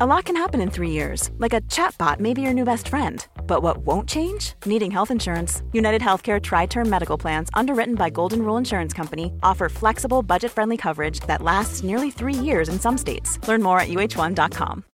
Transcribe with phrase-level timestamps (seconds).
[0.00, 2.88] A lot can happen in three years, like a chatbot may be your new best
[2.88, 3.26] friend.
[3.46, 4.54] But what won't change?
[4.64, 5.62] Needing health insurance.
[5.74, 10.50] United Healthcare Tri Term Medical Plans, underwritten by Golden Rule Insurance Company, offer flexible, budget
[10.50, 13.38] friendly coverage that lasts nearly three years in some states.
[13.46, 14.84] Learn more at uh1.com.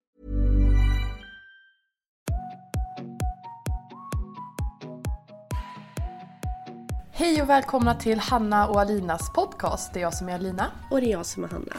[7.12, 9.92] Hej och välkomna till Hanna och Alinas podcast.
[9.92, 10.66] Det är jag som är Alina.
[10.90, 11.76] Och det är jag som är Hanna.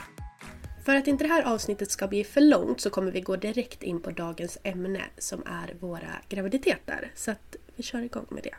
[0.90, 3.84] För att inte det här avsnittet ska bli för långt så kommer vi gå direkt
[3.84, 7.12] in på dagens ämne som är våra graviditeter.
[7.16, 8.56] Så att vi kör igång med det.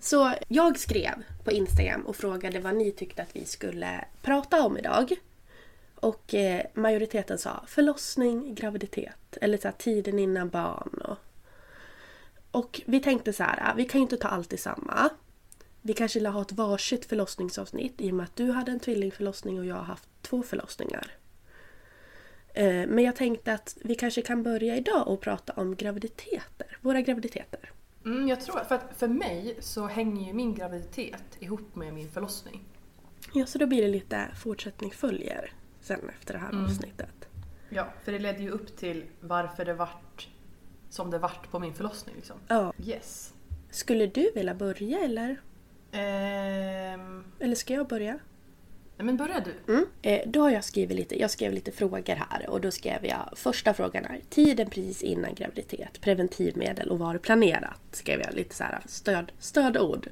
[0.00, 1.12] Så jag skrev
[1.44, 5.12] på Instagram och frågade vad ni tyckte att vi skulle prata om idag.
[5.94, 11.00] Och eh, majoriteten sa förlossning, graviditet eller så här, tiden innan barn.
[11.04, 11.18] Och,
[12.50, 15.10] och vi tänkte så här, ah, vi kan ju inte ta allt i samma.
[15.86, 19.58] Vi kanske vill ha ett varsitt förlossningsavsnitt i och med att du hade en tvillingförlossning
[19.58, 21.10] och jag har haft två förlossningar.
[22.54, 26.78] Eh, Men jag tänkte att vi kanske kan börja idag och prata om graviditeter.
[26.80, 27.70] Våra graviditeter.
[28.04, 32.10] Mm, jag tror, för att för mig så hänger ju min graviditet ihop med min
[32.10, 32.64] förlossning.
[33.32, 37.28] Ja, så då blir det lite fortsättning följer sen efter det här avsnittet.
[37.68, 40.28] Ja, för det ledde ju upp till varför det vart
[40.90, 42.36] som det vart på min förlossning liksom.
[42.48, 42.72] Ja.
[42.84, 43.32] Yes.
[43.70, 45.40] Skulle du vilja börja eller?
[45.92, 48.18] Ehm, Eller ska jag börja?
[48.98, 49.72] nej men börja du.
[49.72, 49.86] Mm.
[50.02, 53.32] Eh, då har jag skrivit lite, jag skrev lite frågor här och då skrev jag
[53.36, 57.80] första frågan är tiden precis innan graviditet, preventivmedel och var planerat?
[57.92, 60.08] Skrev jag lite så här stöd, stödord.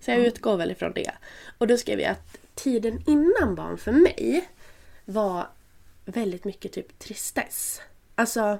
[0.00, 1.10] Så jag utgår väl ifrån det.
[1.58, 4.48] Och då skrev jag att tiden innan barn för mig
[5.04, 5.46] var
[6.04, 7.80] väldigt mycket typ tristess.
[8.14, 8.58] Alltså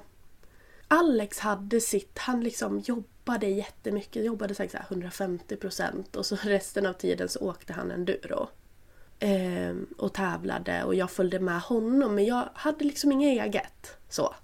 [0.87, 6.85] Alex hade sitt, han liksom jobbade jättemycket, jobbade säkert så här 150% och så resten
[6.85, 8.49] av tiden så åkte han enduro.
[9.19, 13.97] Ehm, och tävlade och jag följde med honom men jag hade liksom inget eget.
[14.09, 14.35] Så.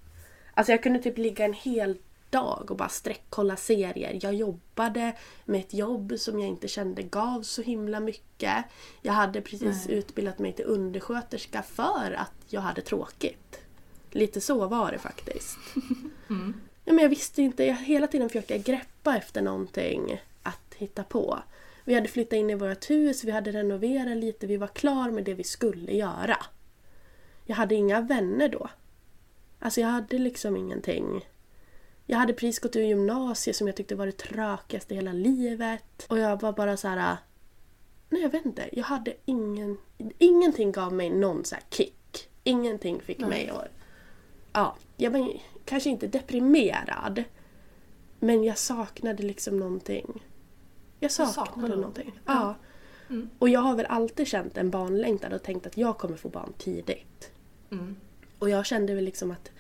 [0.53, 1.97] Alltså jag kunde typ ligga en hel
[2.29, 4.19] dag och bara sträckkolla serier.
[4.21, 5.13] Jag jobbade
[5.45, 8.65] med ett jobb som jag inte kände gav så himla mycket.
[9.01, 13.59] Jag hade precis utbildat mig till undersköterska för att jag hade tråkigt.
[14.11, 15.57] Lite så var det faktiskt.
[16.85, 21.03] Ja, men jag visste inte, jag hela tiden försökte jag greppa efter någonting att hitta
[21.03, 21.39] på.
[21.83, 25.23] Vi hade flyttat in i vårt hus, vi hade renoverat lite, vi var klar med
[25.23, 26.37] det vi skulle göra.
[27.45, 28.69] Jag hade inga vänner då.
[29.59, 31.27] Alltså jag hade liksom ingenting.
[32.05, 36.05] Jag hade precis gått ur gymnasiet som jag tyckte var det tråkigaste i hela livet.
[36.09, 37.17] Och jag var bara så här.
[38.09, 39.77] Nej jag vet inte, jag hade ingen...
[40.17, 42.29] Ingenting gav mig någon så kick.
[42.43, 43.67] Ingenting fick mig att...
[44.53, 47.23] Ja, jag var kanske inte deprimerad.
[48.19, 50.23] Men jag saknade liksom någonting.
[50.99, 52.19] Jag saknade, saknade någonting.
[52.25, 52.55] Ja.
[53.39, 56.53] Och jag har väl alltid känt en barnlängtan och tänkt att jag kommer få barn
[56.57, 57.31] tidigt.
[58.39, 59.51] Och jag kände väl liksom att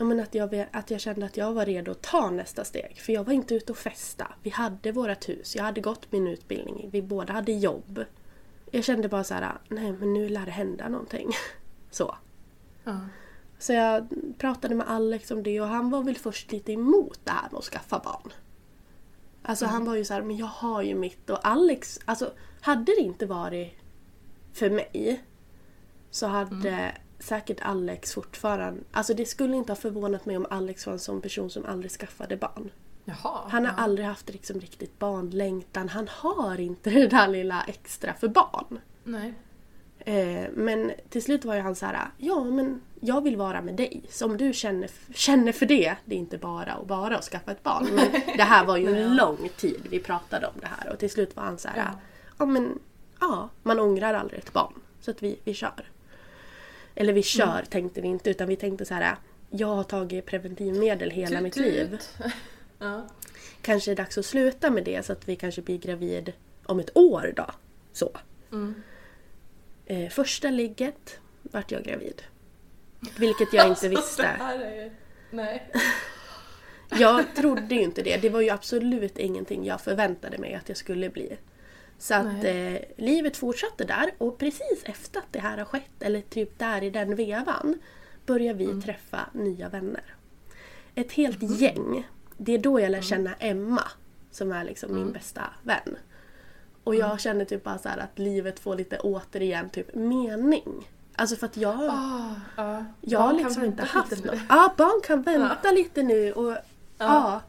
[0.00, 3.00] Ja, men att, jag, att jag kände att jag var redo att ta nästa steg.
[3.00, 4.32] För jag var inte ute och festa.
[4.42, 8.04] Vi hade vårt hus, jag hade gått min utbildning, vi båda hade jobb.
[8.70, 11.30] Jag kände bara så här, nej men nu lär det hända någonting.
[11.90, 12.16] Så.
[13.60, 14.08] Så jag
[14.38, 17.58] pratade med Alex om det och han var väl först lite emot det här med
[17.58, 18.32] att skaffa barn.
[19.42, 22.84] Alltså han var ju så här, men jag har ju mitt och Alex, alltså hade
[22.84, 23.78] det inte varit
[24.52, 25.24] för mig
[26.10, 30.92] så hade säkert Alex fortfarande, alltså det skulle inte ha förvånat mig om Alex var
[30.92, 32.70] en sån person som aldrig skaffade barn.
[33.04, 33.40] Jaha.
[33.48, 38.28] Han har aldrig haft liksom riktigt barnlängtan, han har inte det där lilla extra för
[38.28, 38.78] barn.
[39.04, 39.34] Nej.
[40.06, 43.74] Eh, men till slut var ju han så här, ja men jag vill vara med
[43.74, 44.02] dig.
[44.10, 47.52] Så om du känner, känner för det, det är inte bara och bara att skaffa
[47.52, 47.88] ett barn.
[47.94, 48.06] Men
[48.36, 51.36] det här var ju en lång tid vi pratade om det här och till slut
[51.36, 52.00] var han så här, ja,
[52.38, 52.46] Ja.
[52.46, 52.78] men
[53.20, 54.72] ja, man ångrar aldrig ett barn.
[55.00, 55.90] Så att vi, vi kör.
[56.94, 59.16] Eller vi kör tänkte vi inte utan vi tänkte så här.
[59.50, 61.64] Jag har tagit preventivmedel hela Tut, mitt tut.
[61.64, 61.98] liv.
[62.78, 63.06] ja.
[63.62, 66.32] Kanske är det dags att sluta med det så att vi kanske blir gravid
[66.66, 67.46] om ett år då.
[67.92, 68.10] Så.
[69.90, 72.22] Eh, första ligget vart jag gravid.
[73.18, 74.22] Vilket jag inte Alltså, visste.
[74.22, 74.92] är...
[75.30, 75.72] Nej.
[76.98, 78.16] Jag trodde ju inte det.
[78.16, 81.36] Det var ju absolut ingenting jag förväntade mig att jag skulle bli.
[81.98, 86.20] Så att eh, livet fortsatte där och precis efter att det här har skett, eller
[86.20, 87.78] typ där i den vevan,
[88.26, 90.14] börjar vi träffa nya vänner.
[90.94, 92.08] Ett helt gäng.
[92.36, 93.88] Det är då jag lär känna Emma,
[94.30, 95.96] som är liksom min bästa vän.
[96.84, 100.88] Och jag känner typ bara så att livet får lite återigen typ mening.
[101.14, 101.80] Alltså för att jag...
[101.90, 102.84] Ah, ja.
[103.00, 104.38] Jag har liksom inte haft något.
[104.48, 106.56] Ja, barn kan vänta lite nu och
[106.98, 107.40] ja.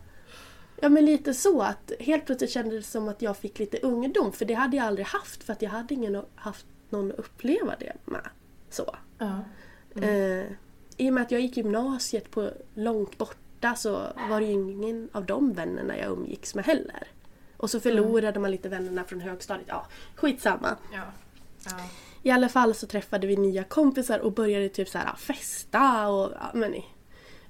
[0.81, 0.89] ja.
[0.89, 4.45] men lite så att helt plötsligt kändes det som att jag fick lite ungdom för
[4.45, 7.93] det hade jag aldrig haft för att jag hade ingen haft någon att uppleva det
[8.05, 8.29] med.
[8.69, 8.95] Så.
[9.17, 9.39] Ja.
[10.01, 10.45] Eh,
[10.97, 13.91] I och med att jag gick gymnasiet på långt borta så
[14.29, 17.07] var det ju ingen av de vännerna jag umgicks med heller.
[17.61, 19.67] Och så förlorade man lite vännerna från högstadiet.
[19.69, 20.77] Ja, skitsamma.
[20.93, 21.03] Ja.
[21.65, 21.71] Ja.
[22.23, 26.31] I alla fall så träffade vi nya kompisar och började typ så här festa och
[26.39, 26.75] ja, men,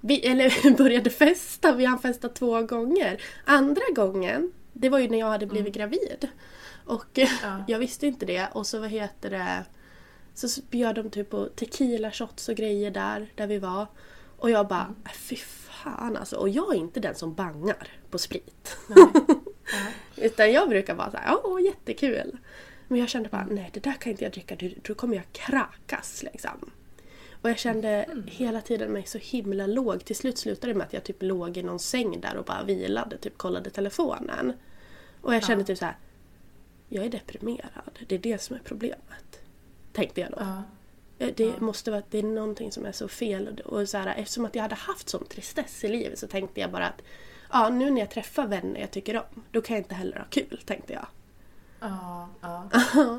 [0.01, 3.21] vi, eller började festa, vi hann festa två gånger.
[3.45, 6.27] Andra gången, det var ju när jag hade blivit gravid.
[6.85, 7.29] Och Mm.
[7.43, 7.63] Ja.
[7.67, 9.65] jag visste inte det och så vad heter det
[10.33, 13.87] så bjöd de typ på tequila shots och grejer där, där vi var.
[14.37, 14.95] Och jag bara, Mm.
[15.05, 16.35] äh, fy fan alltså.
[16.35, 18.77] Och jag är inte den som bangar på sprit.
[20.15, 22.37] Utan jag brukar vara såhär, åh jättekul.
[22.87, 26.23] Men jag kände bara, nej det där kan inte jag dricka, då- kommer jag kräkas
[26.23, 26.71] liksom.
[27.41, 30.05] Och jag kände hela tiden mig så himla låg.
[30.05, 32.63] Till slut slutade det med att jag typ låg i någon säng där och bara
[32.63, 34.53] vilade, typ kollade telefonen.
[35.21, 35.97] Och jag kände typ så här.
[36.89, 37.99] jag är deprimerad.
[38.07, 39.39] Det är det som är problemet.
[39.93, 40.37] Tänkte jag då.
[40.39, 40.63] Ja.
[41.19, 43.61] Eh, Det måste vara det är någonting som är så fel.
[43.65, 46.71] Och så här, eftersom att jag hade haft sån tristess i livet så tänkte jag
[46.71, 47.01] bara att
[47.51, 50.25] ja, nu när jag träffar vänner jag tycker om, då kan jag inte heller ha
[50.29, 51.05] kul, tänkte jag.
[51.79, 52.29] Ja.
[52.41, 52.69] Ja.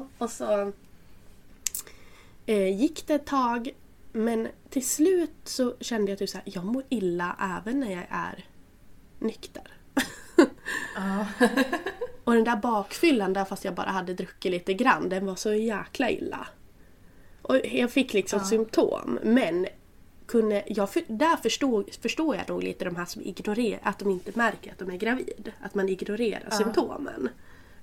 [0.18, 0.72] och så
[2.46, 3.70] eh, gick det ett tag,
[4.12, 8.06] men till slut så kände jag typ så här, jag mår illa även när jag
[8.10, 8.44] är
[9.18, 9.72] nykter.
[10.96, 11.26] Ja.
[12.24, 15.54] Och den där bakfyllan där fast jag bara hade druckit lite grann, den var så
[15.54, 16.46] jäkla illa.
[17.42, 19.66] Och jag fick liksom symptom, men
[20.32, 24.10] kunde, jag, för, där förstod, förstår jag nog lite de här som ignorerar, att de
[24.10, 25.52] inte märker att de är gravid.
[25.60, 27.28] Att man ignorerar symptomen.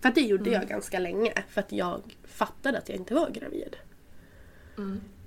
[0.02, 3.76] För det gjorde jag ganska länge, för att jag fattade att jag inte var gravid.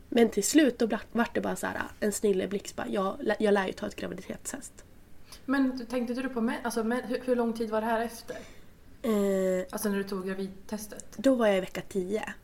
[0.08, 3.66] Men till slut då vart det bara så här en snilleblixt, bara, jag, jag lär
[3.66, 4.84] ju ta ett graviditetstest.
[5.44, 8.36] Men tänkte du på men, alltså, hur, hur lång tid var det här efter?
[9.02, 11.06] Eh, Alltså när du tog gravidtestet?
[11.16, 12.34] då var jag i vecka 10.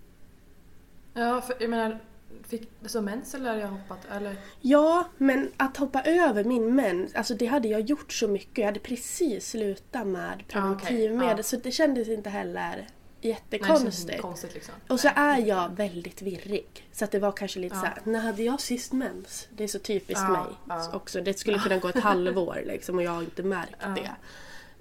[1.14, 2.00] Ja, för jag menar,
[2.48, 3.98] fick du så mens eller jag hoppat?
[4.10, 4.36] Eller?
[4.60, 8.58] Ja, men att hoppa över min mens, alltså det hade jag gjort så mycket.
[8.58, 11.42] Jag hade precis slutat med preventivmedel ja.
[11.42, 12.88] så det kändes inte heller Nej,
[13.20, 14.20] jättekonstigt.
[14.22, 14.74] konstigt liksom.
[14.88, 15.42] och så Nej.
[15.42, 16.88] är jag väldigt virrig.
[16.92, 17.80] Så att det var kanske lite Ja.
[17.80, 19.48] så här, när hade jag sist mens?
[19.50, 20.90] Det är så typiskt Ja, mig ja.
[20.94, 21.20] också.
[21.20, 24.10] Det skulle kunna gå ett halvår liksom och jag har inte märkt det.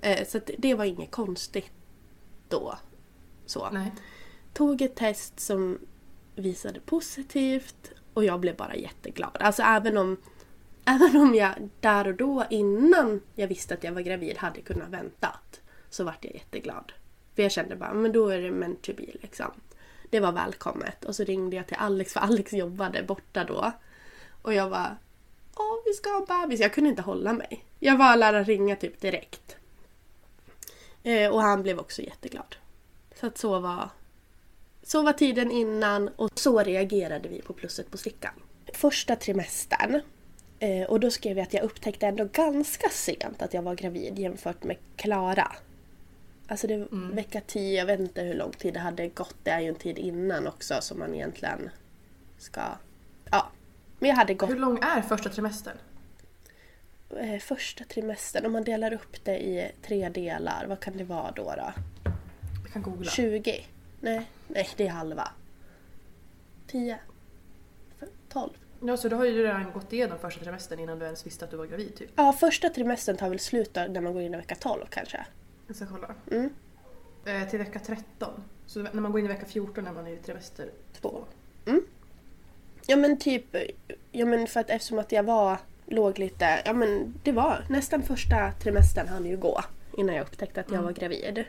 [0.09, 1.71] Eh, Så att det var inget konstigt
[2.49, 2.77] då.
[3.45, 3.69] Så.
[3.69, 3.91] Nej.
[4.53, 5.79] Tog ett test som
[6.41, 9.37] visade positivt och jag blev bara jätteglad.
[9.39, 10.17] Alltså även om,
[10.85, 14.89] även om jag där och då innan jag visste att jag var gravid hade kunnat
[14.89, 16.93] väntat så vart jag jätteglad.
[17.35, 19.51] För jag kände bara, men då är det meant to be liksom.
[20.09, 21.05] Det var välkommet.
[21.05, 23.71] Och så ringde jag till Alex för Alex jobbade borta då.
[24.41, 24.97] Och jag var,
[25.55, 26.59] åh vi ska ha bebis.
[26.59, 27.65] Jag kunde inte hålla mig.
[27.79, 29.55] Jag var att ringa typ direkt.
[31.03, 32.55] Eh, och han blev också jätteglad.
[33.19, 33.89] Så att så var,
[34.87, 38.33] så var tiden innan och så reagerade vi på plusset på stickan.
[38.73, 40.01] Första trimestern.
[40.59, 44.19] Eh, och då skrev jag att jag upptäckte ändå ganska sent att jag var gravid
[44.19, 45.51] jämfört med Klara.
[46.47, 49.35] Alltså det var vecka 10, jag vet inte hur lång tid det hade gått.
[49.43, 51.69] Det är ju en tid innan också som man egentligen
[52.37, 52.61] ska...
[53.31, 53.51] Ja.
[53.99, 55.77] Men jag hade gått Hur lång är första trimestern?
[57.19, 58.45] eh, första trimestern.
[58.45, 61.43] Om man delar upp det i tre delar, vad kan det vara då?
[61.43, 61.73] då?
[62.63, 63.11] Jag kan googla.
[63.11, 63.65] 20?
[64.01, 65.31] Nej, nej det är halva.
[66.67, 66.99] 10?
[68.29, 68.49] 12?
[68.81, 71.45] Ja, så då har ju du redan gått igenom första trimestern innan du ens visste
[71.45, 72.09] att du var gravid typ.
[72.15, 75.25] Ja, första trimestern tar väl slut då, när man går in i vecka 12 kanske.
[75.67, 76.15] Jag ska kolla.
[76.31, 76.49] Mm.
[77.25, 78.43] Eh, till vecka 13.
[78.65, 80.69] Så när man går in i vecka 14 när man är i trimester
[81.01, 81.25] Två.
[82.89, 83.55] Ja men typ,
[84.11, 88.03] ja men för att eftersom att jag var, låg lite, ja men det var nästan
[88.03, 89.61] första trimestern hann ju gå
[89.97, 91.45] innan jag upptäckte att jag var gravid.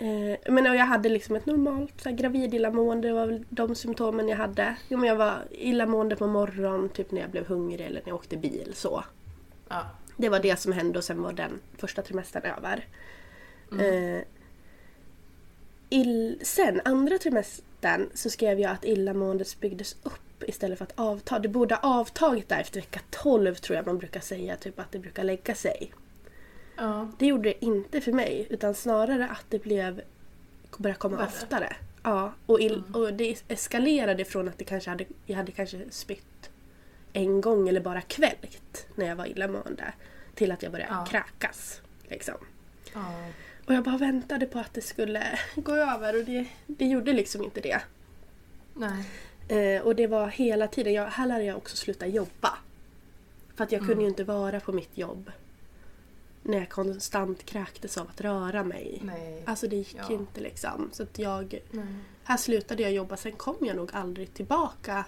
[0.00, 3.74] Eh, men jag hade liksom ett normalt så här, gravid illamående, det var väl de
[3.74, 4.76] symptomen jag hade.
[4.88, 8.16] Jo, men jag var illamående på morgonen, typ när jag blev hungrig eller när jag
[8.16, 8.72] åkte bil.
[8.74, 9.04] så.
[9.68, 9.86] Ja.
[10.16, 12.86] Det var det som hände och sen var den första trimestern över.
[13.80, 14.22] Eh,
[15.90, 21.38] ill, sen andra trimestern så skrev jag att illamåendet byggdes upp istället för att avta.
[21.38, 24.92] Det borde ha avtagit där efter vecka 12 tror jag man brukar säga, typ att
[24.92, 25.92] det brukar lägga sig.
[26.80, 27.08] Ja.
[27.18, 30.00] Det gjorde det inte för mig utan snarare att det blev
[30.78, 31.26] började komma Värre.
[31.26, 31.76] oftare.
[32.02, 36.50] Ja, och, ill, och det eskalerade från att det kanske hade, jag hade kanske spytt
[37.12, 39.92] en gång eller bara kvälkt när jag var illamående
[40.34, 41.06] till att jag började Ja.
[41.06, 41.80] kräkas.
[42.08, 42.34] Liksom.
[42.94, 43.28] Ja.
[43.66, 47.44] Och jag bara väntade på att det skulle gå över och det, det gjorde liksom
[47.44, 47.80] inte det.
[48.74, 49.04] Nej.
[49.76, 52.58] Eh, och det var hela tiden, jag, här lärde jag också sluta jobba.
[53.56, 55.30] För att jag kunde ju inte vara på mitt jobb
[56.42, 59.00] när jag konstant kräktes av att röra mig.
[59.04, 59.42] Nej.
[59.46, 60.12] Alltså det gick Ja.
[60.12, 60.88] inte liksom.
[60.92, 61.86] Så att jag, Nej.
[62.24, 65.04] här slutade jag jobba, sen kom jag nog aldrig tillbaka.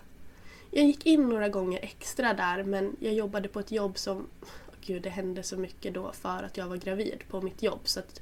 [0.70, 4.48] Jag gick in några gånger extra där men jag jobbade på ett jobb som, åh
[4.80, 7.80] gud det hände så mycket då för att jag var gravid på mitt jobb.
[7.84, 8.20] Så att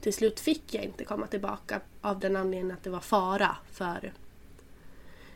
[0.00, 4.12] till slut fick jag inte komma tillbaka av den anledningen att det var fara för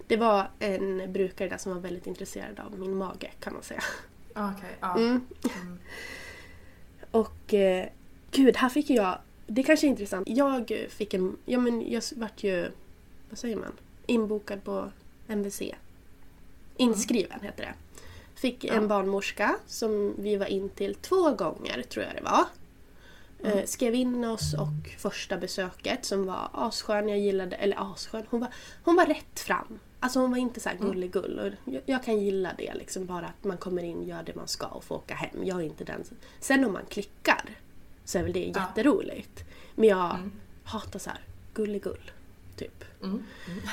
[0.07, 3.83] det var en brukare där som var väldigt intresserad av min mage kan man säga.
[4.35, 4.97] Okej, ja.
[4.99, 5.27] Mm.
[7.17, 7.89] Och eh,
[8.31, 9.19] gud, här fick jag...
[9.47, 10.29] Det kanske är intressant.
[10.29, 11.37] Jag fick en...
[11.45, 12.71] Ja men jag vart ju...
[13.31, 13.73] Vad säger man?
[14.07, 14.91] Inbokad på
[15.29, 15.63] MVC.
[16.77, 17.75] Inskriven heter det.
[18.41, 22.45] Fick en barnmorska som vi var in till två gånger tror jag det var.
[23.45, 28.41] Eh, skrev in oss och första besöket som var asskön, jag gillade, eller asskön, hon
[28.41, 28.49] var,
[28.85, 29.79] hon var rätt fram.
[30.07, 31.39] Alltså hon var inte så här gulligull.
[31.39, 34.49] Och jag, jag kan gilla det liksom bara att man kommer in, gör det man
[34.49, 35.45] ska och får åka hem.
[35.45, 36.05] Jag är inte den
[36.41, 37.45] Sen om man klickar
[38.05, 39.45] så är väl det jätteroligt.
[39.75, 40.17] Men jag
[40.65, 41.21] hatar så här
[41.55, 42.11] gulligull.
[42.57, 42.85] Typ.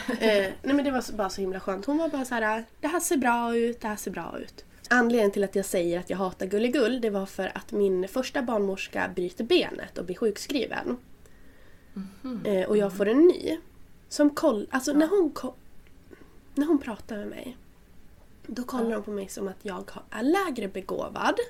[0.09, 0.17] Eh,
[0.63, 1.85] nej men det var bara så himla skönt.
[1.85, 4.65] Hon var bara så här, det här ser bra ut, det här ser bra ut.
[4.89, 8.41] Anledningen till att jag säger att jag hatar gulligull det var för att min första
[8.41, 10.97] barnmorska bryter benet och blir sjukskriven.
[12.45, 13.57] Eh, och jag får en ny.
[14.09, 15.53] Som koll, alltså när hon ko-
[16.55, 17.57] när hon pratar med mig
[18.47, 21.35] då kollar hon på mig som att jag är lägre begåvad.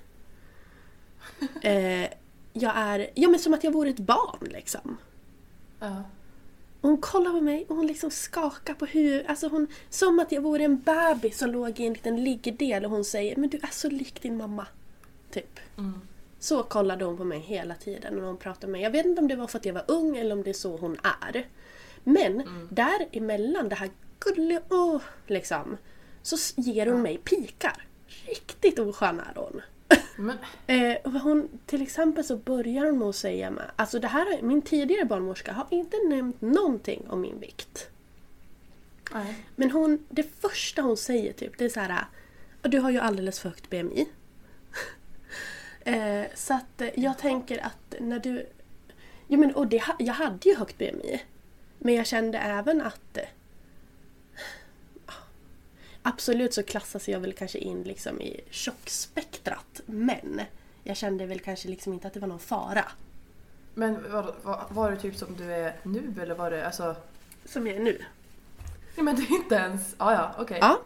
[1.62, 2.10] Eh,
[2.54, 4.98] jag är, ja men som att jag vore ett barn liksom.
[5.80, 6.04] Ja.
[6.82, 9.30] Och hon kollar på mig och hon liksom skakar på huvudet.
[9.30, 12.92] Alltså hon, som att jag vore en bebis som låg i en liten liggdel och
[12.92, 14.68] hon säger Men du är så lik din mamma.
[15.32, 15.60] Typ.
[16.40, 18.82] Så kollade hon på mig hela tiden när hon pratade med mig.
[18.82, 20.54] Jag vet inte om det var för att jag var ung eller om det är
[20.54, 21.48] så hon är.
[22.04, 23.90] Men däremellan det här
[24.26, 25.78] gulliga, åh, liksom.
[26.22, 27.88] Så ger hon mig pikar.
[28.28, 29.62] Riktigt oskön är hon.
[30.18, 30.38] Men,
[30.68, 34.62] Eh, hon, till exempel så börjar hon med att säga med, alltså det här, min
[34.62, 37.90] tidigare barnmorska har inte nämnt någonting om min vikt.
[39.14, 39.36] nej.
[39.56, 42.06] Men hon, det första hon säger typ, det är så här,
[42.62, 44.06] "Ja, du har ju alldeles för högt BMI.
[45.84, 48.46] eh, så att eh, jag tänker att när du...
[49.28, 51.22] Jo men och det, jag hade ju högt BMI.
[51.80, 53.18] Men jag kände även att...
[56.04, 59.82] Absolut så klassas jag väl kanske in liksom i tjockspektrat.
[59.86, 60.42] Men
[60.84, 62.86] jag kände väl kanske liksom inte att det var någon fara.
[63.74, 66.96] Men var, var, var det typ som du är nu eller var det alltså...
[67.46, 68.06] Som jag är nu.
[68.96, 69.96] Nej men det är inte ens...
[69.98, 70.58] Ja ja, okej.
[70.62, 70.80] Ja,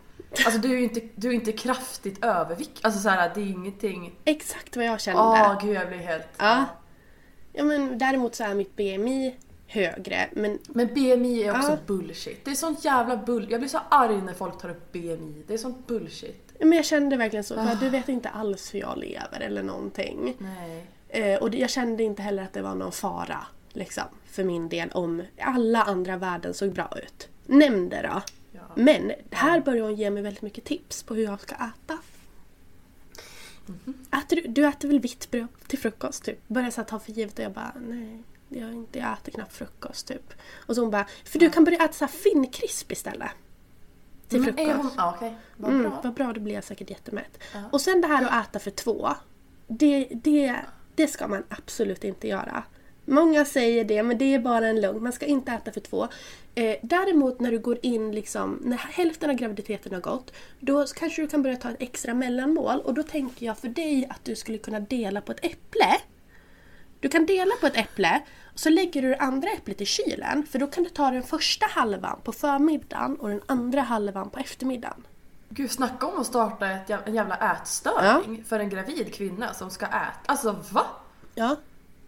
[0.45, 2.79] Alltså du är ju inte, du är inte kraftigt övervikt.
[2.85, 4.15] Alltså såhär, det är ingenting...
[4.25, 5.21] exakt vad jag kände.
[5.21, 6.27] Åh gud jag blir helt...
[6.37, 6.65] Ja.
[7.53, 9.35] Ja men däremot så är mitt BMI
[9.67, 11.77] högre men Men BMI är också Ja.
[11.85, 12.45] bullshit.
[12.45, 13.47] Det är sånt jävla bull...
[13.49, 15.43] Jag blir så arg när folk tar upp BMI.
[15.47, 16.53] Det är sånt bullshit.
[16.59, 20.35] Men jag kände verkligen så, att du vet inte alls hur jag lever eller någonting.
[20.37, 20.85] Nej.
[21.09, 24.89] Eh, och jag kände inte heller att det var någon fara liksom, för min del
[24.89, 27.29] om alla andra värden såg bra ut.
[27.45, 28.21] Nämn det då.
[28.51, 28.61] Ja.
[28.75, 31.97] Men här börjar hon ge mig väldigt mycket tips på hur jag ska äta.
[34.17, 36.47] Äter du, du äter väl vitt bröd till frukost typ?
[36.47, 38.23] Börjar så ta för givet och jag bara nej.
[38.49, 40.33] Jag, inte, jag äter knappt frukost typ.
[40.67, 43.31] Och så hon bara, för du kan börja äta så här finnkrisp istället.
[44.27, 44.69] Till frukost.
[44.69, 44.91] är hon...
[45.15, 45.37] Okej.
[45.57, 46.01] Vad Mm, bra.
[46.03, 47.39] vad bra, då blir jag säkert jättemätt.
[47.71, 49.09] Och sen det här att äta för två.
[49.67, 50.55] Det, det,
[50.95, 52.63] det ska man absolut inte göra.
[53.05, 55.03] Många säger det, men det är bara en lugn.
[55.03, 56.07] Man ska inte äta för två.
[56.55, 61.21] Eh, däremot när du går in, liksom, när hälften av graviditeten har gått, då kanske
[61.21, 62.79] du kan börja ta ett extra mellanmål.
[62.79, 65.97] Och då tänker jag för dig att du skulle kunna dela på ett äpple.
[66.99, 68.21] Du kan dela på ett äpple
[68.53, 70.45] och så lägger du det andra äpplet i kylen.
[70.45, 74.39] För då kan du ta den första halvan på förmiddagen och den andra halvan på
[74.39, 75.03] eftermiddagen.
[75.49, 79.85] Gud, snacka om att starta ett, en jävla ätstörning för en gravid kvinna som ska
[79.85, 80.11] äta.
[80.25, 80.85] Alltså va?
[81.35, 81.55] Ja.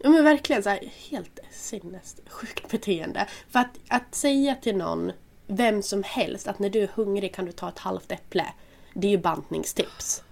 [0.02, 3.28] Ja men verkligen så här, helt sinnessjukt beteende.
[3.50, 5.12] För att, att säga till någon,
[5.48, 8.46] vem som helst, att när du är hungrig kan du ta ett halvt äpple.
[8.94, 10.24] Det är ju bantningstips.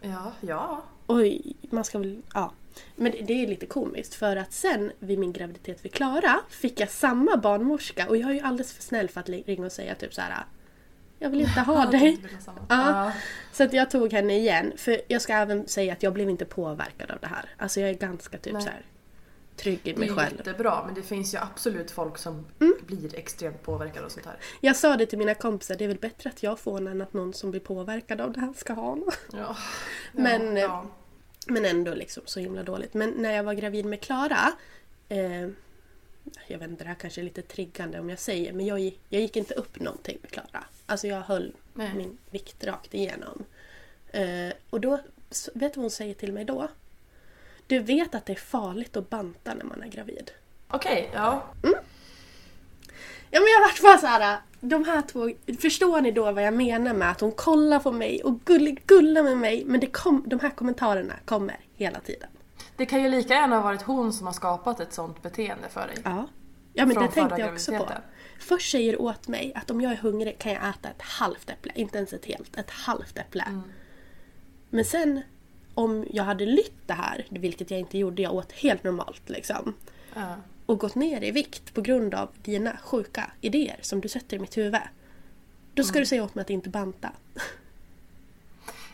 [0.00, 0.82] Ja, ja.
[1.16, 2.22] Oj, man ska väl...
[2.34, 2.52] Ja.
[2.96, 6.80] Men det- det är lite komiskt för att sen vid min graviditet vid Klara fick
[6.80, 9.94] jag samma barnmorska och jag är ju alldeles för snäll för att ringa och säga
[9.94, 10.44] typ så här.
[11.18, 12.18] Jag vill inte ha dig.
[12.22, 12.28] Det.
[12.68, 13.12] Ja.
[13.52, 14.72] Så att jag tog henne igen.
[14.76, 17.48] För jag ska även säga att jag blev inte påverkad av det här.
[17.58, 18.62] Alltså jag är ganska typ Nej.
[18.62, 18.82] så här
[19.56, 20.36] trygg i Det mig är själv.
[20.36, 22.74] jättebra men det finns ju absolut folk som Mm.
[22.86, 24.36] blir extremt påverkade och sånt här.
[24.60, 27.00] Jag sa det till mina kompisar, det är väl bättre att jag får en än
[27.02, 29.18] att någon som blir påverkad av det här ska ha något.
[29.32, 29.56] Ja.
[30.12, 30.86] Men, eh, ja.
[31.50, 32.94] Men ändå liksom så himla dåligt.
[32.94, 34.52] Men när jag var gravid med Klara
[35.08, 35.48] eh,
[36.46, 39.00] Jag vet inte, det här kanske är lite triggande om jag säger men jag gick,
[39.08, 40.64] jag gick inte upp någonting med Klara.
[40.86, 41.94] Alltså jag höll Nej.
[41.94, 43.44] min vikt rakt igenom.
[44.10, 44.96] Eh, och då,
[45.54, 46.68] vet du vad hon säger till mig då?
[47.66, 50.30] Du vet att det är farligt att banta när man är gravid.
[50.68, 51.44] Okej, ja.
[53.30, 56.94] Ja men jag vart bara såhär, de här två, förstår ni då vad jag menar
[56.94, 60.40] med att hon kollar på mig och gull, gullar med mig men det kom, de
[60.40, 62.28] här kommentarerna kommer hela tiden.
[62.76, 65.86] Det kan ju lika gärna ha varit hon som har skapat ett sånt beteende för
[65.86, 65.96] dig.
[66.04, 66.26] Ja.
[66.72, 67.88] Ja men Från det tänkte jag också på.
[68.40, 71.50] Först säger du åt mig att om jag är hungrig kan jag äta ett halvt
[71.50, 73.44] äpple, inte ens ett helt, ett halvt äpple.
[73.48, 73.62] Mm.
[74.70, 75.20] Men sen
[75.74, 79.74] om jag hade lytt det här, vilket jag inte gjorde, jag åt helt normalt liksom.
[80.14, 80.36] Ja.
[80.70, 84.40] Och gått ner i vikt på grund av dina sjuka idéer som du sätter i
[84.40, 84.72] mitt huvud.
[85.74, 85.84] Då Mm.
[85.88, 87.10] ska du säga åt mig att inte banta.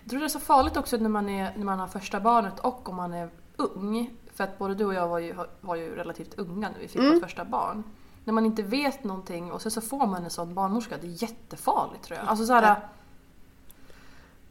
[0.02, 2.58] Jag tror det är så farligt också när man, är, när man har första barnet
[2.58, 4.10] och om man är ung.
[4.34, 7.00] För att både du och jag var ju, var ju relativt unga när vi fick
[7.00, 7.12] Mm.
[7.14, 7.84] vårt första barn.
[8.24, 11.22] När man inte vet någonting och sen så får man en sån barnmorska, det är
[11.22, 12.28] jättefarligt tror jag.
[12.28, 12.76] Alltså så här,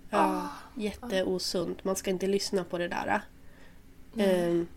[0.10, 1.84] Ja, jätteosunt.
[1.84, 3.22] Man ska inte lyssna på det där.
[4.17, 4.67] Ehm,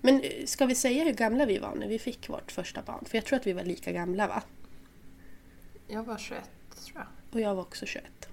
[0.00, 3.04] men eh, ska vi säga hur gamla vi var när vi fick vårt första barn?
[3.04, 4.42] För jag tror att vi var lika gamla va?
[5.88, 6.50] jag var 21
[6.84, 7.06] tror jag.
[7.32, 8.28] Och jag var också 21.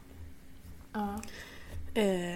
[0.94, 1.22] Ja.
[1.94, 2.36] Eh,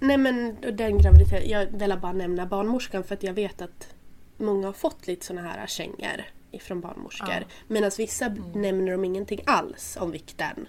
[0.00, 3.94] nej men den graviditeten, jag vill bara nämna barnmorskan för att jag vet att
[4.36, 7.28] många har fått lite såna här kängor ifrån barnmorskor.
[7.40, 7.46] Ja.
[7.68, 10.68] Medan vissa nämner de ingenting alls om vikten.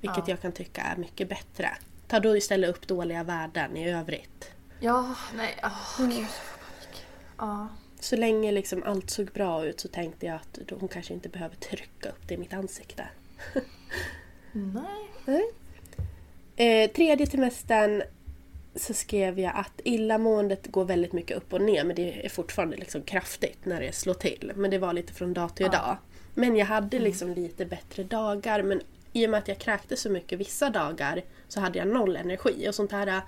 [0.00, 0.32] Vilket Ja.
[0.32, 1.68] jag kan tycka är mycket bättre.
[2.08, 4.50] Ta då istället upp dåliga värden i övrigt.
[4.84, 6.26] Ja, nej, åh gud.
[7.38, 7.68] Ja.
[8.00, 11.56] Så länge liksom allt såg bra ut så tänkte jag att hon kanske inte behöver
[11.56, 13.08] trycka upp det i mitt ansikte.
[14.52, 15.44] Nej.
[16.56, 18.02] Eh, tredje trimestern
[18.74, 22.76] så skrev jag att illamåendet går väldigt mycket upp och ner men det är fortfarande
[22.76, 24.52] liksom kraftigt när det slår till.
[24.56, 25.96] Men det var lite från dag till dag.
[26.34, 28.80] Men jag hade liksom lite bättre dagar men
[29.12, 32.68] i och med att jag kräkte så mycket vissa dagar så hade jag noll energi
[32.68, 33.22] och sånt här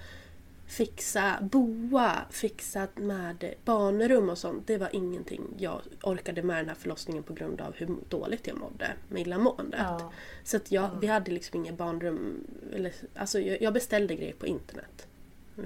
[0.74, 4.66] fixa boa, fixa med barnrum och sånt.
[4.66, 8.56] Det var ingenting jag orkade med den här förlossningen på grund av hur dåligt jag
[8.56, 9.80] mådde med illamåendet.
[9.80, 10.12] Ja.
[10.44, 12.46] Så att jag, vi hade liksom inga barnrum.
[12.74, 15.06] Eller, alltså jag, jag beställde grejer på internet.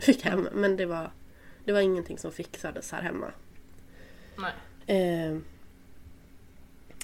[0.00, 1.10] Fick hem, men det var,
[1.64, 3.32] det var ingenting som fixades här hemma.
[4.86, 5.38] Eh,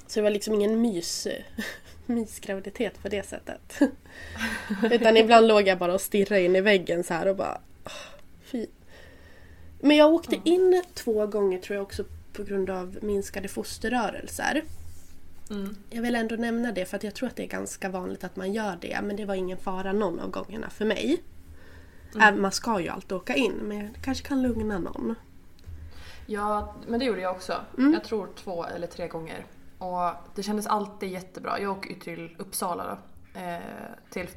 [0.06, 1.28] så det var liksom ingen mys,
[2.06, 3.80] mysgraviditet på det sättet.
[4.92, 7.60] Utan ibland låg jag bara och stirrade in i väggen så här och bara...
[8.42, 8.66] Fy.
[9.80, 14.64] Men jag åkte in två gånger tror jag också på grund av minskade fosterrörelser.
[15.50, 15.76] Mm.
[15.90, 18.36] Jag vill ändå nämna det för att jag tror att det är ganska vanligt att
[18.36, 19.00] man gör det.
[19.02, 21.22] Men det var ingen fara någon av gångerna för mig.
[22.14, 25.14] Även, man ska ju alltid åka in men jag kanske kan lugna någon.
[26.26, 27.60] Ja, men det gjorde jag också.
[27.78, 27.92] Mm.
[27.92, 29.46] Jag tror två eller tre gånger.
[29.78, 31.60] Och det kändes alltid jättebra.
[31.60, 33.40] Jag åker ju till Uppsala då.
[33.40, 33.60] Eh,
[34.10, 34.28] till,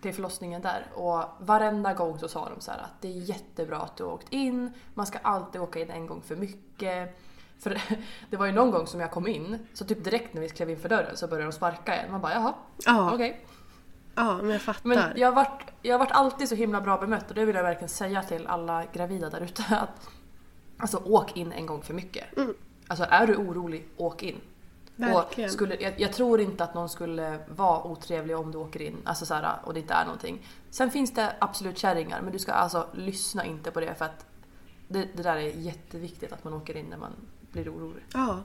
[0.00, 0.86] till förlossningen där.
[0.94, 4.32] Och varenda gång så sa de så att det är jättebra att du har åkt
[4.32, 4.72] in.
[4.94, 7.18] Man ska alltid åka in en gång för mycket.
[7.58, 7.82] För
[8.30, 10.70] det var ju någon gång som jag kom in, så typ direkt när vi klev
[10.70, 12.10] in för dörren så började de sparka igen.
[12.10, 12.54] Man bara jaha,
[12.84, 13.46] Ja, okej.
[14.14, 14.88] ja men jag fattar.
[14.88, 17.56] Men jag har, varit, jag har varit alltid så himla bra bemött och det vill
[17.56, 19.62] jag verkligen säga till alla gravida där ute.
[19.70, 20.08] Att,
[20.78, 22.24] alltså åk in en gång för mycket.
[22.88, 24.40] Alltså är du orolig, åk in.
[24.96, 25.48] Verkligen.
[25.48, 28.96] Och skulle, jag, jag tror inte att någon skulle vara otrevlig om du åker in
[29.04, 30.46] alltså så här, och det inte är någonting.
[30.70, 34.26] Sen finns det absolut kärringar men du ska alltså lyssna inte på det för att
[34.88, 37.12] det, det där är jätteviktigt att man åker in när man
[37.52, 38.02] blir orolig.
[38.12, 38.40] Ja,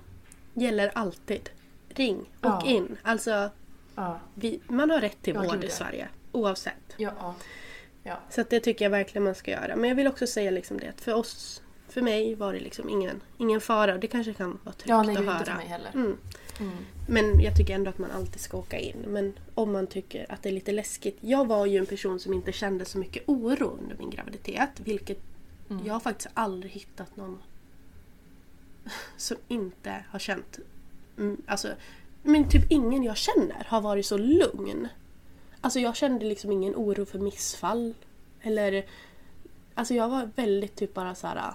[0.54, 1.50] gäller alltid.
[1.90, 2.62] Ring, åk Ja.
[2.66, 2.98] in.
[3.04, 3.50] Alltså,
[3.96, 4.20] Ja.
[4.34, 5.70] vi, man har rätt till vård i.
[5.70, 6.08] Sverige.
[6.32, 6.94] Oavsett.
[6.98, 7.36] Ja.
[8.04, 8.16] ja.
[8.30, 9.76] Så det tycker jag verkligen man ska göra.
[9.76, 11.62] Men jag vill också säga liksom det att för oss,
[11.92, 13.94] för mig var det liksom ingen, ingen fara.
[13.94, 15.34] Och det kanske kan vara tryggt Ja, nej, att höra.
[15.40, 15.92] inte för mig heller.
[15.94, 16.18] Mm.
[16.60, 16.74] Mm.
[17.08, 18.98] Men jag tycker ändå att man alltid ska åka in.
[19.08, 21.18] Men om man tycker att det är lite läskigt.
[21.22, 24.70] Jag var ju en person som inte kände så mycket oro under min graviditet.
[24.80, 25.20] Vilket
[25.70, 25.86] Mm.
[25.86, 27.42] jag har faktiskt aldrig hittat någon
[29.18, 30.60] som inte har känt...
[31.18, 31.68] mm, Alltså,
[32.24, 34.88] men typ ingen jag känner har varit så lugn.
[35.62, 37.94] Alltså jag kände liksom ingen oro för missfall.
[38.42, 38.86] Eller...
[39.74, 41.54] Alltså jag var väldigt typ bara så här.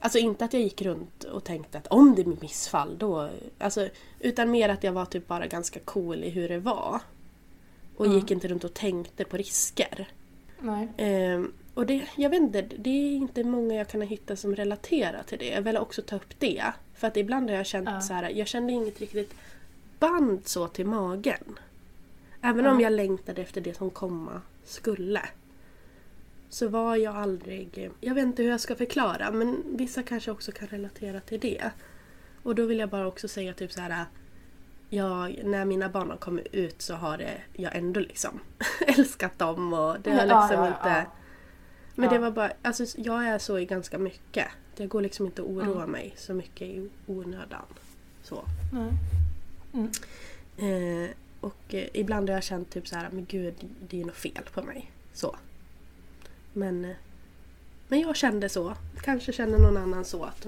[0.00, 3.30] Alltså inte att jag gick runt och tänkte att om det blir missfall då...
[3.58, 3.88] Alltså,
[4.20, 7.00] utan mer att jag var typ bara ganska cool i hur det var.
[7.96, 10.08] Och gick inte runt och tänkte på risker.
[10.60, 10.88] Nej.
[10.96, 15.22] Ehm, och det, jag vet inte, det är inte många jag kan hitta som relaterar
[15.22, 15.48] till det.
[15.48, 16.64] Jag vill också ta upp det.
[16.94, 18.00] För att ibland har jag känt Ja.
[18.00, 19.34] så här, jag kände inget riktigt
[19.98, 21.58] band så till magen.
[22.42, 25.22] Även om jag längtade efter det som komma skulle.
[26.50, 30.52] Så var jag aldrig, jag vet inte hur jag ska förklara men vissa kanske också
[30.52, 31.70] kan relatera till det.
[32.42, 34.04] Och då vill jag bara också säga typ så här.
[34.90, 38.40] Jag, när mina barn har kommit ut så har det, jag ändå liksom
[38.86, 40.88] älskat dem och det har Ja, liksom ja, inte...
[40.88, 41.04] ja.
[41.94, 44.46] Men det var bara, alltså jag är så i ganska mycket.
[44.76, 45.90] Jag går liksom inte att oroa Mm.
[45.90, 47.64] mig så mycket i onödan.
[48.22, 48.44] Så.
[48.72, 48.92] Nej.
[49.74, 49.90] Mm.
[51.04, 53.54] Eh, och eh, ibland har jag känt typ så här, men gud
[53.88, 54.90] det är något fel på mig.
[55.12, 55.36] Så.
[56.58, 56.96] Men, eh,
[57.88, 58.74] men jag kände så.
[59.02, 60.24] Kanske känner någon annan så.
[60.24, 60.46] Att,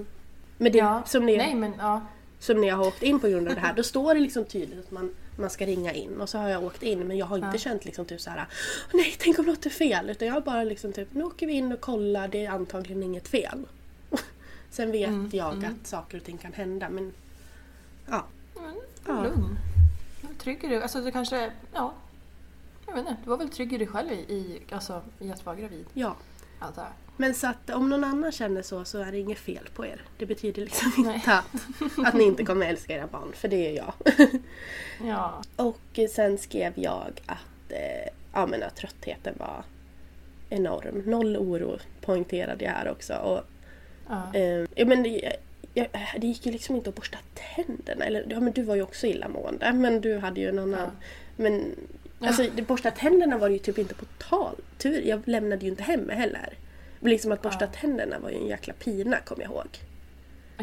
[0.58, 1.02] men det, Ja.
[1.06, 2.00] som, ni, Nej men ja.
[2.38, 4.78] som jag har åkt in på grund av det här, då står det liksom tydligt
[4.78, 6.20] att man, man ska ringa in.
[6.20, 7.58] Och så har jag åkt in men jag har inte Ja.
[7.58, 8.38] känt liksom typ så här,
[8.86, 10.10] "Åh, nej tänk om något är fel.
[10.10, 13.02] Utan jag har bara liksom typ, nu åker vi in och kollar, det är antagligen
[13.02, 13.66] inget fel.
[14.70, 15.64] Sen vet Mm, jag mm.
[15.80, 17.12] att saker och ting kan hända men
[18.10, 18.24] ja.
[19.06, 19.22] Ja.
[19.22, 19.58] Lugn.
[20.38, 20.82] Trygg i dig.
[20.82, 21.94] Alltså du kanske, ja.
[22.90, 25.46] Jag vet inte, du var väl trygg i dig själv i, i, alltså, i att
[25.46, 25.86] vara gravid.
[25.94, 26.16] ja.
[26.60, 26.86] Jag.
[27.16, 30.02] Men så att om någon annan känner så så är det inget fel på er.
[30.18, 31.14] Det betyder liksom Nej.
[31.14, 33.92] inte att, att ni inte kommer älska era barn, för det är jag.
[35.04, 35.42] Ja.
[35.56, 39.64] Och sen skrev jag att, eh, ja, men att tröttheten var
[40.50, 41.02] enorm.
[41.06, 43.14] Noll oro poängterade jag här också.
[43.14, 43.40] Och,
[44.08, 44.34] ja.
[44.34, 45.36] eh, ja, men det,
[45.74, 45.86] jag,
[46.18, 47.18] det gick ju liksom inte att borsta
[47.54, 48.04] tänderna.
[48.04, 50.80] Eller, ja, men du var ju också illamående, men du hade ju en annan.
[50.80, 51.06] Ja.
[51.36, 51.76] Men
[52.20, 54.56] alltså, det, borsta tänderna var ju typ inte på tal.
[54.78, 56.54] Tur, jag lämnade ju inte hem heller.
[57.00, 57.70] Men liksom att borsta Ja.
[57.80, 59.78] tänderna var ju en jäkla pina, kommer jag ihåg.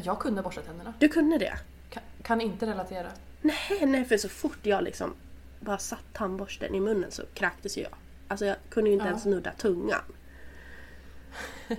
[0.04, 0.94] Jag kunde borsta tänderna.
[1.00, 1.54] Du kunde det?
[1.90, 3.08] Kan, kan inte relatera.
[3.42, 5.14] Nej, nej, för så fort jag liksom
[5.60, 7.92] bara satt tandborsten i munnen så kräktes jag.
[8.28, 9.10] Alltså jag kunde ju inte Ja.
[9.10, 10.02] ens nudda tungan.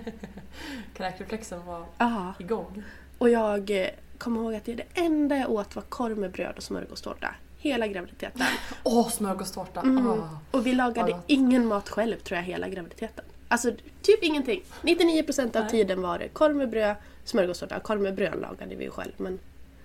[0.94, 2.34] Kräkreflexen var Ja.
[2.38, 2.82] igång.
[3.18, 3.88] Och jag eh,
[4.18, 7.34] kommer ihåg att det, det enda jag åt var korv med bröd och smörgåstårta.
[7.58, 8.46] Hela graviditeten.
[8.84, 9.80] Åh, smörgåstårta!
[9.80, 10.06] Mm.
[10.06, 10.34] Åh.
[10.50, 11.24] Och vi lagade gott.
[11.26, 13.24] ingen mat själv tror jag hela graviditeten.
[13.48, 14.62] Alltså typ ingenting.
[14.82, 15.70] 99% av Nej.
[15.70, 17.80] tiden var det korv med bröd, smörgåstårta.
[17.80, 19.38] Korv med bröd lagade vi själv men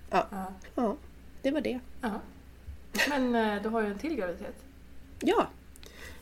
[0.09, 0.45] ja, Ja.
[0.75, 0.95] ja
[1.41, 1.79] det var det.
[2.01, 2.11] Ja.
[3.09, 4.55] Men eh, du har ju en till graviditet.
[5.19, 5.47] Ja.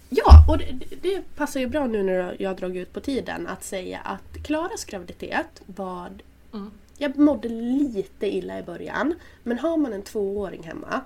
[0.10, 3.64] Ja, och det, det passar ju bra nu när jag dragit ut på tiden att
[3.64, 6.10] säga att Klaras graviditet var...
[6.54, 6.72] Mm.
[6.98, 11.02] Jag mådde lite illa i början, men har man en tvååring hemma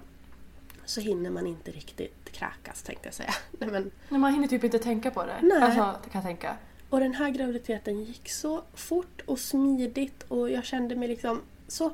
[0.86, 3.34] så hinner man inte riktigt kräkas tänkte jag säga.
[3.60, 5.36] Nej, men, Nej, man hinner typ inte tänka på det.
[5.41, 5.62] Nej.
[5.62, 6.58] Alltså, det kan jag tänka.
[6.89, 11.91] och den här graviditeten gick så fort och smidigt och jag kände mig liksom så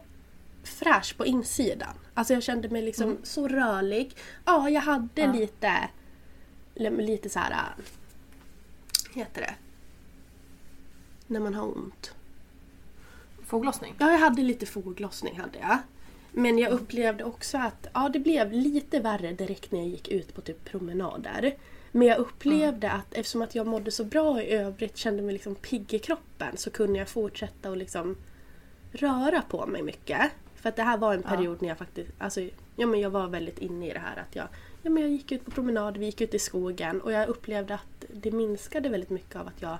[0.63, 1.93] fräsch på insidan.
[2.13, 4.15] Alltså jag kände mig liksom så rörlig.
[4.45, 5.31] Ja, jag hade Ja.
[5.31, 5.89] lite
[6.75, 7.75] lite så här
[9.13, 9.53] heter det?
[11.27, 12.15] När man har ont.
[13.45, 13.95] Foglossning.
[13.99, 15.77] Ja, jag hade lite foglossning hade jag.
[16.31, 20.35] Men jag upplevde också att ja, det blev lite värre direkt när jag gick ut
[20.35, 21.55] på typ promenader.
[21.91, 25.55] Men jag upplevde att eftersom att jag mådde så bra i övrigt, kände mig liksom
[25.55, 28.15] pigg i kroppen, så kunde jag fortsätta att liksom
[28.91, 30.31] röra på mig mycket.
[30.55, 31.35] För att det här var en Ja.
[31.35, 32.41] period när jag faktiskt, alltså,
[32.75, 34.47] ja men jag var väldigt inne i det här att jag,
[34.81, 37.73] ja men jag gick ut på promenad, vi gick ut i skogen och jag upplevde
[37.73, 39.77] att det minskade väldigt mycket av att jag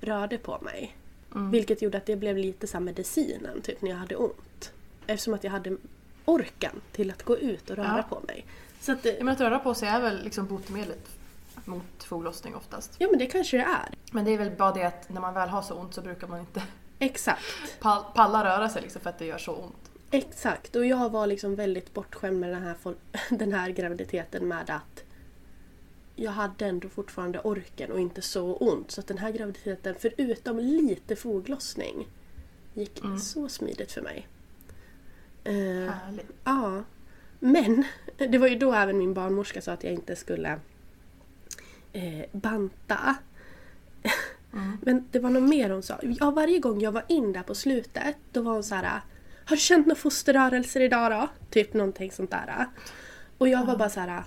[0.00, 0.96] rörde på mig.
[1.34, 1.50] Mm.
[1.50, 4.72] Vilket gjorde att det blev lite som medicinen typ när jag hade ont.
[5.06, 5.76] Eftersom att jag hade
[6.24, 8.16] orken till att gå ut och röra Ja.
[8.16, 8.44] på mig.
[8.80, 11.08] Så att, det- Ja, men att röra på sig är väl liksom botemedlet
[11.64, 12.94] mot foglossning oftast.
[12.98, 13.94] ja men det kanske det är.
[14.12, 16.26] Men det är väl bara det att när man väl har så ont så brukar
[16.26, 16.62] man inte
[16.98, 17.42] Exakt.
[17.80, 19.90] pall- palla röra sig liksom för att det gör så ont.
[20.10, 20.76] Exakt.
[20.76, 22.76] Och jag var liksom väldigt bortskämd med den här,
[23.30, 25.04] den här graviditeten med att
[26.16, 28.90] jag hade ändå fortfarande orken och inte så ont.
[28.90, 32.08] Så att den här graviditeten, förutom lite foglossning,
[32.74, 33.18] gick Mm.
[33.18, 34.28] så smidigt för mig.
[35.44, 36.30] Eh, Härligt.
[36.44, 36.82] Ja.
[37.38, 37.84] Men
[38.16, 40.60] det var ju då även min barnmorska sa att jag inte skulle
[41.92, 43.16] eh, banta.
[44.52, 44.78] Mm.
[44.82, 45.98] Men det var nog mer hon sa.
[46.02, 49.00] Ja, varje gång jag var in där på slutet då var hon så här.
[49.44, 51.28] Har du känt några fosterrörelser idag då?
[51.50, 52.66] Typ någonting sånt där.
[53.38, 54.24] Och jag var bara så här.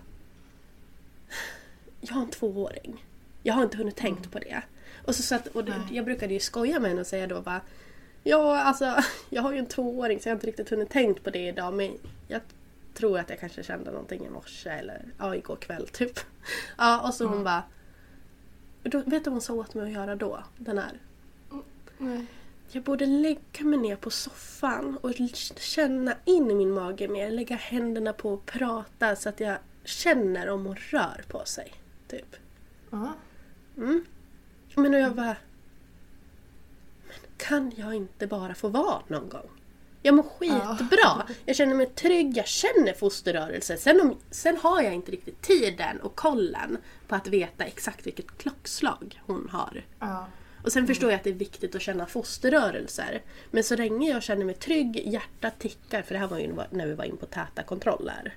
[2.02, 3.06] Jag har en tvååring.
[3.44, 4.62] Jag har inte hunnit tänkt på det.
[5.06, 7.62] Och så satt, och det, jag brukade ju skoja med henne och säga då bara
[8.28, 8.96] Ja, alltså
[9.30, 11.74] jag har ju en tvååring så jag har inte riktigt hunnit tänkt på det idag
[11.74, 12.42] men jag
[12.94, 16.20] tror att jag kanske kände någonting i morse eller ja, igår kväll typ.
[16.78, 17.64] Ja, och så hon bara...
[18.84, 20.44] Då, vet du vad hon sa åt mig att göra då?
[20.58, 21.00] Den här.
[21.98, 22.26] Nej.
[22.72, 25.12] Jag borde lägga mig ner på soffan och
[25.58, 27.32] känna in i min mage mer.
[27.32, 31.74] Lägga händerna på och prata så att jag känner om hon rör på sig.
[32.08, 32.36] Typ.
[32.90, 33.14] Ja.
[34.76, 35.36] Men och jag bara...
[37.38, 39.50] Kan jag inte bara få vara någon gång?
[40.02, 41.28] Jag mår skitbra.
[41.46, 43.78] Jag känner mig trygg, jag känner fosterrörelse.
[43.78, 48.38] Sen, om, sen har jag inte riktigt tiden och kollen på att veta exakt vilket
[48.38, 49.86] klockslag hon har.
[50.00, 50.28] Ja.
[50.64, 53.22] Och sen förstår jag att det är viktigt att känna fosterrörelser.
[53.52, 56.88] Men så länge jag känner mig trygg, hjärtat tickar, för det här var ju när
[56.88, 58.36] vi var in på täta kontroller.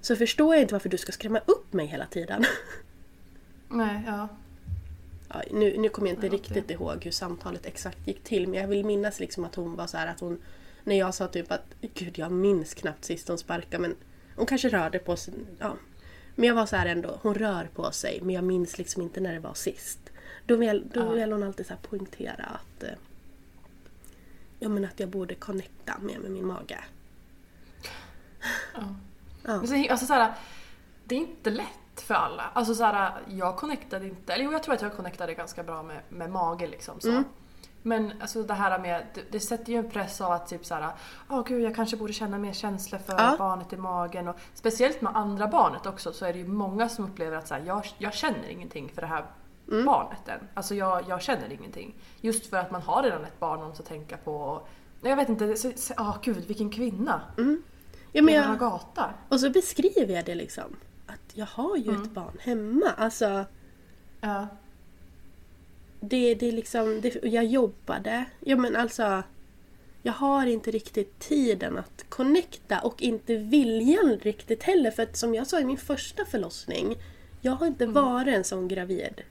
[0.00, 2.44] Så förstår jag inte varför du ska skrämma upp mig hela tiden.
[3.68, 4.28] Nej, ja.
[5.28, 8.48] Ja, nu, nu kommer jag inte Ja, riktigt det- ihåg hur samtalet exakt gick till
[8.48, 10.38] men jag vill minnas liksom att hon var så här att hon
[10.84, 13.96] När jag sa typ att gud jag minns knappt sist hon sparkade men
[14.36, 15.76] Hon kanske rörde på sig, ja.
[16.34, 19.20] Men jag var så här ändå, hon rör på sig men jag minns liksom inte
[19.20, 19.98] när det var sist.
[20.46, 21.08] Då vill, då Ja.
[21.10, 22.90] vill hon alltid så poängtera att eh,
[24.58, 26.78] Ja men att jag borde connecta mer med min mage.
[28.74, 28.94] Ja.
[29.42, 30.32] Men så, alltså, så här,
[31.04, 31.66] det är inte lätt
[32.00, 32.42] för alla.
[32.52, 35.82] Alltså så här, jag connectade inte, eller jo jag tror att jag connectade ganska bra
[35.82, 37.00] med, med mage liksom.
[37.00, 37.22] Så.
[37.82, 40.88] Men alltså det här med, det, det sätter ju en press av att typ såhär,
[41.30, 43.34] åh gud jag kanske borde känna mer känslor för Ja.
[43.38, 44.28] barnet i magen.
[44.28, 47.54] Och speciellt med andra barnet också så är det ju många som upplever att så
[47.54, 49.24] här, jag, jag känner ingenting för det här
[49.84, 50.48] barnet än.
[50.54, 51.94] Alltså jag, jag känner ingenting.
[52.20, 54.36] Just för att man har redan ett barn att tänka på.
[54.36, 54.68] Och,
[55.02, 57.20] jag vet inte, så, så, åh gud vilken kvinna!
[58.12, 59.10] Ja, men jag, Gata.
[59.28, 60.76] och så beskriver jag det liksom.
[61.38, 62.90] Jag har ju ett barn hemma.
[62.96, 63.44] Alltså
[64.20, 64.46] Ja.
[66.00, 68.24] det, det är liksom, det, jag jobbade.
[68.40, 69.22] Ja men alltså.
[70.02, 74.90] Jag har inte riktigt tiden att connecta och inte viljan riktigt heller.
[74.90, 76.96] För att som jag sa i min första förlossning.
[77.40, 79.22] Jag har inte varit en sån gravid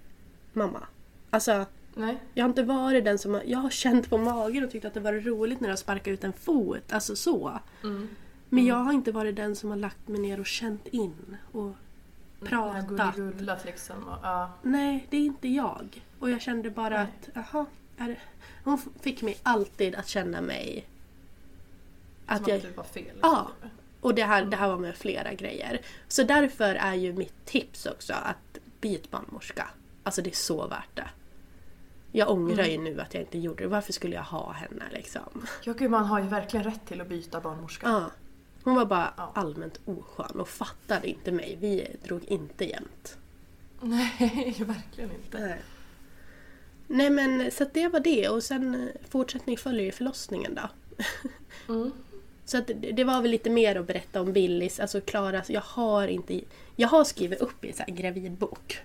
[0.54, 0.88] mamma.
[1.30, 1.66] Alltså,
[1.96, 2.18] Nej.
[2.34, 4.94] jag har inte varit den som har, jag har känt på magen och tyckt att
[4.94, 6.92] det var roligt när jag sparkade ut en fot.
[6.94, 7.60] Alltså så.
[8.50, 11.72] Men jag har inte varit den som har lagt mig ner och känt in och
[12.46, 13.16] pratat.
[13.16, 14.04] Gulligullat liksom.
[14.04, 14.52] Och, ja.
[14.62, 16.06] Nej, det är inte jag.
[16.20, 17.66] Och jag kände bara att, jaha,
[17.98, 18.18] är det...
[18.64, 20.88] Hon fick mig alltid att känna mig...
[22.26, 22.58] Att Som jag...
[22.58, 23.04] att det var fel.
[23.04, 23.20] liksom.
[23.22, 23.52] Ja.
[24.02, 25.82] Och det här, det här var med flera grejer.
[26.08, 29.70] Så därför är ju mitt tips också att byt barnmorska.
[30.04, 31.10] Alltså det är så värt det.
[32.12, 33.68] Jag ångrar ju nu att jag inte gjorde det.
[33.68, 35.48] Varför skulle jag ha henne liksom?
[35.64, 37.88] Ja, gud, man har ju verkligen rätt till att byta barnmorska.
[37.88, 38.12] Ja.
[38.66, 39.32] Hon var bara Ja.
[39.36, 41.58] allmänt oskön och fattade inte mig.
[41.62, 43.18] Vi drog inte jämt.
[43.82, 45.40] Nej, verkligen inte.
[45.40, 45.62] Nej.
[46.88, 50.70] Nej men så att det var det och sen eh, fortsättning följer ju förlossningen då.
[51.70, 51.92] Mm.
[52.46, 55.62] Så att det, det var väl lite mer att berätta om Billis, alltså Klara, jag
[55.62, 56.42] har inte...
[56.76, 58.78] Jag har skrivit upp i en så här gravidbok.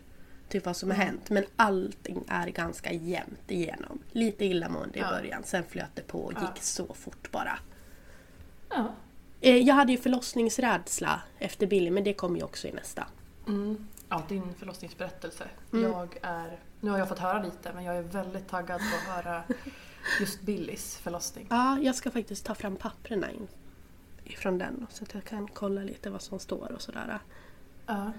[0.49, 1.31] Typ vad som har hänt.
[1.31, 3.99] Men allting är ganska jämnt igenom.
[4.13, 5.09] Lite illamående i Ja.
[5.11, 6.41] början, sen flöt det på och Ja.
[6.41, 7.59] gick så fort bara.
[8.71, 8.95] Ja.
[9.41, 13.07] Eh, Jag hade ju förlossningsrädsla efter Billy, men det kommer ju också i nästa.
[13.47, 13.87] Mm.
[14.09, 15.45] ja, din förlossningsberättelse.
[15.73, 15.91] Mm.
[15.91, 19.17] Jag är, nu har jag fått höra lite, men jag är väldigt taggad på att
[19.25, 19.43] höra
[20.21, 21.47] just Billys förlossning.
[21.51, 23.27] Ja, jag ska faktiskt ta fram papperna
[24.25, 27.19] ifrån den så att jag kan kolla lite vad som står och sådär.
[27.87, 28.13] Ja.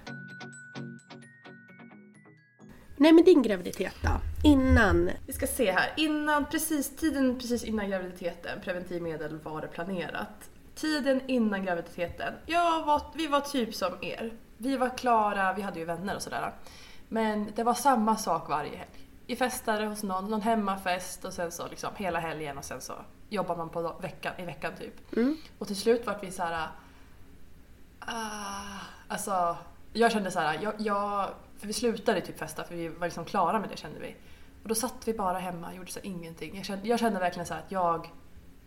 [2.97, 4.09] Nej men din graviditet då?
[4.49, 5.09] Innan?
[5.27, 5.93] Vi ska se här.
[5.97, 10.49] Innan, precis, tiden precis innan graviditeten, preventivmedel var det planerat.
[10.75, 14.33] Tiden innan graviditeten, jag var, vi var typ som er.
[14.57, 16.53] Vi var klara, vi hade ju vänner och sådär.
[17.07, 19.07] Men det var samma sak varje helg.
[19.27, 22.93] Vi festade hos någon, någon hemmafest och sen så liksom hela helgen och sen så
[23.29, 25.13] jobbar man på veckan, i veckan typ.
[25.57, 26.67] Och till slut vart vi så här.
[27.99, 29.57] Ah, alltså,
[29.93, 33.25] jag kände så här, jag, jag, för vi slutade typ festa för vi var liksom
[33.25, 34.15] klara med det kände vi.
[34.63, 36.55] Och då satt vi bara hemma och gjorde så ingenting.
[36.55, 38.09] Jag kände, jag kände verkligen så här att jag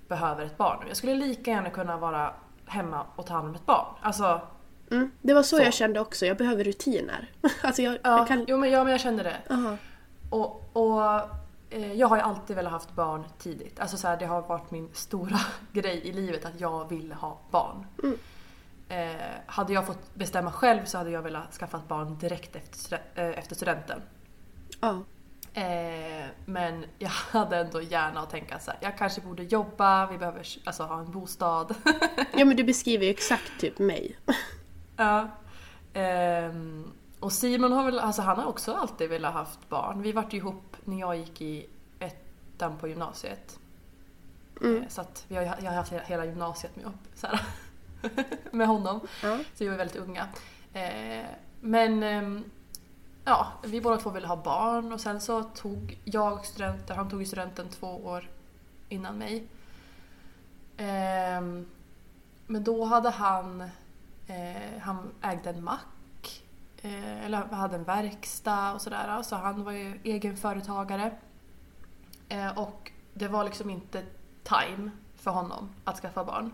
[0.08, 0.84] behöver ett barn.
[0.88, 2.32] Jag skulle lika gärna kunna vara
[2.66, 3.94] hemma och ta hand om ett barn.
[4.00, 4.40] Alltså,
[4.90, 5.62] Mm, det var så, Så.
[5.62, 7.30] jag kände också, jag behöver rutiner.
[7.62, 8.44] alltså jag, ja, jag kan...
[8.48, 9.54] jo, men, ja men jag kände det.
[9.54, 9.76] Aha.
[10.30, 11.02] Och, och
[11.70, 13.80] eh, jag har ju alltid velat haft barn tidigt.
[13.80, 15.38] Alltså så här, det har varit min stora
[15.72, 17.86] grej i livet att jag ville ha barn.
[18.88, 23.00] Eh, hade jag fått bestämma själv så hade jag velat skaffa ett barn direkt efter,
[23.14, 24.02] eh, efter studenten.
[24.80, 25.02] Ja.
[25.54, 30.18] Eh, men jag hade ändå gärna att tänka så här, jag kanske borde jobba, vi
[30.18, 31.74] behöver alltså, ha en bostad.
[32.36, 34.18] ja men du beskriver ju exakt typ mig.
[34.96, 35.28] ja.
[35.94, 40.02] Ehm, och Simon har väl, alltså han har också alltid velat haft barn.
[40.02, 41.66] Vi vart ju ihop när jag gick i
[41.98, 43.58] ettan på gymnasiet.
[44.60, 44.82] Mm.
[44.82, 47.40] Eh, Så att vi har, jag har haft hela- gymnasiet med, upp, så här,
[48.50, 49.00] med honom.
[49.22, 49.36] Ja.
[49.54, 50.26] Så vi var väldigt unga.
[50.72, 51.24] Eh,
[51.60, 52.44] men ehm,
[53.24, 57.20] ja, vi båda två ville ha barn och sen så tog jag studenten, han tog
[57.20, 58.28] ju studenten två år
[58.88, 59.46] innan mig.
[60.76, 61.66] Ehm,
[62.46, 63.60] men då hade han,
[64.26, 66.44] eh, han ägde en mack,
[66.82, 69.22] eh, eller hade en verkstad och sådär.
[69.22, 71.12] Så han var ju egenföretagare.
[72.28, 74.04] Eh, och det var liksom inte
[74.42, 76.52] time för honom att skaffa barn.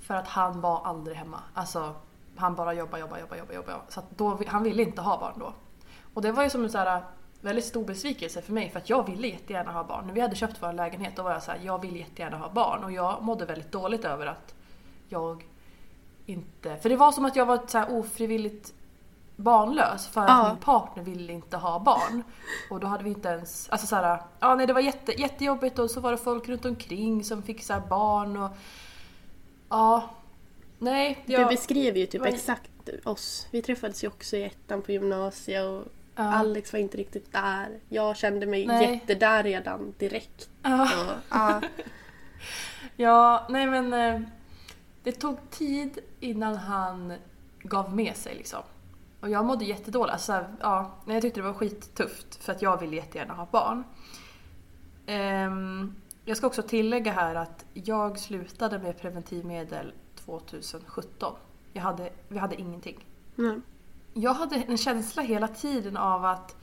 [0.00, 1.42] För att han var aldrig hemma.
[1.54, 1.94] Alltså,
[2.36, 3.80] han bara jobba, jobba, jobba, jobba, jobba.
[3.88, 5.52] Så att då, han ville inte ha barn då.
[6.14, 7.02] Och det var ju som en så här,
[7.40, 10.06] väldigt stor besvikelse för mig för att jag ville jättegärna ha barn.
[10.06, 12.48] När vi hade köpt vår lägenhet då var jag så här, jag vill jättegärna ha
[12.50, 12.84] barn.
[12.84, 14.54] Och jag mådde väldigt dåligt över att
[15.08, 15.44] jag
[16.26, 16.76] inte...
[16.76, 18.72] För det var som att jag var så här ofrivilligt
[19.36, 20.48] barnlös för att Ja.
[20.48, 22.22] min partner ville inte ha barn.
[22.70, 23.68] Och då hade vi inte ens...
[23.68, 26.64] Alltså så här, ja nej det var jätte, jättejobbigt och så var det folk runt
[26.64, 28.50] omkring som fick så barn och...
[29.68, 30.10] Ja.
[30.78, 31.48] Nej, Du jag...
[31.48, 32.70] beskriver ju typ Vad- exakt
[33.04, 33.46] oss.
[33.50, 35.82] Vi träffades ju också i ettan på gymnasiet och
[36.14, 36.22] Ja.
[36.22, 37.80] Alex var inte riktigt där.
[37.88, 38.94] Jag kände mig Nej.
[38.94, 40.48] jättedär redan direkt.
[40.62, 40.88] Ja.
[41.28, 41.60] Ja.
[42.96, 44.28] Ja, nej men eh,
[45.02, 47.12] det tog tid innan han
[47.62, 48.62] gav med sig liksom.
[49.20, 50.12] Och jag mådde jättedåligt.
[50.12, 53.84] Alltså, ja, jag tyckte det var skittufft för att jag ville jättegärna ha barn.
[55.06, 55.94] Ehm,
[56.24, 59.92] jag ska också tillägga här att jag slutade med preventivmedel
[60.24, 61.34] 2017.
[61.72, 63.06] Jag hade, vi hade ingenting.
[63.38, 63.62] Mm.
[64.14, 66.56] Jag hade en känsla hela tiden av att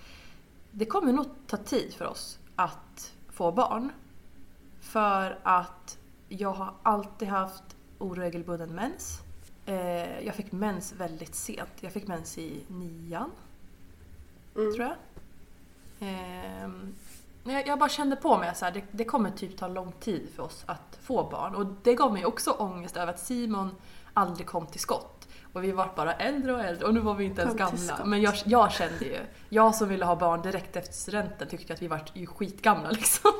[0.71, 3.91] det kommer nog ta tid för oss att få barn.
[4.81, 5.97] För att
[6.29, 7.63] jag har alltid haft
[7.97, 9.19] oregelbunden mens.
[9.65, 11.69] Eh, jag fick mens väldigt sent.
[11.79, 13.31] Jag fick mens i nian,
[14.55, 14.73] Mm.
[14.75, 14.95] tror jag.
[15.99, 16.95] Ehm,
[17.43, 20.99] jag, bara kände på mig att det kommer typ ta lång tid för oss att
[21.01, 21.55] få barn.
[21.55, 23.75] Och det gav mig också ångest över att Simon
[24.13, 25.18] aldrig kom till skott.
[25.53, 28.05] Och vi var bara äldre och äldre och nu var vi inte ens gamla.
[28.05, 29.17] Men jag, jag kände ju,
[29.49, 33.31] jag som ville ha barn direkt efter studenten tyckte att vi var ju skitgamla liksom.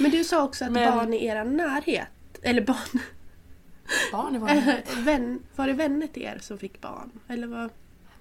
[0.00, 2.08] Men du sa också att Men- barn i er närhet,
[2.42, 3.00] eller barn,
[4.12, 7.10] Barn var äh, vän, var det vänner till er som fick barn?
[7.28, 7.70] Eller vad?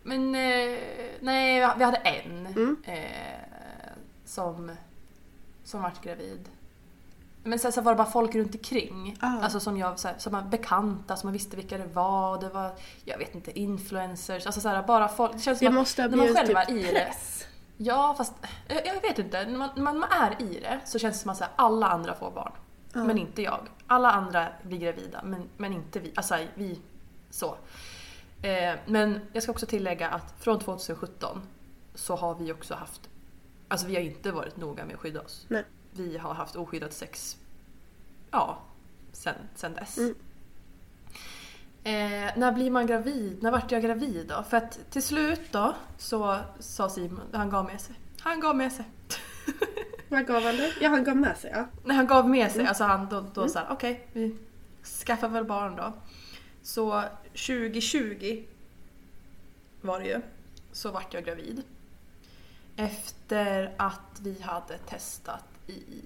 [0.04, 0.80] Men eh,
[1.22, 2.78] nej, vi hade en Mm.
[2.86, 3.92] eh,
[4.26, 4.72] som,
[5.64, 6.50] som vart gravid.
[7.44, 9.18] Men sen så var det bara folk runt omkring.
[9.20, 9.40] Ah.
[9.42, 12.42] Alltså som jag, så här, som var bekanta, som man visste vilka det var.
[12.42, 12.72] Det var,
[13.06, 14.46] jag vet inte, influencers.
[14.46, 15.34] Alltså så här, bara folk.
[15.34, 16.92] Det känns Det som måste ha att när man själv är typ i det.
[16.92, 17.46] press.
[17.78, 18.34] Ja, fast
[18.68, 19.46] jag vet inte.
[19.46, 21.88] När man, när man är i det så känns det som att så här, alla
[21.88, 22.52] andra får barn.
[22.94, 23.04] Ja.
[23.04, 23.60] Men inte jag.
[23.88, 26.14] Alla andra blir gravida, men, men inte vi.
[26.16, 26.80] Alltså vi,
[27.30, 27.56] så.
[28.42, 31.42] Eh, men jag ska också tillägga att från 2017
[31.96, 33.10] så har vi också haft,
[33.68, 35.46] alltså vi har inte varit noga med att skydda oss.
[35.48, 35.64] Nej.
[35.96, 37.38] Vi har haft oskyddat sex,
[38.32, 38.62] ja,
[39.12, 39.98] sen, sen dess.
[39.98, 40.16] Mm.
[41.84, 43.44] Eh, när blir man gravid?
[43.44, 44.44] När vart jag gravid då?
[44.44, 47.96] För att till slut då så sa Simon, han gav med sig.
[48.20, 48.86] Han gav med sig.
[50.10, 50.74] Vad gav han dig?
[50.82, 51.66] Ja, han gav med sig ja.
[51.84, 54.38] När han gav med sig, alltså han då, då sa han, okej, vi
[55.06, 55.94] skaffar väl barn då.
[56.62, 58.44] Så 2020
[59.82, 60.22] var det ju,
[60.72, 61.64] så vart jag gravid.
[62.76, 66.04] Efter att vi hade testat i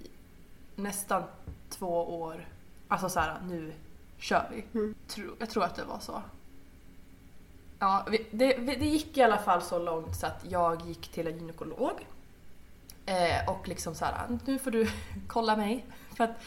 [0.75, 1.23] nästan
[1.69, 2.47] två år.
[2.87, 3.73] Alltså så här, nu
[4.17, 4.79] kör vi.
[4.79, 4.95] Mm.
[5.39, 6.21] Jag tror att det var så.
[7.79, 11.37] Ja, det, det gick i alla fall så långt så att jag gick till en
[11.37, 12.07] gynekolog.
[13.05, 14.87] Eh, och liksom så här, nu får du
[15.27, 15.85] kolla mig.
[16.15, 16.43] För att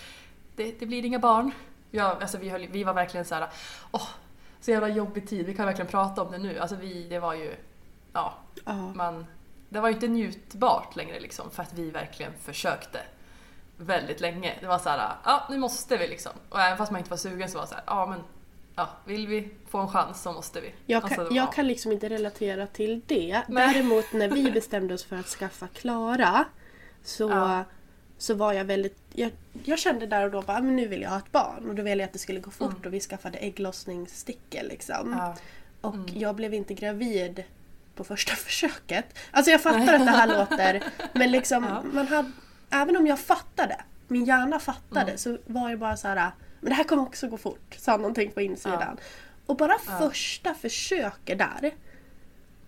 [0.56, 1.50] det, det blir inga barn.
[1.90, 3.48] Ja, alltså vi, höll, vi var verkligen så här,
[3.90, 4.08] åh,
[4.60, 6.58] så jävla jobbig tid, vi kan verkligen prata om det nu.
[6.58, 7.54] Alltså vi, det var ju,
[8.12, 8.72] ja, ja.
[8.94, 9.26] man,
[9.72, 12.98] det var ju inte njutbart längre liksom för att vi verkligen försökte
[13.76, 14.54] väldigt länge.
[14.61, 16.33] Det var så här, ja nu måste vi liksom.
[16.48, 18.20] Och även fast man inte var sugen så var det så här, ja men
[18.76, 20.72] ja, vill vi få en chans så måste vi.
[20.87, 23.42] Jag, Alltså, kan, var- jag kan liksom inte relatera till det.
[23.48, 23.74] Nej.
[23.74, 26.44] Däremot när vi bestämde oss för att skaffa Klara
[27.04, 27.64] så, Ja.
[28.18, 28.98] så var jag väldigt...
[29.12, 29.30] Jag,
[29.64, 31.68] jag kände där och då bara, men nu vill jag ha ett barn.
[31.68, 34.97] Och då ville jag att det skulle gå fort och vi skaffade ägglossningsstickor liksom.
[35.07, 35.18] Mm.
[35.18, 35.36] Ja.
[35.80, 37.44] Och jag blev inte gravid
[38.01, 39.18] på första försöket.
[39.30, 40.82] Alltså jag fattar att det här låter,
[41.12, 41.82] men liksom Ja.
[41.92, 42.30] man hade,
[42.70, 43.76] även om jag fattade,
[44.09, 45.18] min hjärna fattade, Mm.
[45.18, 46.30] så var det bara så här.
[46.61, 48.96] men det här kommer också gå fort, sa någonting på insidan.
[49.46, 51.74] Och bara första försöket där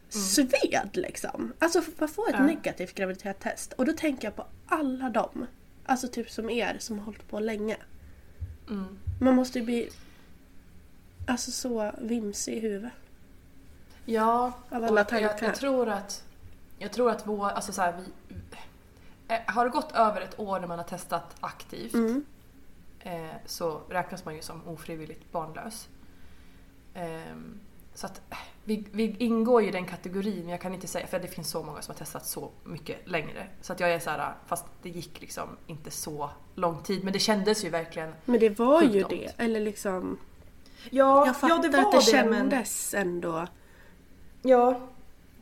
[0.08, 1.52] sved liksom.
[1.58, 2.48] Alltså man får ett Mm.
[2.48, 2.54] Ja.
[2.54, 5.46] negativt graviditetstest och då tänker jag på alla dem,
[5.84, 7.76] alltså typ som er som har hållit på länge.
[8.70, 8.98] Mm.
[9.20, 9.90] Man måste ju bli
[11.26, 12.92] alltså så vimsig i huvudet.
[14.04, 16.24] Ja, alla och jag, jag tror att
[16.82, 17.94] jag tror att vår, alltså så här,
[18.28, 18.36] vi,
[19.28, 21.94] eh, har det gått över ett år när man har testat aktivt
[23.00, 25.88] eh, så räknas man ju som ofrivilligt barnlös.
[26.94, 27.60] Ehm,
[27.94, 31.06] så att eh, vi, vi ingår ju i den kategorin, men jag kan inte säga,
[31.06, 33.46] för det finns så många som har testat så mycket längre.
[33.60, 37.12] Så att jag är så här, fast det gick liksom inte så lång tid, men
[37.12, 39.44] det kändes ju verkligen Men det var ju Sjukt det.
[39.44, 40.18] Eller liksom...
[40.90, 43.46] Ja, Jag fattar att det kändes ändå...
[44.42, 44.80] Ja.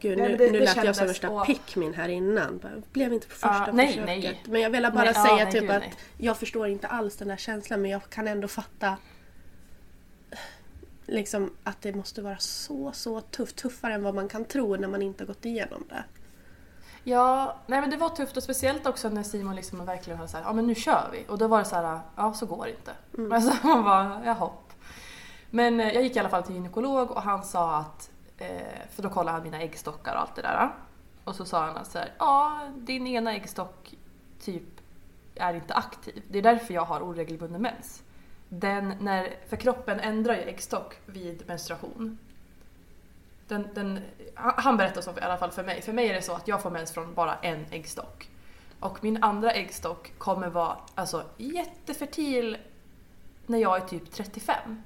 [0.00, 2.58] Gud, nu, det- nu det lät jag som värsta och- pickmin här innan.
[2.58, 4.06] Bara, Blev inte på första nej, försöket.
[4.06, 4.42] nej.
[4.46, 5.82] Men jag ville bara Nej, säga nej, typ gud, att
[6.18, 8.96] jag förstår inte alls den där känslan men jag kan ändå fatta
[11.06, 13.56] liksom att det måste vara så, så tufft.
[13.56, 16.04] Tuffare än vad man kan tro när man inte har gått igenom det.
[17.04, 20.44] Ja, nej men det var tufft och speciellt också när Simon liksom verkligen hade sagt
[20.46, 21.24] ja men nu kör vi.
[21.28, 22.92] Och då var det så här, ja så går det inte.
[23.10, 24.72] Men så man bara, ja hopp.
[25.50, 28.10] Men eh, jag gick i alla fall till gynekolog och han sa att,
[28.40, 30.70] Eh, för då kollade han mina äggstockar och allt det där.
[31.24, 33.94] Och så sa han att så här, ja din ena äggstock
[34.40, 34.80] typ
[35.34, 36.22] är inte aktiv.
[36.28, 38.02] Det är därför jag har oregelbunden mens.
[38.48, 42.18] Den, när, för kroppen ändrar ju äggstock vid menstruation.
[43.48, 44.00] Den, den,
[44.34, 45.82] han han berättade så i alla fall för mig.
[45.82, 48.28] För mig är det så att jag får mens från bara en äggstock.
[48.80, 52.58] Och min andra äggstock kommer vara alltså, jättefertil
[53.46, 54.82] när jag är typ 35.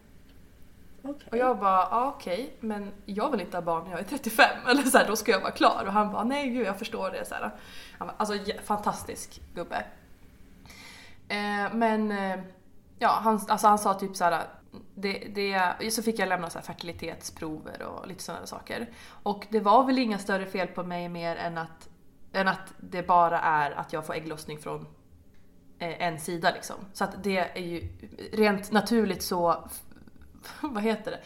[1.05, 1.28] Okay.
[1.30, 4.46] Och jag bara, ah, okej, men jag vill inte ha barn när jag är 35.
[4.68, 5.84] Eller så här, då ska jag vara klar.
[5.86, 7.24] Och han bara, nej gud jag förstår det.
[7.24, 7.50] Så här.
[7.98, 8.34] Han bara, alltså
[8.64, 9.86] fantastisk gubbe.
[11.28, 12.40] Eh, men eh,
[12.98, 14.46] ja, han, alltså, han sa typ så här.
[14.94, 18.90] Det, det, så fick jag lämna så här fertilitetsprover och lite sådana saker.
[19.22, 21.88] Och det var väl inga större fel på mig mer än att,
[22.32, 24.86] än att det bara är att jag får ägglossning från
[25.78, 26.76] eh, en sida liksom.
[26.92, 27.88] Så att det är ju
[28.32, 29.68] rent naturligt så,
[30.61, 31.20] vad heter det?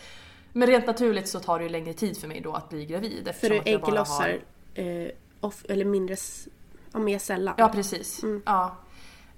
[0.52, 3.30] Men rent naturligt så tar det ju längre tid för mig då att bli gravid
[3.40, 4.40] För du att ägglossar
[4.76, 4.82] har...
[4.84, 5.08] eh,
[5.40, 6.16] off, eller mindre,
[6.92, 7.54] ja, mer sällan.
[7.58, 8.22] Ja precis.
[8.22, 8.42] Mm.
[8.46, 8.76] Ja.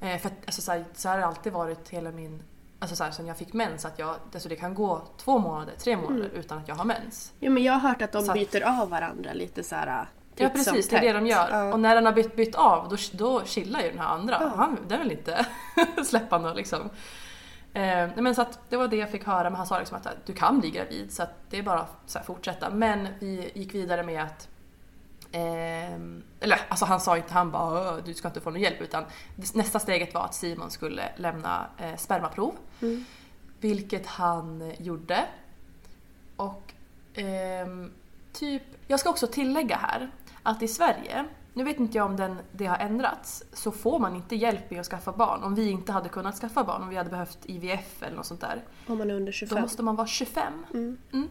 [0.01, 2.43] Eh, för att, alltså, så, här, så här har det alltid varit hela min...
[2.79, 5.73] Alltså så här, sen jag fick mens, att jag, alltså, det kan gå två månader,
[5.79, 6.37] tre månader Mm.
[6.37, 7.33] utan att jag har mens.
[7.41, 10.07] Ja, men jag har hört att de Så att- byter av varandra lite så här.
[10.37, 11.49] Ja titt som precis, det är det de gör.
[11.51, 11.73] Ja.
[11.73, 14.37] Och när den har bytt, bytt av då, då chillar ju den här andra.
[14.41, 14.53] Ja.
[14.57, 15.47] Han, den vill inte
[16.05, 16.91] släppa något liksom.
[17.73, 20.33] Eh, men så det var det jag fick höra, men han sa liksom att du
[20.33, 22.71] kan bli gravid så det är bara att fortsätta.
[22.71, 24.49] Men vi gick vidare med att
[25.33, 28.81] ehm, eller alltså han sa inte, han bara "Åh, du ska inte få någon hjälp
[28.81, 29.05] utan
[29.55, 32.55] nästa steget var att Simon skulle lämna eh, spermaprov.
[33.61, 35.25] Vilket han gjorde.
[36.37, 36.73] Och
[37.15, 37.93] ehm,
[38.33, 40.11] typ, jag ska också tillägga här
[40.43, 41.25] att i Sverige,
[41.61, 44.81] nu vet inte jag om den, det har ändrats, så får man inte hjälp med
[44.81, 45.43] att skaffa barn.
[45.43, 48.41] Om vi inte hade kunnat skaffa barn, om vi hade behövt IVF eller något sånt
[48.41, 48.63] där.
[48.87, 49.63] Om man är under Då 25.
[49.63, 50.53] måste man vara 25.
[50.73, 51.29] Mm.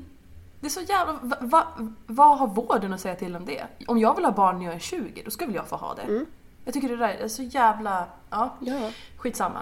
[0.59, 1.13] Det är så jävla...
[1.21, 1.67] Va, va,
[2.07, 3.67] vad har vården att säga till om det?
[3.87, 5.93] Om jag vill ha barn när jag är 20, då ska väl jag få ha
[5.95, 6.25] det?
[6.65, 8.05] Jag tycker det där är så jävla...
[8.29, 8.91] Ja, Ja.
[9.17, 9.59] skitsamma.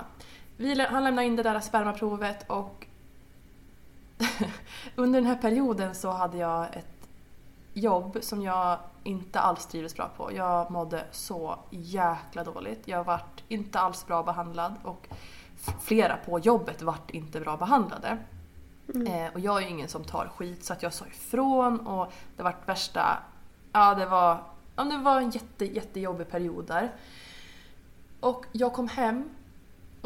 [0.57, 2.85] Vi, han lämnade in det där spermaprovet och
[4.95, 7.09] under den här perioden så hade jag ett
[7.73, 8.77] jobb som jag
[9.07, 10.33] inte alls trivdes bra på.
[10.33, 12.87] Jag mådde så jäkla dåligt.
[12.87, 15.07] Jag vart inte alls bra behandlad och
[15.81, 18.17] flera på jobbet vart inte bra behandlade.
[18.87, 22.13] Eh, och jag är ju ingen som tar skit så att jag sa ifrån och
[22.35, 23.17] det vart värsta...
[23.71, 24.43] Ja, det var,
[24.75, 26.91] ja, det var en jätte, jättejobbig period där.
[28.19, 29.29] Och jag kom hem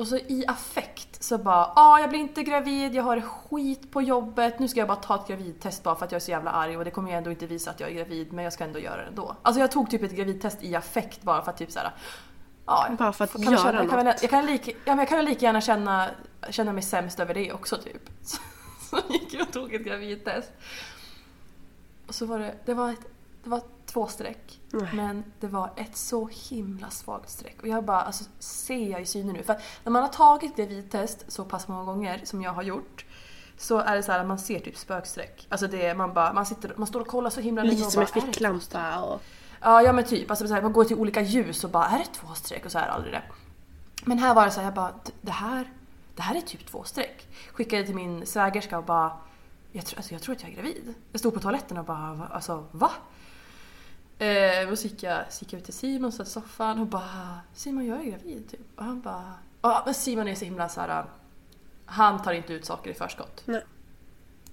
[0.02, 4.02] och så i affekt så bara ah, jag blir inte gravid, jag har skit på
[4.02, 6.52] jobbet, nu ska jag bara ta ett gravidtest bara för att jag är så jävla
[6.52, 8.64] arg och det kommer ju ändå inte visa att jag är gravid men jag ska
[8.64, 9.36] ändå göra det ändå.
[9.42, 11.92] Alltså jag tog typ ett gravidtest i affekt bara för att typ såhär
[12.66, 14.22] Ja, Bara för att kan jag göra känna, jag kan, väl, något.
[14.22, 16.10] jag, kan lika, ja, jag kan väl lika gärna känna,
[16.50, 18.10] känna mig sämst över det också typ.
[18.24, 18.38] Så,
[18.90, 20.52] så gick jag och tog ett gravidtest.
[22.08, 23.06] Och så var det, det var, ett,
[23.44, 23.62] det var
[23.94, 24.60] två streck.
[24.72, 24.90] Nej.
[24.94, 27.62] Men det var ett så himla svagt streck.
[27.62, 29.44] Och jag bara, alltså ser jag i synen nu?
[29.44, 33.06] För när man har tagit gravidtest så pass många gånger som jag har gjort
[33.58, 35.48] så är det så här att man ser typ spökstreck.
[35.50, 37.92] Alltså det är, man bara, man sitter, man står och kollar så himla länge och
[37.96, 39.22] är det ficklampa och...
[39.62, 40.30] Ja, ja men typ.
[40.30, 42.66] Alltså, så här, man går till olika ljus och bara är det två streck?
[42.66, 43.22] Och så är det aldrig det.
[44.06, 45.72] Men här var det så här, jag bara "D- det här,
[46.16, 47.28] det här är typ två streck.
[47.54, 49.12] Skickade till min svägerska och bara
[49.72, 50.94] jag, tror- alltså, jag tror att jag är gravid.
[51.12, 52.92] Jag stod på toaletten och bara "Va- alltså va?
[54.22, 56.88] Eh, och så gick jag, så gick jag ut till Simon satt i soffan och
[56.88, 58.60] bara Simon jag är gravid typ.
[58.76, 61.06] Och han bara ja men Simon är så himla så här.
[61.86, 63.42] Han tar inte ut saker i förskott.
[63.46, 63.64] Nej.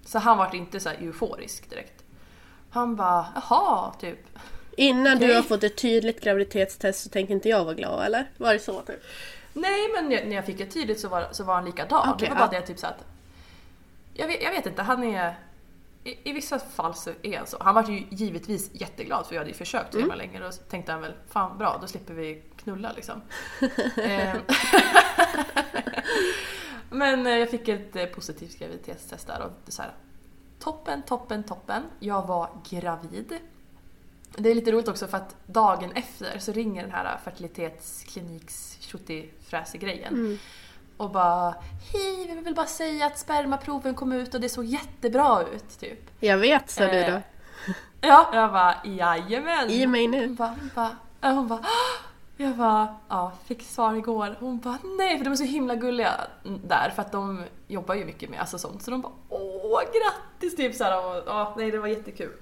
[0.04, 2.04] Så han var inte så euforisk direkt.
[2.70, 4.18] Han bara jaha typ.
[4.76, 5.28] Innan Okej.
[5.28, 8.30] du har fått ett tydligt graviditetstest så tänker inte jag vara glad eller?
[8.36, 9.02] Var det så typ?
[9.52, 12.08] Nej men när jag fick det tydligt så var, så var han likadan.
[12.14, 12.60] Okej, det var bara ja.
[12.60, 13.04] det typ så att...
[14.14, 15.34] Jag vet, jag vet inte, han är...
[16.08, 17.56] I, I vissa fall så är han så.
[17.60, 20.10] Han var ju givetvis jätteglad för jag hade ju försökt så Mm.
[20.10, 23.22] himla länge och då tänkte han väl fan bra då slipper vi knulla liksom.
[23.96, 24.38] Ehm.
[26.90, 29.92] Men eh, jag fick ett eh, positivt graviditetstest där och så här,
[30.58, 31.82] toppen, toppen, toppen.
[32.00, 33.38] Jag var gravid.
[34.36, 38.78] Det är lite roligt också för att dagen efter så ringer den här fertilitetskliniks
[39.72, 40.38] grejen Mm.
[40.98, 41.54] Och bara
[41.92, 46.10] Hej, vi vill bara säga att spermaproven kom ut och det såg jättebra ut, typ.
[46.20, 47.20] Jag vet, sa du Eh, då.
[48.00, 49.70] Ja, jag bara jajamän.
[49.70, 50.26] I mig nu.
[50.26, 52.04] Hon bara, hon bara, hon bara "Åh!"
[52.36, 54.36] jag bara, ja, fick svar igår.
[54.40, 56.14] Hon bara nej, för de är så himla gulliga
[56.66, 58.82] där för att de jobbar ju mycket med alltså sånt.
[58.82, 62.32] Så de bara åh grattis typ såhär och ja, nej det var jättekul.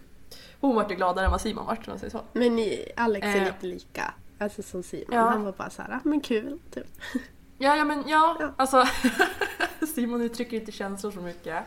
[0.61, 2.21] Hon vart ju gladare än vad Simon vart om man säger så.
[2.33, 3.45] Men ni, Alex är Eh.
[3.45, 4.15] lite lika.
[4.39, 5.07] Alltså som Simon.
[5.11, 5.21] Ja.
[5.21, 6.59] Han var bara såhär, "Ah, men kul.
[6.75, 6.87] Typ.
[7.59, 8.53] Ja, ja men ja, Ja.
[8.57, 8.85] alltså
[9.95, 11.65] Simon uttrycker inte känslor så mycket.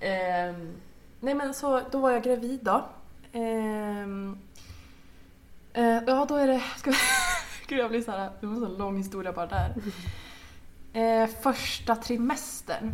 [0.00, 0.72] Ehm,
[1.20, 2.84] nej men så, då var jag gravid då.
[3.32, 4.38] Ehm,
[5.72, 6.96] eh, ja då är det, ska vi,
[7.66, 9.74] gud jag blir såhär, det var en sån lång historia bara där.
[10.92, 12.92] Eh, första trimestern.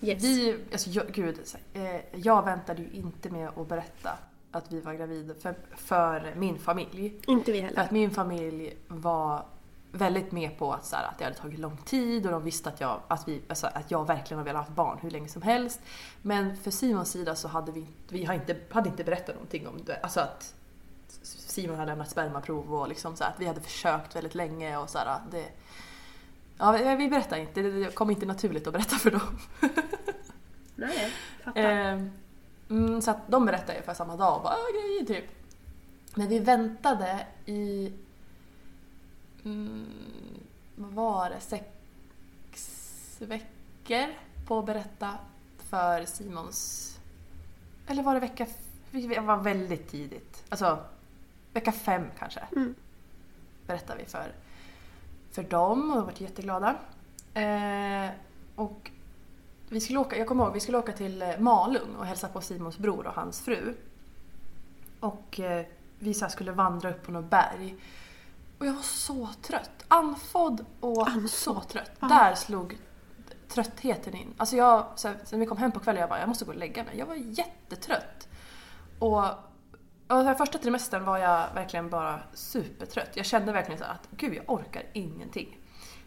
[0.00, 0.22] Yes.
[0.24, 4.10] Vi, alltså jag, gud, så- eh, jag väntade ju inte med att berätta
[4.50, 7.20] att vi var gravida för, för min familj.
[7.26, 7.82] Inte vi För heller.
[7.82, 9.44] att min familj var
[9.92, 12.68] väldigt med på att, så här, att det hade tagit lång tid och de visste
[12.68, 15.42] att jag, att vi, alltså, att jag verkligen har velat ha barn hur länge som
[15.42, 15.80] helst.
[16.22, 19.74] Men för Simons sida så hade vi, vi har inte, hade inte berättat någonting om
[19.84, 19.96] det.
[20.02, 20.54] Alltså att
[21.22, 24.90] Simon hade lämnat spermaprov och liksom så här, att vi hade försökt väldigt länge och
[24.90, 25.46] så här, det,
[26.58, 29.38] Ja, vi- berättar inte, det kom inte naturligt att berätta för dem.
[30.74, 31.12] Nej,
[31.44, 31.60] fattar.
[31.60, 32.02] Eh,
[32.70, 35.24] mm, så att de berättade ungefär samma dag och bara "Ah, grejer typ.
[36.14, 37.92] Men vi väntade i...
[39.44, 39.86] Mm,
[40.76, 41.40] vad var det?
[41.40, 41.66] Sex
[43.18, 44.14] veckor
[44.46, 45.18] på att berätta
[45.58, 46.88] för Simons...
[47.86, 48.46] Eller var det vecka...
[48.90, 50.44] Det var väldigt tidigt.
[50.48, 50.78] Alltså
[51.52, 52.40] vecka fem kanske.
[52.56, 52.74] Mm.
[53.66, 54.32] Berättade vi för,
[55.30, 56.76] för dem och de var jätteglada.
[57.34, 58.10] Eh,
[58.54, 58.90] och
[59.68, 62.40] vi skulle åka, jag kommer ihåg, vi skulle åka till eh, Malung och hälsa på
[62.40, 63.74] Simons bror och hans fru.
[65.00, 65.66] Och eh,
[65.98, 67.76] vi så skulle vandra upp på något berg.
[68.62, 69.84] Och jag var så trött.
[69.88, 71.90] Andfådd och så trött.
[72.00, 72.78] Där slog
[73.48, 74.34] tröttheten in.
[74.36, 76.50] Alltså jag, så här, sen vi kom hem på kvällen, jag bara, jag måste gå
[76.50, 76.98] och lägga mig.
[76.98, 78.28] Jag var jättetrött.
[78.98, 79.24] Och,
[80.08, 83.10] och den första trimestern var jag verkligen bara supertrött.
[83.14, 85.58] Jag kände verkligen så att gud, jag orkar ingenting.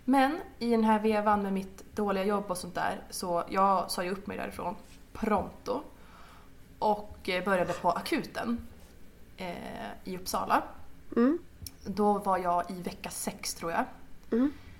[0.06, 4.04] Men i den här vevan med mitt dåliga jobb och sånt där så jag sa
[4.04, 4.76] ju upp mig därifrån
[5.14, 5.82] pronto.
[6.80, 8.68] Och eh, började på akuten
[9.38, 9.56] eh,
[10.04, 10.64] i Uppsala.
[11.16, 11.40] Mm.
[11.86, 13.86] Då var jag i vecka sex tror jag.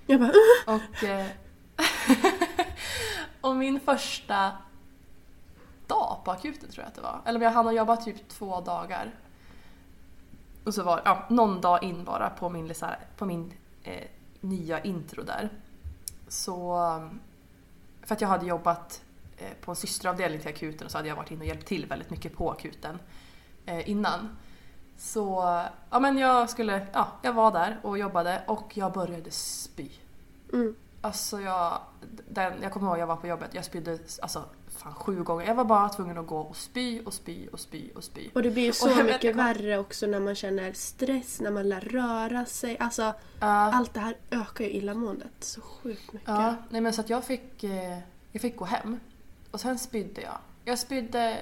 [0.06, 0.32] Jag bara,
[0.66, 1.26] Och, eh,
[3.40, 4.52] och min första
[5.86, 7.20] dag på akuten tror jag att det var.
[7.24, 9.14] Eller jag hann jobba typ två dagar.
[10.64, 12.74] Och så var ja, någon dag in bara på min,
[13.16, 13.52] på min
[13.82, 14.04] eh,
[14.40, 15.50] nya intro där.
[16.28, 16.76] Så...
[18.02, 19.02] För att jag hade jobbat
[19.36, 21.86] eh, på en systeravdelning till akuten och så hade jag varit inne och hjälpt till
[21.86, 22.98] väldigt mycket på akuten
[23.66, 24.36] eh, innan.
[24.98, 25.42] Så
[25.90, 29.88] ja, men jag skulle, ja, jag var där och jobbade och jag började spy.
[30.52, 30.74] Mm.
[31.00, 31.78] Alltså jag,
[32.28, 35.46] den, jag kommer ihåg jag var på jobbet, jag spydde alltså, fan sju gånger.
[35.46, 38.30] Jag var bara tvungen att gå och spy och spy och spy och spy.
[38.34, 41.50] Och det blir ju så Och mycket kom- värre också när man känner stress, när
[41.50, 42.78] man lär röra sig.
[42.78, 43.02] Alltså,
[43.40, 43.46] Ja.
[43.72, 46.28] allt det här ökar ju illamåendet så sjukt mycket.
[46.28, 47.98] Ja, nej men så att jag fick, eh,
[48.32, 49.00] jag fick gå hem.
[49.50, 50.38] Och sen spydde jag.
[50.64, 51.38] Jag spydde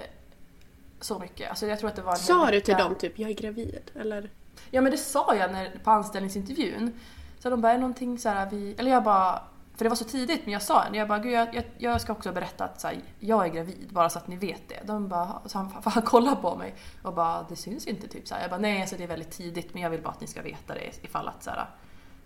[1.00, 1.50] så mycket.
[1.50, 3.90] Alltså jag tror att det var Sa du till dem typ, jag är gravid?
[3.94, 4.30] Eller?
[4.70, 6.92] Ja men det sa jag när, på anställningsintervjun.
[7.38, 8.74] Så de bara, är någonting så här vi...
[8.78, 9.42] Eller jag bara...
[9.76, 10.98] För det var så tidigt men jag sa det.
[10.98, 13.88] Jag bara, gud jag, jag, jag ska också berätta att så här, jag är gravid
[13.90, 14.80] bara så att ni vet det.
[14.84, 18.34] De bara, så han, han kollade på mig och bara, det syns inte typ så
[18.34, 18.42] här.
[18.42, 20.42] Jag bara, nej alltså det är väldigt tidigt men jag vill bara att ni ska
[20.42, 21.66] veta det ifall att så här,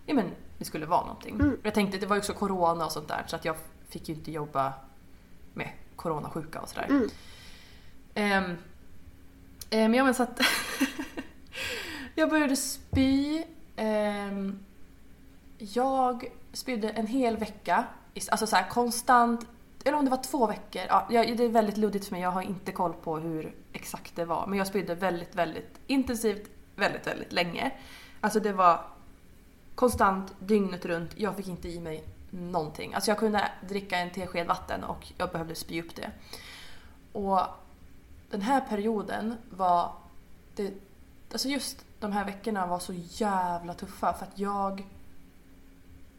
[0.05, 0.25] ja men
[0.57, 1.41] det skulle vara någonting.
[1.63, 3.55] Jag tänkte, det var ju också corona och sånt där så att jag
[3.89, 4.73] fick ju inte jobba
[5.53, 6.85] med coronasjuka och sådär.
[6.89, 7.09] Mm.
[8.19, 8.57] Ehm,
[9.69, 10.41] ehm, ja men så att
[12.15, 13.43] jag började spy.
[13.75, 14.59] Ehm,
[15.57, 17.85] jag spydde en hel vecka,
[18.31, 19.45] alltså så här konstant,
[19.85, 20.81] eller om det var två veckor.
[20.89, 24.25] Ja, det är väldigt luddigt för mig, jag har inte koll på hur exakt det
[24.25, 24.47] var.
[24.47, 27.71] Men jag spydde väldigt, väldigt intensivt, väldigt, väldigt länge.
[28.21, 28.81] Alltså det var
[29.75, 31.11] konstant, dygnet runt.
[31.15, 32.93] Jag fick inte i mig någonting.
[32.93, 36.11] Alltså jag kunde dricka en tesked vatten och jag behövde spy upp det.
[37.11, 37.39] Och
[38.29, 39.91] den här perioden var...
[40.55, 40.73] Det,
[41.31, 44.85] alltså just de här veckorna var så jävla tuffa för att jag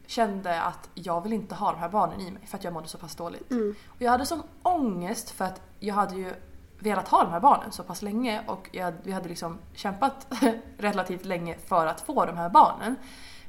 [0.05, 2.87] kände att jag vill inte ha de här barnen i mig för att jag mådde
[2.87, 3.51] så pass dåligt.
[3.51, 3.75] Mm.
[3.87, 6.33] Och jag hade sån ångest för att jag hade ju
[6.79, 10.27] velat ha de här barnen så pass länge och jag, vi hade liksom kämpat
[10.77, 12.95] relativt länge för att få de här barnen.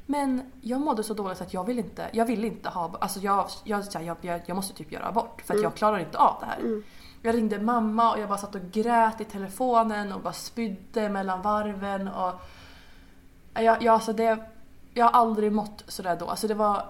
[0.05, 3.49] Men jag mådde så dåligt att jag vill inte, jag vill inte ha, alltså jag,
[3.63, 3.85] jag,
[4.21, 6.83] jag, jag, måste typ göra abort för att jag klarar inte av det här.
[7.25, 11.41] Jag ringde mamma och jag bara satt och grät i telefonen och bara spydde mellan
[11.41, 12.33] varven och
[13.53, 14.39] jag, jag, alltså det,
[14.93, 16.25] jag har aldrig mått sådär då.
[16.29, 16.85] Alltså det var...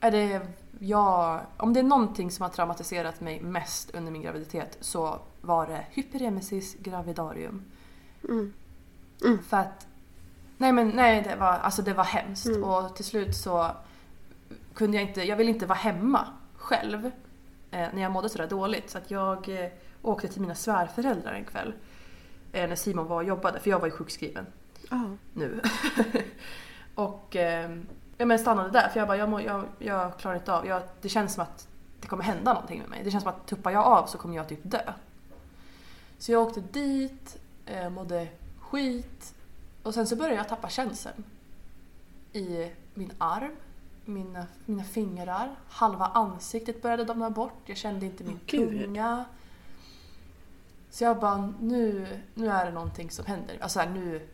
[0.00, 0.40] Är det,
[0.78, 5.66] jag, om det är någonting som har traumatiserat mig mest under min graviditet så var
[5.66, 7.64] det hyperemesis gravidarium.
[9.48, 9.86] För att...
[10.58, 12.56] Nej men nej, det var, alltså det var hemskt.
[12.64, 13.70] Och till slut så
[14.74, 15.22] kunde jag inte...
[15.22, 16.26] Jag ville inte vara hemma
[16.56, 17.10] själv
[17.76, 18.90] när jag mådde sådär dåligt.
[18.90, 19.70] Så att jag eh,
[20.02, 21.72] åkte till mina svärföräldrar en kväll.
[22.52, 24.46] Eh, när Simon var och jobbade, för jag var ju sjukskriven
[24.90, 25.10] Ja.
[25.32, 25.60] nu.
[26.94, 27.76] och eh,
[28.18, 30.82] ja, men stannade där för jag bara, jag, må, jag, jag klarar inte av, jag,
[31.00, 31.68] det känns som att
[32.00, 33.00] det kommer hända någonting med mig.
[33.04, 34.92] Det känns som att tuppar jag av så kommer jag typ dö.
[36.18, 38.28] Så jag åkte dit, eh, mådde
[38.60, 39.34] skit
[39.82, 41.24] och sen så började jag tappa känseln.
[42.32, 43.56] I min arm,
[44.04, 47.62] mina, mina fingrar, halva ansiktet började domna bort.
[47.64, 49.24] Jag kände inte min tunga.
[50.90, 53.58] Så jag bara, nu, nu är det någonting som händer.
[53.60, 54.28] Alltså så här, nu,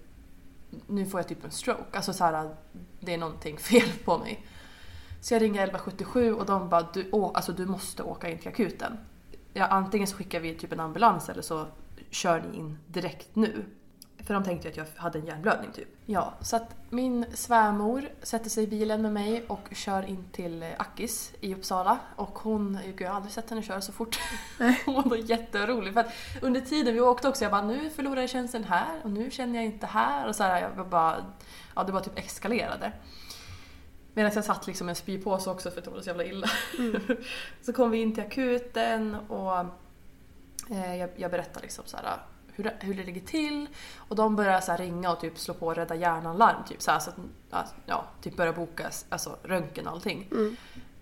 [0.86, 1.84] nu får jag typ en stroke.
[1.92, 2.54] Alltså så här,
[3.00, 4.46] det är någonting fel på mig.
[5.20, 8.48] Så jag ringer 1177 och de bara, du, å, alltså, du måste åka in till
[8.48, 8.98] akuten.
[9.52, 11.66] Ja, antingen så skickar vi typ en ambulans eller så
[12.10, 13.64] kör ni in direkt nu.
[14.24, 15.88] För de tänkte ju att jag hade en hjärnblödning typ.
[16.06, 20.62] Ja, så att min svärmor sätter sig i bilen med mig och kör in till
[20.62, 21.98] eh, Akis i Uppsala.
[22.16, 24.18] Och hon, gud, jag har aldrig sett henne köra så fort.
[24.86, 25.94] hon var då jätteorolig.
[25.94, 26.12] För att
[26.42, 29.54] under tiden vi åkte också, jag bara nu förlorar jag känslan här och nu känner
[29.54, 30.28] jag inte här.
[30.28, 31.16] Och så här, jag bara,
[31.74, 32.92] ja det bara typ eskalerade.
[34.14, 36.50] Medan jag satt liksom en spypåse också för att det var så jävla illa.
[37.62, 39.58] så kom vi in till akuten och
[40.70, 42.16] eh, jag, jag berättade liksom så här,
[42.62, 43.66] hur, hur det ligger till.
[43.96, 46.64] Och de började så här ringa och typ slå på Rädda Hjärnan-larm.
[46.68, 47.10] Typ, så, här, så
[47.50, 50.28] att ja, typ börja boka alltså, röntgen och allting.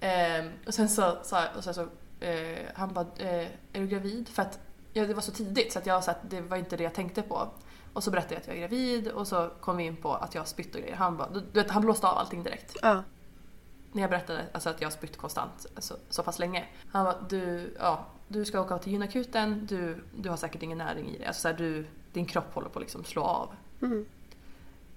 [0.01, 1.87] Ehm, och sen så, så, och sen så
[2.21, 4.29] eh, han bara, eh, är du gravid?
[4.29, 4.59] För att
[4.93, 6.95] ja, det var så tidigt så att jag så att det var inte det jag
[6.95, 7.49] tänkte på.
[7.93, 10.35] Och så berättade jag att jag är gravid och så kom vi in på att
[10.35, 10.97] jag har spytt och grejer.
[10.97, 13.03] Han, bara, du, du vet, han blåste av allting direkt Ja.
[13.93, 16.65] när jag berättade alltså, att jag har spytt konstant alltså, så pass länge.
[16.93, 21.09] Han bara, du, ja, du ska åka till gynakuten, du, du har säkert ingen näring
[21.09, 21.27] i dig.
[21.27, 23.49] Alltså, så här, du, din kropp håller på att liksom slå av.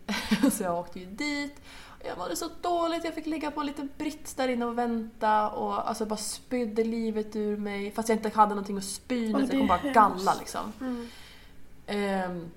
[0.52, 1.62] så jag åkte ju dit.
[2.06, 5.50] Jag mådde så dåligt, jag fick ligga på en liten brits där inne och vänta
[5.50, 9.48] och alltså bara spydde livet ur mig fast jag inte hade någonting att spy med
[9.48, 10.74] så jag kom bara galla liksom.
[11.88, 12.52] Ehm,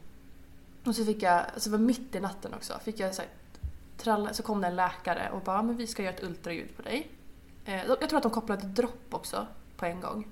[0.84, 3.30] och så fick jag, alltså det var mitt i natten också, fick jag så, här,
[3.96, 6.82] tralla, så kom det en läkare och bara men vi ska göra ett ultraljud på
[6.82, 7.08] dig.
[7.64, 9.46] Eh, jag tror att de kopplade dropp också
[9.76, 10.26] på en gång.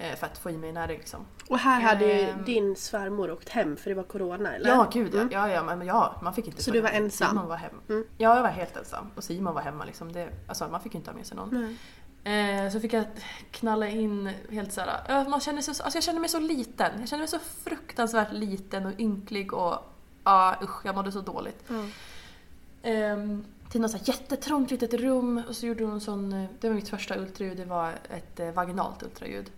[0.00, 1.26] Eh, för att få i mig näring liksom.
[1.48, 2.44] Och här hade ju Ehm.
[2.44, 4.70] din svärmor åkt hem för det var corona eller?
[4.70, 5.28] Ja, gud ja.
[5.30, 6.16] ja, ja, men ja.
[6.22, 7.28] Man fick inte Så du var ensam?
[7.28, 7.80] Simon var hemma.
[8.18, 9.10] Ja, jag var helt ensam.
[9.14, 10.12] Och Simon var hemma liksom.
[10.12, 11.76] Det, alltså, man fick ju inte ha med sig någon.
[12.24, 13.04] Eh, så fick jag
[13.50, 16.92] knalla in helt såhär, man känner sig så, alltså jag känner mig så liten.
[17.00, 19.74] Jag känner mig så fruktansvärt liten och ynklig och
[20.24, 21.64] ja usch, jag mådde så dåligt.
[22.82, 26.74] Ehm, till något så jättetrångt litet rum och så gjorde hon sån, eh, det var
[26.74, 29.50] mitt första ultraljud, det var ett eh, vaginalt ultraljud.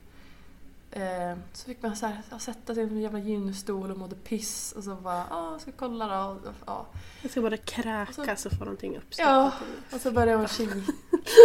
[0.92, 4.16] Ehm, så fick man så här, ja, sätta sig i en jävla gynstol och mådde
[4.16, 6.30] piss och så bara, ja, jag ska kolla då.
[6.48, 6.86] Och, ja.
[7.22, 9.32] Jag ska bara kräkas och få någonting uppstoppat.
[9.32, 9.52] Ja,
[9.96, 10.74] och så började hon kika.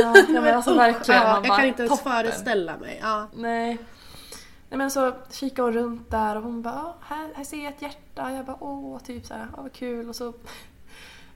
[0.03, 1.21] Ja, ja, men alltså verkligen.
[1.21, 2.11] Ja, man jag bara, kan inte ens toppen.
[2.11, 2.99] föreställa mig.
[3.01, 3.27] Ja.
[3.33, 3.77] Nej.
[4.69, 7.73] Nej men så kikade hon runt där och hon bara "Ja, här, här ser jag
[7.73, 8.31] ett hjärta.
[8.31, 10.33] Jag bara åh, typ så här, åh vad kul och så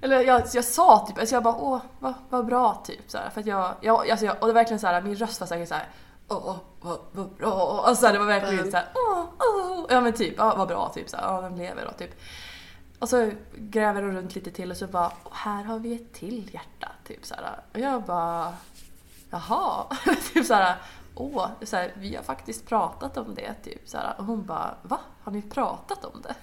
[0.02, 3.30] eller jag, jag sa typ, alltså jag bara åh vad, vad bra typ så här,
[3.30, 5.48] för att jag, jag, alltså jag och det var verkligen så här, min röst var
[5.48, 5.86] säkert så här
[6.32, 9.86] åh åh, vad, vad bra, alltså så här, det var verkligen så här åh, åh,
[9.90, 12.20] ja men typ, ja vad bra typ så här, ja den lever då typ.
[13.00, 16.14] Och så gräver hon runt lite till och så bara "Åh, här har vi ett
[16.14, 17.60] till hjärta typ så här.
[17.74, 18.54] Och jag bara
[19.30, 19.86] Jaha,
[20.34, 20.76] typ såhär,
[21.16, 24.16] åh, så här, vi har faktiskt pratat om det typ såhär.
[24.18, 25.00] Och hon bara, va?
[25.24, 26.36] Har ni pratat om det?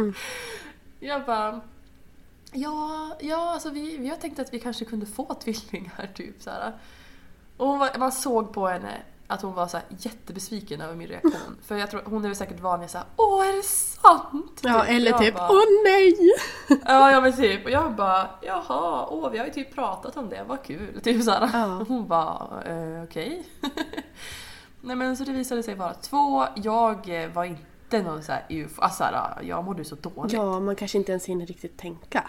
[1.00, 1.60] Jag bara,
[2.52, 6.72] ja, ja alltså vi, vi har tänkt att vi kanske kunde få tvillingar typ såhär.
[7.56, 11.08] Och hon var, man såg på henne att hon var så här jättebesviken över min
[11.08, 11.56] reaktion.
[11.62, 14.60] För jag tror, hon är väl säkert van vid såhär, åh är det sant?
[14.62, 14.90] ja, Typ.
[14.90, 16.16] eller Jag typ bara, åh nej!
[16.86, 17.64] Ja, ja men typ.
[17.64, 21.00] Och jag bara, jaha, åh vi har ju typ pratat om det, vad kul.
[21.00, 21.50] Typ såhär.
[21.52, 21.84] Ja.
[21.88, 23.48] Hon bara, eh, okej.
[24.80, 26.46] Nej men så det visade sig vara två.
[26.54, 30.32] Jag eh, var inte någon såhär ufo, alltså såhär, jag mådde så dåligt.
[30.32, 32.24] Ja, Ja, man kanske inte ens hinner riktigt tänka.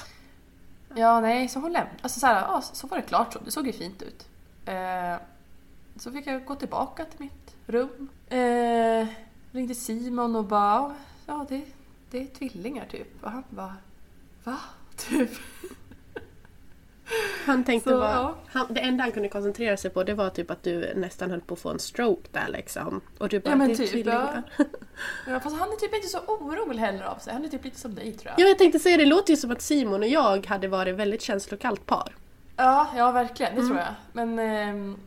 [1.21, 1.97] nej, så hon lämnade.
[2.01, 3.39] Alltså såhär, ja, så var det klart så.
[3.45, 4.25] Det såg ju fint ut.
[4.67, 5.15] Eh,
[5.95, 8.09] så fick jag gå tillbaka till mitt rum.
[8.29, 9.07] Eh,
[9.51, 10.95] ringde Simon och bara
[11.25, 11.61] ja det,
[12.11, 13.23] det är tvillingar typ.
[13.23, 13.75] Och han bara
[14.43, 14.57] va?
[14.95, 15.29] Typ.
[17.45, 18.35] Han tänkte Så, bara, ja.
[18.47, 21.41] han, det enda han kunde koncentrera sig på det var typ att du nästan höll
[21.41, 23.01] på att få en stroke där liksom.
[23.17, 24.43] Och du bara, Ja, men det är typ, tvillingar.
[25.27, 27.33] Ja, fast han är typ inte så orolig heller av sig.
[27.33, 28.45] Han är typ lite som dig tror jag.
[28.45, 31.21] Ja, jag tänkte säga det låter ju som att Simon och jag hade varit väldigt
[31.21, 32.15] känslokallt par.
[32.57, 33.55] Ja, ja verkligen.
[33.55, 33.67] Det Mm.
[33.67, 33.93] tror jag.
[34.13, 34.97] Men, ehm,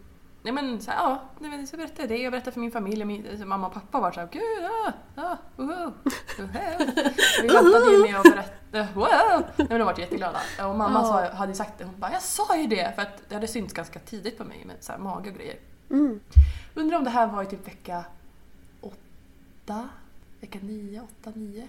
[0.43, 2.17] nej men så här, ja, nej, men så berättade jag det.
[2.23, 3.05] Jag berättade för min familj.
[3.05, 4.93] Min, mamma och pappa var såhär, gud, ah,
[5.23, 5.93] ah, woho, woho."
[7.43, 8.23] Vi väntade ju med att
[8.73, 9.45] berätta, wow!
[9.57, 10.39] Nej men de var jätteglada.
[10.69, 12.93] Och mamma sa, hade ju sagt det, hon bara, jag sa ju det!
[12.95, 15.57] För att det hade synts ganska tidigt på mig med så här, mage och grejer.
[15.91, 16.21] Mm.
[16.75, 18.05] Undrar om det här var i typ vecka
[18.81, 19.89] åtta,
[20.41, 21.69] vecka nio, åtta, nio.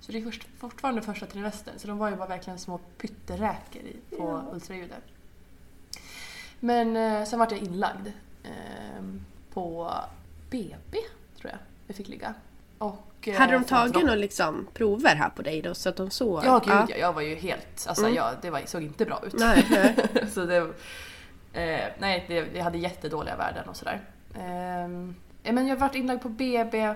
[0.00, 3.82] Så det är först, fortfarande första trimestern, så de var ju bara verkligen små pytteräkor
[4.18, 5.02] på ultraljudet.
[6.64, 8.06] Men eh, sen vart jag inlagd
[8.44, 9.04] eh,
[9.52, 9.92] på
[10.50, 10.98] BB,
[11.40, 12.34] tror jag vi fick ligga.
[12.78, 16.10] Och, eh, Hade de tagit några liksom, prover här på dig då så att de
[16.10, 16.44] såg?
[16.44, 16.96] Ja, gud ja.
[16.96, 17.86] Jag var ju helt...
[17.88, 18.14] Alltså Mm.
[18.16, 19.34] jag, det var, såg inte bra ut.
[19.38, 19.94] Nej, nej.
[20.30, 20.56] så det,
[21.52, 24.00] eh, nej, det, jag hade jättedåliga värden och sådär.
[25.42, 26.94] Ja, men jag vart inlagd på BB,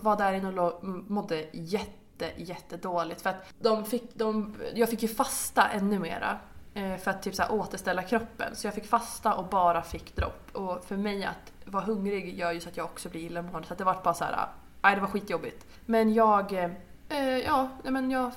[0.00, 3.22] var där inne och lå, m- mådde jätte, jättedåligt.
[3.22, 6.38] För att de fick, de, jag fick ju fasta ännu mera.
[6.74, 8.56] Eh, för att typ så återställa kroppen.
[8.56, 10.50] Så jag fick fasta och bara fick dropp.
[10.52, 13.68] Och för mig att vara hungrig gör ju så att jag också blir illamående.
[13.68, 14.48] Så det var bara så här, ah,
[14.82, 15.66] nej det var skitjobbigt.
[15.86, 16.70] Men jag, eh,
[17.08, 18.32] eh ja, men jag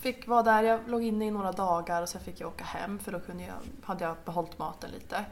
[0.00, 2.98] fick vara där, jag låg inne i några dagar och sen fick jag åka hem
[2.98, 5.24] för då kunde jag, hade jag behållit maten lite.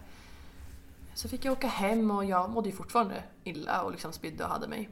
[1.15, 4.51] Så fick jag åka hem och jag mådde ju fortfarande illa och liksom spydde och
[4.51, 4.89] hade mig.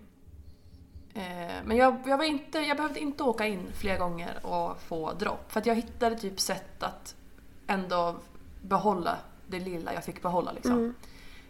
[1.15, 5.13] Eh, Men jag, jag, var inte, jag behövde inte åka in fler gånger och få
[5.13, 5.53] dropp.
[5.53, 7.15] För att jag hittade typ sätt att
[7.67, 8.17] ändå
[8.63, 10.95] behålla det lilla jag fick behålla liksom.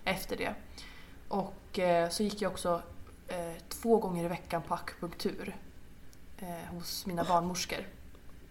[0.04, 0.54] Efter det.
[1.28, 2.82] Och eh, så gick jag också
[3.28, 5.56] eh, två gånger i veckan på akupunktur.
[6.38, 7.78] Eh, hos mina barnmorskor.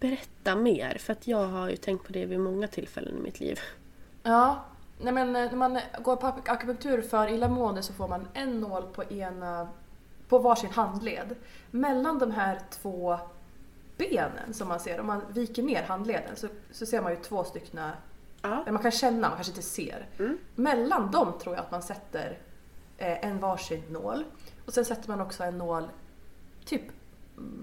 [0.00, 3.40] Berätta mer, för att jag har ju tänkt på det vid många tillfällen i mitt
[3.40, 3.58] liv.
[4.22, 4.64] Ja,
[5.00, 8.60] nej men eh, när man går på ak- akupunktur för illamående så får man en
[8.60, 9.68] nål på ena,
[10.28, 11.34] på varsin handled.
[11.70, 13.18] Mellan de här två
[13.96, 17.44] benen som man ser, om man viker ner handleden så, så ser man ju två
[17.44, 17.80] stycken,
[18.42, 18.62] Ja.
[18.62, 20.06] eller man kan känna, man kanske inte ser.
[20.54, 22.38] Mellan dem tror jag att man sätter
[22.98, 24.24] eh, en varsin nål.
[24.66, 25.88] Och sen sätter man också en nål
[26.64, 26.82] typ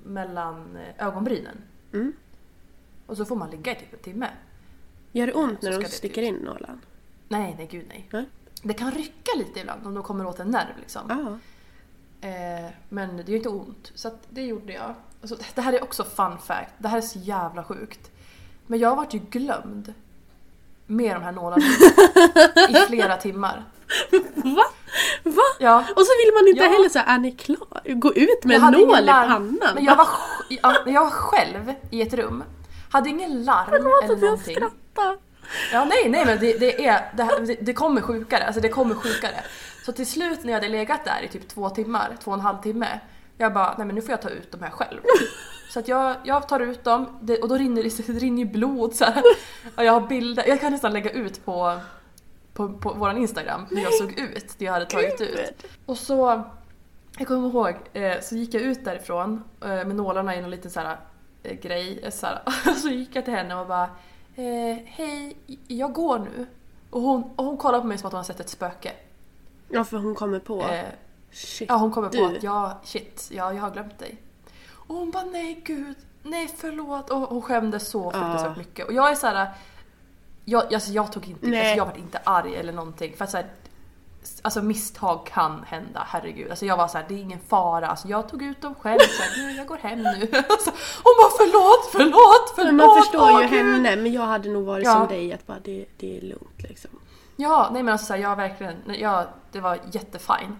[0.04, 1.58] mellan eh, ögonbrynen.
[1.94, 2.14] Mm.
[3.06, 4.30] Och så får man ligga i typ en timme.
[5.12, 6.82] Gör det ont när de sticker in nålen?
[7.28, 8.10] Nej, nej gud nej.
[8.14, 8.26] Nej.
[8.64, 11.40] Det kan rycka lite ibland om de kommer åt en nerv liksom.
[12.22, 13.92] Eh, men det gör inte ont.
[13.96, 14.96] Så det gjorde jag.
[15.24, 16.72] Alltså, det här är också fun fact.
[16.78, 18.12] Det här är så jävla sjukt.
[18.68, 19.94] Men jag vart ju glömd
[20.86, 21.66] med de här nålarna
[22.70, 23.64] i flera timmar.
[24.36, 24.64] Va?
[25.24, 25.42] Va?
[25.60, 25.80] Ja.
[25.96, 26.70] Och så vill man inte Ja.
[26.70, 27.94] heller säga, är ni klar?
[27.94, 29.60] Gå ut med en nål i pannan.
[29.76, 30.08] Men jag var,
[30.86, 32.44] jag var själv i ett rum.
[32.92, 34.56] Hade ingen larm Förlåt eller att jag någonting.
[34.56, 35.18] skrattar.
[35.74, 38.70] Ja, nej, nej men det, det är, det, här, det, det kommer sjukare, alltså det
[38.70, 39.44] kommer sjukare.
[39.86, 42.42] Så till slut när jag hade legat där i typ två timmar, två och en
[42.42, 43.00] halv timme,
[43.38, 45.02] jag bara, nej men nu får jag ta ut de här själv.
[45.74, 48.46] Så att jag, jag tar ut dem det, och då rinner det, det rinner ju
[48.46, 49.24] blod så här.
[49.76, 51.80] Och jag har bilder, jag kan nästan lägga ut på,
[52.54, 55.66] på, på våran Instagram hur jag såg ut, det jag hade tagit ut.
[55.86, 56.44] Och så,
[57.18, 60.72] jag kommer ihåg, eh, så gick jag ut därifrån eh, med nålarna i någon liten
[60.72, 60.98] så här,
[61.44, 62.12] eh, grej.
[62.12, 62.42] Så, här,
[62.82, 63.90] så gick jag till henne och bara
[64.36, 66.46] Hej, jag går nu.
[66.90, 68.92] Och hon, och hon kollade på mig som att hon hade sett ett spöke.
[69.70, 70.66] Ja, för hon kommer på.
[71.34, 72.38] Shit, ja, hon kommer på du.
[72.38, 74.18] att jag, shit, ja, jag har glömt dig.
[74.72, 77.10] Och hon bara nej gud, nej förlåt.
[77.10, 78.58] Och hon skämdes så fruktansvärt Ja.
[78.58, 78.88] mycket.
[78.88, 79.48] Och jag är så här.
[80.46, 83.16] Jag, alltså, jag tog inte, alltså, jag var inte arg eller någonting.
[83.18, 83.48] För att så här,
[84.42, 86.50] Alltså misstag kan hända, herregud.
[86.50, 87.88] Alltså jag var så här, det är ingen fara.
[87.88, 90.30] Alltså jag tog ut dem själv, så här, "Nu, jag går hem nu.
[90.50, 90.70] Alltså,
[91.04, 92.66] hon bara förlåt, förlåt, förlåt.
[92.66, 94.94] Men man förstår ju Gud." henne, men jag hade nog varit Ja.
[94.94, 96.92] som dig, att bara det, det är lugnt liksom.
[97.36, 100.58] Ja, nej men alltså så här, jag verkligen, jag, det var jättefine.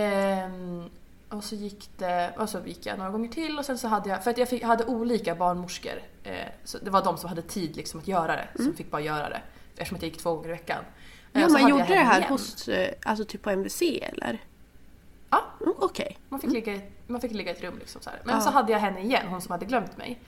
[0.00, 0.84] Ehm,
[1.28, 4.08] och så gick det, och så gick jag några gånger till och sen så hade
[4.08, 6.02] jag, för att jag fick, hade olika barnmorskor.
[6.22, 6.32] Eh,
[6.64, 9.28] så det var de som hade tid liksom att göra det, som fick bara göra
[9.28, 9.40] det.
[9.76, 10.84] Eftersom att jag gick två gånger i veckan.
[11.32, 12.30] Eh, Ja, man gjorde det här igen.
[12.32, 14.38] hos, eh, alltså typ på MVC eller?
[15.30, 16.18] Ja, Mm, Okej.
[16.28, 18.20] man fick, ligga, i- man fick ligga i ett rum liksom så här.
[18.24, 18.40] Men Ja.
[18.40, 20.20] så hade jag henne igen, hon som hade glömt mig.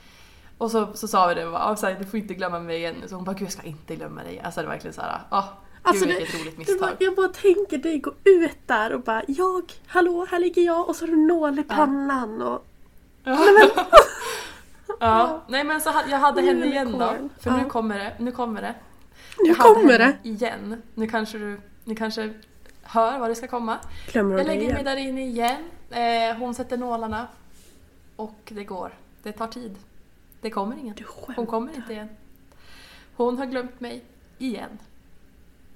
[0.58, 2.96] Och så, så sa vi det, bara, så här, du får inte glömma mig igen.
[3.06, 4.40] Så hon bara, gud jag ska inte glömma dig.
[4.40, 5.44] Alltså det var verkligen så här, ah,
[5.82, 6.96] Alltså gud det, roligt misstag.
[6.98, 10.96] jag bara tänker dig gå ut där och bara jag, hallå här ligger jag och
[10.96, 12.66] så har du nål i pannan och...
[15.00, 16.98] Ja, nej men så jag hade henne igen då.
[17.40, 17.56] För Ja.
[17.56, 18.74] nu kommer det, nu kommer det.
[19.38, 20.16] Nu Jag kommer det!
[20.22, 20.82] Igen.
[20.94, 22.34] Nu kanske du, nu kanske
[22.82, 23.78] hör vad det ska komma.
[24.12, 25.62] Glömmer hon Jag lägger mig där inne igen.
[25.90, 27.26] Eh, hon sätter nålarna.
[28.16, 28.92] Och det går.
[29.22, 29.76] Det tar tid.
[30.40, 30.94] Det kommer ingen.
[31.36, 32.08] Hon kommer inte igen.
[33.16, 34.04] Hon har glömt mig
[34.38, 34.78] igen.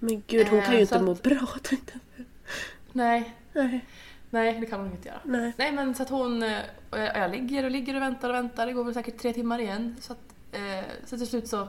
[0.05, 2.25] Men gud, hon kan ju Eh, inte så att- må bra tänkte jag.
[2.93, 3.85] Nej, Nej,
[4.31, 5.21] nej det kan hon inte göra.
[5.25, 5.53] nej.
[5.57, 6.59] Nej men så att hon, eh,
[6.91, 8.67] och jag, jag ligger och ligger och väntar och väntar.
[8.67, 9.97] Det går väl säkert tre timmar igen.
[10.01, 11.69] Så, att, eh, så till slut så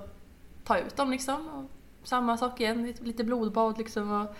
[0.64, 1.48] tar jag ut dem liksom.
[1.48, 1.72] Och
[2.08, 4.12] samma sak igen, lite, lite blodbad liksom.
[4.12, 4.36] Och,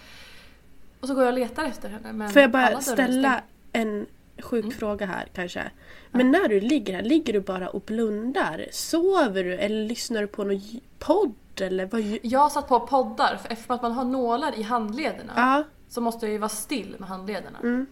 [1.00, 2.14] och så går jag och letar efter henne.
[2.14, 3.42] Men Får jag bara ställa
[3.74, 4.06] en
[4.42, 4.78] sjuk Mm.
[4.78, 5.72] fråga här kanske?
[6.12, 8.66] Men när du ligger här, ligger du bara och blundar?
[8.72, 10.62] Sover du eller lyssnar du på någon
[11.00, 15.34] podd eller vad Jag satt på poddar, för eftersom att man har nålar i handlederna
[15.36, 17.58] Ja, så måste jag ju vara still med handlederna.
[17.64, 17.86] mm.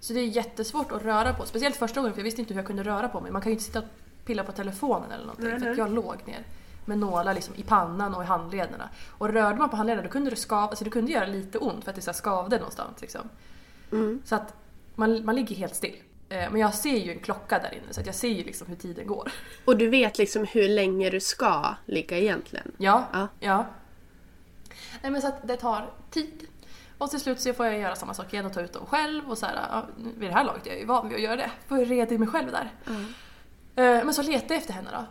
[0.00, 1.46] Så det är jättesvårt att röra på.
[1.46, 3.30] Speciellt första gången för jag visste inte hur jag kunde röra på mig.
[3.32, 3.84] Man kan ju inte sitta och
[4.24, 5.48] pilla på telefonen eller någonting.
[5.50, 6.46] Nej, för jag låg ner
[6.84, 8.88] med nålar liksom i pannan och i handlederna.
[9.18, 11.84] Och rörde man på handlederna då kunde det skava, alltså det kunde göra lite ont
[11.84, 13.00] för att det så skavde någonstans.
[13.00, 13.20] Liksom.
[13.92, 14.22] Mm.
[14.24, 14.54] Så att
[15.00, 15.96] man, man ligger helt still.
[16.28, 18.76] Eh, Men jag ser ju en klocka där inne så jag ser ju liksom hur
[18.76, 19.32] tiden går.
[19.64, 22.72] Och du vet liksom hur länge du ska ligga egentligen?
[22.78, 23.28] Ja, Ja.
[23.40, 23.66] ja.
[25.02, 26.46] Nej men så att det tar tid.
[26.98, 29.30] Och till slut så får jag göra samma sak igen och ta ut dem själv
[29.30, 29.86] och så här, ja,
[30.16, 31.50] vid det här laget är jag ju van vid att göra det.
[31.68, 32.70] Får jag reda i mig själv där.
[33.76, 35.04] Eh, Men så letar jag efter henne då.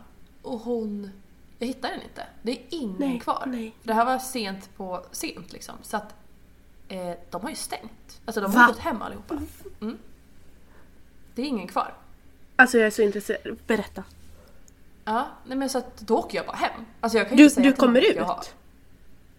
[0.50, 1.10] Och hon...
[1.58, 2.26] Jag hittar henne inte.
[2.42, 3.44] Det är ingen Nej, kvar.
[3.46, 3.74] nej.
[3.82, 5.74] Det här var sent på sent liksom.
[5.82, 6.14] Så att
[6.90, 8.20] eh, de har ju stängt.
[8.24, 8.58] Alltså de Va?
[8.60, 9.34] har gått hem allihopa.
[9.80, 9.98] Mm.
[11.34, 11.94] Det är ingen kvar.
[12.56, 13.58] Alltså jag är så intresserad.
[13.66, 14.04] Berätta.
[15.04, 16.86] Ja, nej men så att då åker jag bara hem.
[17.00, 18.16] Alltså jag kan Du, inte säga du kommer ut?
[18.16, 18.44] jag har-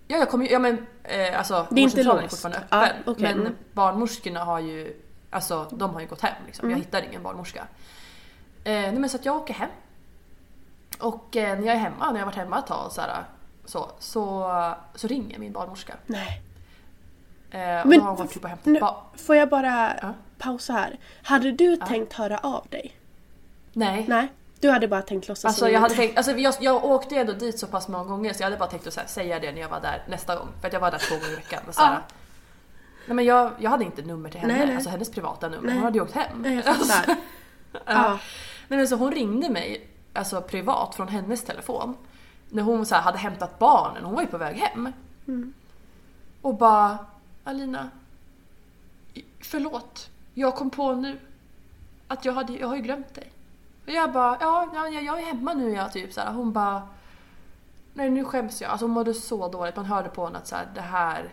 [0.07, 2.35] Ja, jag kommer ju, ja men eh, alltså Det är inte vårdcentralen är låst.
[2.41, 3.01] fortfarande Ja, öppen.
[3.05, 3.55] okej, Men mm.
[3.73, 6.65] barnmorskorna har ju, alltså de har ju gått hem liksom.
[6.65, 6.77] Mm.
[6.77, 7.67] Jag hittar ingen barnmorska.
[8.63, 9.69] Eh, nej men så att jag åker hem.
[10.99, 13.23] Och eh, när jag är hemma, när jag har varit hemma ett tag så, här,
[13.65, 14.51] så, så,
[14.95, 15.93] så ringer min barnmorska.
[16.05, 16.41] Nej.
[17.51, 18.79] Eh, och Men då har hon varit typ och hämtat Nu,
[19.17, 20.13] får jag bara Ja.
[20.37, 20.99] pausa här.
[21.23, 22.95] Hade du tänkt höra av dig?
[23.73, 24.05] Nej.
[24.09, 24.27] Nej.
[24.59, 27.33] Du hade bara tänkt låtsas Alltså jag, hade tänkt, alltså jag, jag åkte ju ändå
[27.33, 29.61] dit så pass många gånger så jag hade bara tänkt att här, säga det när
[29.61, 30.47] jag var där nästa gång.
[30.61, 31.59] För att jag var där två gånger i veckan.
[31.67, 31.99] Och så här, Ja.
[33.05, 34.75] Nej men jag, jag hade inte nummer till henne, Nej, nej.
[34.75, 35.65] alltså hennes privata nummer.
[35.67, 35.75] Nej.
[35.75, 36.41] Hon hade ju åkt hem.
[36.41, 37.15] Nej, jag Alltså, fattar.
[37.85, 38.09] ja.
[38.67, 41.97] nej men så hon ringde mig alltså privat från hennes telefon.
[42.49, 44.93] När hon så här, hade hämtat barnen, hon var ju på väg hem.
[45.27, 45.53] Mm.
[46.41, 46.97] Och bara
[47.43, 47.89] Alina,
[49.41, 50.09] förlåt.
[50.33, 51.19] Jag kom på nu
[52.07, 53.31] att jag, hade, jag har ju glömt dig.
[53.85, 56.33] Och jag bara, ja, ja jag är hemma nu jag typ så här.
[56.33, 56.87] Hon bara,
[57.93, 58.71] nej nu skäms jag.
[58.71, 59.75] Alltså hon mådde så dåligt.
[59.75, 61.29] Man hörde på henne att så här, det här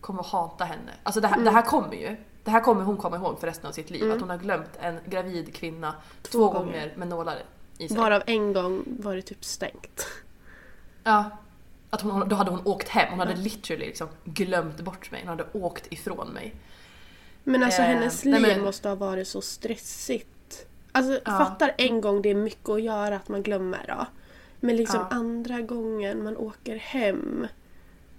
[0.00, 0.92] kommer att hata henne.
[1.02, 2.16] Alltså det här, det här kommer ju.
[2.44, 4.12] Det här kommer hon komma ihåg för resten av sitt liv.
[4.12, 6.64] Att hon har glömt en gravid kvinna två, Två gånger.
[6.72, 6.94] gånger.
[6.96, 7.38] med nålar
[7.78, 7.96] i sig.
[7.96, 10.06] Varav en gång var det typ stängt.
[11.04, 11.24] Ja.
[11.90, 13.10] Att hon, då hade hon åkt hem.
[13.10, 15.20] Hon hade literally liksom glömt bort mig.
[15.20, 16.54] Hon hade åkt ifrån mig.
[17.44, 20.66] Men alltså Eh, hennes liv men- måste ha varit så stressigt.
[20.92, 21.38] Alltså Ja.
[21.38, 24.06] fattar en gång det är mycket att göra att man glömmer då.
[24.60, 25.16] Men liksom Ja.
[25.16, 27.46] andra gången man åker hem.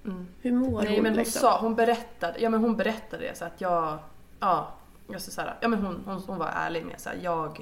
[0.05, 0.28] Mm.
[0.41, 1.39] Hur mår Nej hon men hon liksom?
[1.41, 3.97] sa, hon berättade, ja men hon berättade det så att jag,
[4.39, 4.72] ja,
[5.07, 7.61] jag så här, ja men hon, hon, hon var ärlig med här, jag,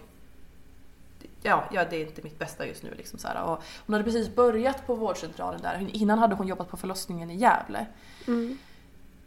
[1.43, 4.03] ja, ja det är inte mitt bästa just nu liksom så här, och Hon hade
[4.03, 7.85] precis börjat på vårdcentralen där, innan hade hon jobbat på förlossningen i Gävle.
[8.27, 8.57] Mm.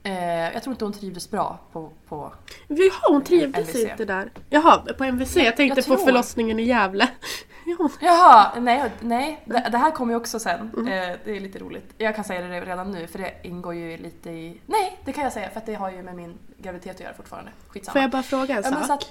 [0.03, 2.33] Eh, jag tror inte hon trivdes bra på, på
[2.69, 3.91] Jaha, hon trivdes MVC.
[3.91, 4.31] inte där.
[4.51, 5.37] Jaha, på MVC.
[5.37, 7.09] Jag tänkte jag på tror- förlossningen i Gävle.
[7.67, 7.89] Ja.
[8.01, 10.71] Jaha, nej, nej det, det här kommer ju också sen.
[10.77, 10.87] Mm.
[10.87, 11.95] Eh, det är lite roligt.
[11.99, 14.61] Jag kan säga det redan nu för det ingår ju lite i...
[14.67, 17.15] Nej, det kan jag säga för att det har ju med min graviditet att göra
[17.15, 17.51] fortfarande.
[17.69, 17.93] Skitsamma.
[17.93, 19.05] Får jag bara fråga en sak?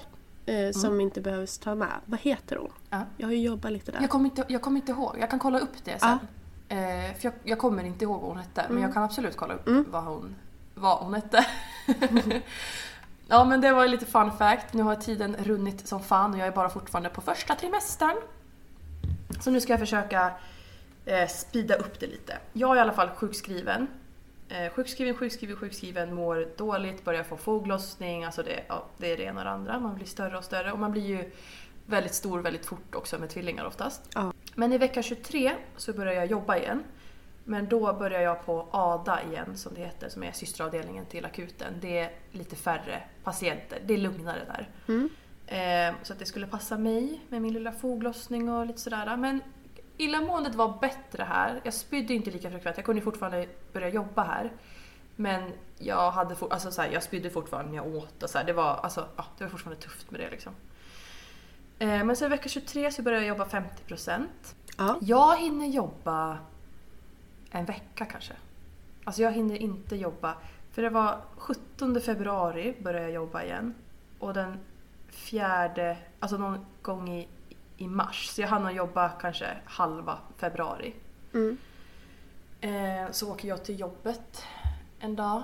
[0.46, 2.00] Eh, som inte behövs ta med.
[2.06, 2.70] Vad heter hon?
[2.90, 3.00] Ja.
[3.16, 4.00] Jag har ju jobbat lite där.
[4.00, 6.18] Jag kommer, inte, jag kommer inte ihåg, jag kan kolla upp det sen.
[6.68, 6.78] Eh,
[7.14, 9.68] för jag, jag kommer inte ihåg vad hon hette, men jag kan absolut kolla upp
[9.88, 10.34] vad, hon,
[10.74, 11.46] vad hon hette.
[13.28, 16.38] ja men det var ju lite fun fact, nu har tiden runnit som fan och
[16.38, 18.16] jag är bara fortfarande på första trimestern.
[19.40, 20.32] Så nu ska jag försöka
[21.04, 22.38] eh, speeda upp det lite.
[22.52, 23.86] Jag är i alla fall sjukskriven.
[24.52, 29.22] Eh, sjukskriven, sjukskriven, sjukskriven, mår dåligt, börjar få foglossning, alltså det, ja, det är det
[29.22, 29.80] ena och det andra.
[29.80, 31.30] Man blir större och större och man blir ju
[31.86, 34.10] väldigt stor väldigt fort också med tvillingar oftast.
[34.14, 34.32] Ja.
[34.54, 36.84] Men i vecka 23 så börjar jag jobba igen.
[37.44, 41.74] Men då börjar jag på ADA igen som det heter, som är systeravdelningen till akuten.
[41.80, 44.68] Det är lite färre patienter, det är lugnare där.
[45.46, 49.16] Eh, så att det skulle passa mig med min lilla foglossning och lite sådär.
[49.16, 49.40] Men
[50.04, 51.60] illamåendet var bättre här.
[51.64, 54.52] Jag spydde inte lika frekvent, jag kunde fortfarande börja jobba här.
[55.16, 58.38] Men jag, hade for, alltså så här, jag spydde fortfarande när jag åt och så
[58.38, 60.52] här, det, var, alltså, ja, det var fortfarande tufft med det liksom.
[61.78, 63.50] Eh, men i vecka 23 så började jag jobba
[63.86, 64.26] 50%.
[64.78, 64.98] Ja.
[65.00, 66.38] Jag hinner jobba
[67.50, 68.34] en vecka kanske.
[69.04, 70.34] Alltså jag hinner inte jobba
[70.70, 73.74] För det var 17 februari började jag jobba igen.
[74.18, 74.58] Och den
[75.08, 77.28] fjärde, alltså någon gång i,
[77.82, 78.28] i mars.
[78.28, 80.94] Så jag hann jobba kanske halva februari.
[81.34, 81.58] Mm.
[82.60, 84.44] Eh, så åker jag till jobbet
[84.98, 85.42] en dag.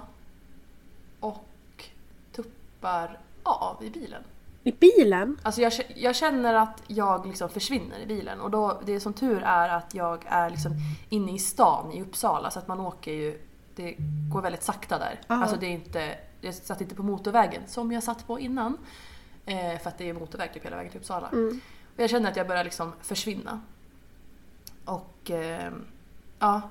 [1.20, 1.84] Och
[2.32, 4.22] tuppar av i bilen.
[4.64, 5.38] I bilen?
[5.42, 9.42] Alltså jag, jag känner att jag liksom försvinner i bilen och då, det som tur
[9.42, 10.72] är att jag är liksom
[11.08, 13.40] inne i stan i Uppsala så att man åker ju,
[13.74, 13.96] det
[14.32, 15.20] går väldigt sakta där.
[15.26, 15.34] Ja.
[15.34, 18.78] Alltså det är inte, jag satt inte på motorvägen som jag satt på innan.
[19.46, 21.28] Eh, för att det är motorväg typ hela vägen till Uppsala.
[21.28, 21.54] Och
[22.02, 23.60] jag känner att jag börjar liksom försvinna.
[24.84, 25.72] Och eh,
[26.38, 26.62] ja,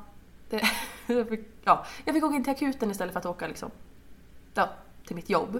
[0.50, 0.62] det,
[1.08, 3.72] jag, fick, ja, jag fick åka in till akuten istället för att åka liksom,
[4.54, 4.70] ja,
[5.06, 5.56] till mitt jobb.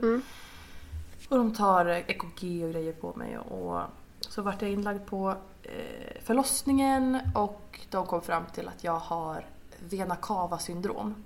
[1.30, 3.82] Och de tar EKG och grejer på mig och
[4.20, 9.46] så vart jag inlagd på eh, förlossningen och de kom fram till att jag har
[9.80, 11.24] vena cava syndrom.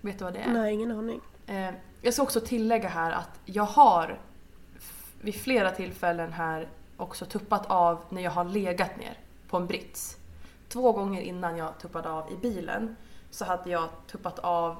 [0.00, 0.52] Vet du vad det är?
[0.52, 1.20] Nej, ingen aning.
[1.46, 1.70] Eh,
[2.02, 4.18] jag ska också tillägga här att jag har
[5.20, 9.18] vid flera tillfällen här också tuppat av när jag har legat ner
[9.48, 10.16] på en brits.
[10.68, 12.96] Två gånger innan jag tuppade av i bilen
[13.30, 14.76] så hade jag tuppat av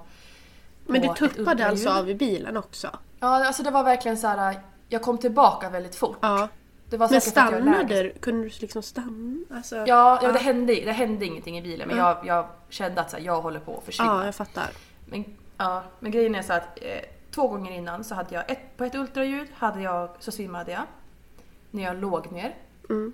[0.87, 2.91] Men du tuppade alltså av i bilen också?
[3.21, 4.61] Ja, alltså det var verkligen så här.
[4.89, 6.19] jag kom tillbaka väldigt fort.
[6.21, 6.49] Ja.
[6.91, 8.13] Det var Men stannade du?
[8.21, 9.45] Kunde du liksom stanna?
[9.51, 13.11] Alltså, Ja, ja det, hände, det hände ingenting i bilen men jag, jag kände att
[13.11, 14.11] så här, jag håller på att försvinna.
[14.11, 14.71] ja, jag fattar.
[15.05, 15.25] Men,
[15.57, 17.01] ja, men grejen är så att eh,
[17.35, 20.83] två gånger innan så hade jag ett, på ett ultraljud hade jag, så svimmade jag.
[21.75, 22.55] När jag låg ner.
[22.91, 23.13] Mm.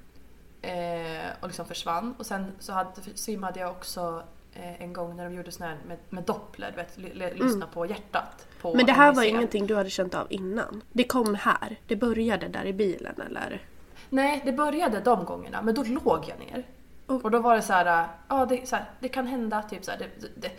[0.62, 2.14] Eh, och liksom försvann.
[2.18, 4.22] Och sen så hade, svimmade jag också
[4.54, 7.86] eh, en gång när de gjorde sån här med, med doppler, vet, l- lyssna på
[7.86, 8.46] hjärtat.
[8.60, 8.76] På Mm.
[8.76, 10.82] Men det här var ingenting du hade känt av innan?
[10.92, 11.76] Det kom här?
[11.86, 13.62] Det började där i bilen eller?
[14.08, 16.66] Nej, det började de gångerna, men då låg jag ner.
[17.06, 19.84] Och- Och då var det så här, ja det, så här, det kan hända typ
[19.84, 20.50] så här, det, det,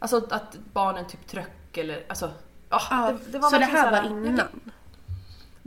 [0.00, 2.30] Alltså att barnen typ tröck eller alltså...
[2.70, 4.70] Ja, Ja, det, det var så det här var så jag- innan?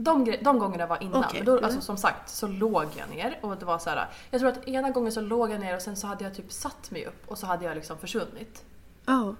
[0.02, 1.24] De, de gångerna var innan.
[1.34, 4.08] Men då, alltså, som sagt så låg jag ner och det var så här.
[4.30, 6.52] Jag tror att ena gången så låg jag ner och sen så hade jag typ
[6.52, 8.64] satt mig upp och så hade jag liksom försvunnit.
[9.06, 9.34] Ja.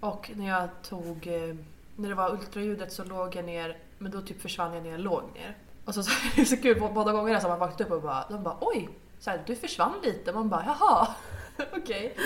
[0.00, 1.56] Och när jag tog, eh,
[1.96, 5.00] när det var ultraljudet så låg jag ner men då typ försvann jag när jag
[5.00, 5.56] låg ner.
[5.84, 8.02] Och så, så är det så kul, båda gångerna så har man vaknat upp och
[8.02, 8.88] bara, de bara oj,
[9.20, 10.32] så här, du försvann lite.
[10.32, 11.08] Man bara jaha,
[11.76, 12.16] okej.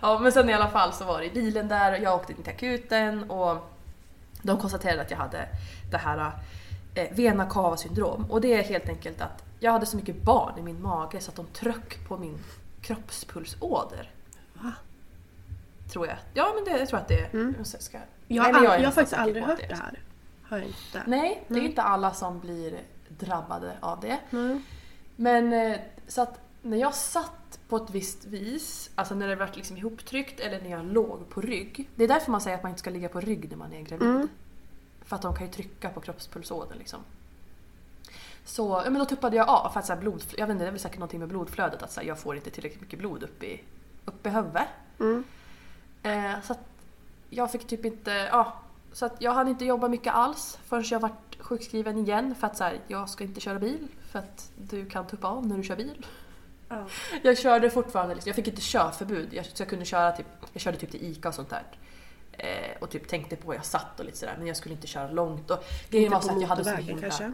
[0.00, 2.32] Ja men sen i alla fall så var det i bilen där och jag åkte
[2.32, 3.70] in till akuten och
[4.42, 5.48] de konstaterade att jag hade
[5.90, 6.32] det här
[7.12, 8.26] vena cava syndrom.
[8.30, 11.30] Och det är helt enkelt att jag hade så mycket barn i min mage så
[11.30, 12.38] att de tryck på min
[12.80, 14.10] kroppspulsåder.
[14.54, 14.72] Va?
[15.92, 16.16] Tror jag.
[16.34, 17.54] Ja men det, jag tror att det är...
[17.58, 19.98] Jag ska, Jag, Nej, all, är jag har faktiskt aldrig hört det här.
[20.42, 21.02] Har jag inte.
[21.06, 24.18] Nej, det är inte alla som blir drabbade av det.
[24.30, 24.60] Nej.
[25.16, 25.78] Men eh,
[26.08, 30.40] så att när jag satt på ett visst vis, alltså när det var liksom ihoptryckt
[30.40, 31.88] eller när jag låg på rygg.
[31.94, 33.80] Det är därför man säger att man inte ska ligga på rygg när man är
[33.82, 34.28] gravid.
[35.10, 37.00] För att de kan ju trycka på kroppspulsådern liksom.
[38.44, 40.64] Så ja, men då tuppade jag av för att så här, blod, jag vet inte,
[40.64, 42.98] det är väl säkert någonting med blodflödet att så här, jag får inte tillräckligt mycket
[42.98, 43.62] blod upp i,
[44.04, 44.68] upp i huvudet.
[46.02, 46.60] Eh, så att
[47.30, 48.52] jag fick typ inte, ja.
[48.92, 52.56] Så att jag hann inte jobba mycket alls förrän jag vart sjukskriven igen för att
[52.56, 55.62] så här, jag ska inte köra bil för att du kan tuppa av när du
[55.62, 56.06] kör bil.
[56.68, 56.86] Ja.
[57.22, 59.34] Jag körde fortfarande, liksom, jag fick inte körförbud.
[59.34, 61.62] Jag, så jag kunde köra typ, jag körde typ till ICA och sånt där.
[62.42, 65.10] Eh, och typ tänkte på, jag satt och lite sådär men jag skulle inte köra
[65.10, 65.50] långt.
[65.50, 67.00] Och grejen var så att jag hade så himla...
[67.00, 67.32] kanske?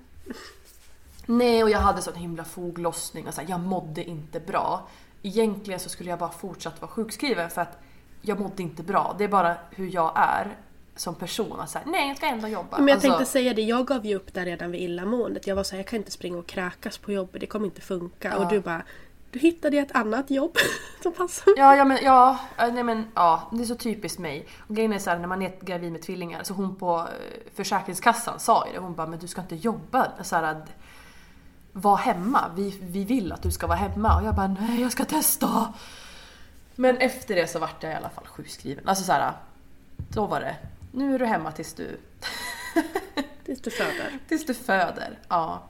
[1.26, 4.88] Nej, och jag hade sån himla foglossning och så här, jag mådde inte bra.
[5.22, 7.78] Egentligen så skulle jag bara fortsatt vara sjukskriven för att
[8.22, 9.14] jag mådde inte bra.
[9.18, 10.56] Det är bara hur jag är
[10.96, 11.60] som person.
[11.60, 12.78] Att så här, nej, jag ska ändå jobba.
[12.78, 15.46] Men jag Alltså, tänkte säga det, jag gav ju upp där redan vid illamåendet.
[15.46, 18.28] Jag var såhär, jag kan inte springa och kräkas på jobbet, det kommer inte funka.
[18.28, 18.36] Ja.
[18.36, 18.82] Och du bara,
[19.30, 20.56] du hittade ett annat jobb
[21.02, 21.54] som passar.
[21.56, 24.46] Ja, ja, men, ja, eh, nej, men, ja, det är så typiskt mig.
[24.68, 27.52] Och grejen är så här, när man är gravid med tvillingar, så hon på eh,
[27.54, 28.78] Försäkringskassan sa ju det.
[28.78, 30.12] Hon bara, men du ska inte jobba.
[30.22, 30.68] Så här, att,
[31.72, 32.50] var hemma.
[32.56, 34.16] Vi, vi vill att du ska vara hemma.
[34.20, 35.72] Och jag bara, nej jag ska testa.
[36.74, 38.88] Men efter det så vart jag i alla fall sjukskriven.
[38.88, 39.32] Alltså så här,
[39.96, 40.56] då var det,
[40.92, 42.00] nu är du hemma tills du,
[43.44, 44.18] Tills du föder.
[44.28, 45.18] tills du föder.
[45.28, 45.62] Ja.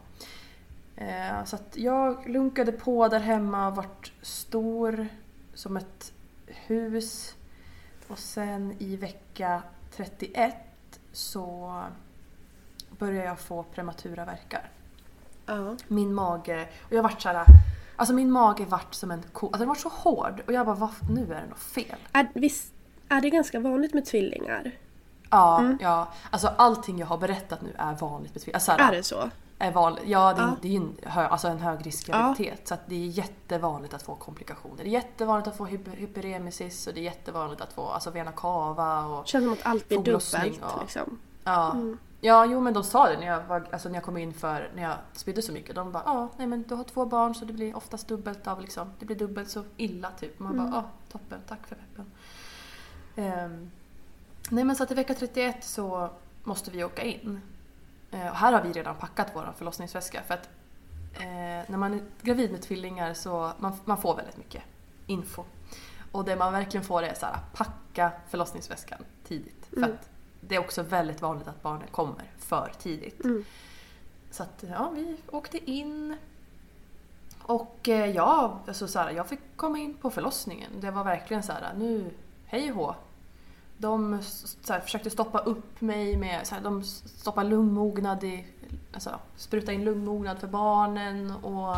[0.97, 5.09] Eh, Så jag lunkade på där hemma och vart stor
[5.55, 6.12] som ett
[6.47, 7.34] hus.
[8.09, 9.62] Och sen i vecka
[9.97, 10.55] 31
[11.12, 11.82] så
[12.99, 14.70] började jag få prematura verkar.
[15.47, 15.76] Ja.
[15.88, 17.44] Min mage, och jag vart såhär,
[17.97, 20.76] alltså min mage vart som en ko, alltså den var så hård och jag bara
[20.76, 21.97] "Vad- nu är det något fel.
[22.12, 22.72] Är, visst,
[23.09, 24.70] är det ganska vanligt med tvillingar?
[25.30, 26.09] Ja, ja.
[26.30, 28.57] Alltså allting jag har berättat nu är vanligt med tvillingar.
[28.57, 29.30] Alltså, Är det så?
[29.59, 30.04] Är vanligt.
[30.07, 30.57] Ja, det, Ja.
[30.62, 32.68] det är ju en, hö, alltså en högriskgraviditet.
[32.68, 34.76] Så att det är jättevanligt att få komplikationer.
[34.76, 38.32] Det är jättevanligt att få hyper, hyperemesis och det är jättevanligt att få alltså, vena
[38.32, 40.34] cava och Känns som att allt blir dubbelt
[40.74, 41.18] och- liksom.
[41.44, 41.76] Ja.
[42.20, 44.70] Ja, jo men de sa det när jag, var, alltså, när jag kom in för,
[44.74, 45.74] när jag spydde så mycket.
[45.74, 48.61] De bara, ja, nej men du har två barn så det blir oftast dubbelt av
[48.61, 50.38] liksom, det blir dubbelt så illa typ.
[50.38, 52.11] Man bara, ja, toppen, tack för peppen.
[53.16, 53.70] Ehm,
[54.50, 56.11] nej men så att i vecka 31 så
[56.44, 57.40] måste vi åka in.
[58.17, 60.49] Eh, och här har vi redan packat vår förlossningsväska för att
[61.14, 64.62] eh, när man är gravid med tvillingar så man, man får väldigt mycket
[65.07, 65.45] info.
[66.12, 69.67] Och det man verkligen får är så här, packa förlossningsväskan tidigt.
[69.71, 70.09] För att
[70.41, 73.21] det är också väldigt vanligt att barnen kommer för tidigt.
[74.31, 76.17] Så att ja, vi åkte in.
[77.43, 80.71] Och eh, ja, alltså så här, jag fick komma in på förlossningen.
[80.81, 82.11] Det var verkligen så här, nu,
[82.47, 82.95] hej och hå.
[83.79, 88.47] De så här, försökte stoppa upp mig med, så här, de stoppade lungmognad i,
[88.93, 91.77] alltså spruta in lungmognad för barnen och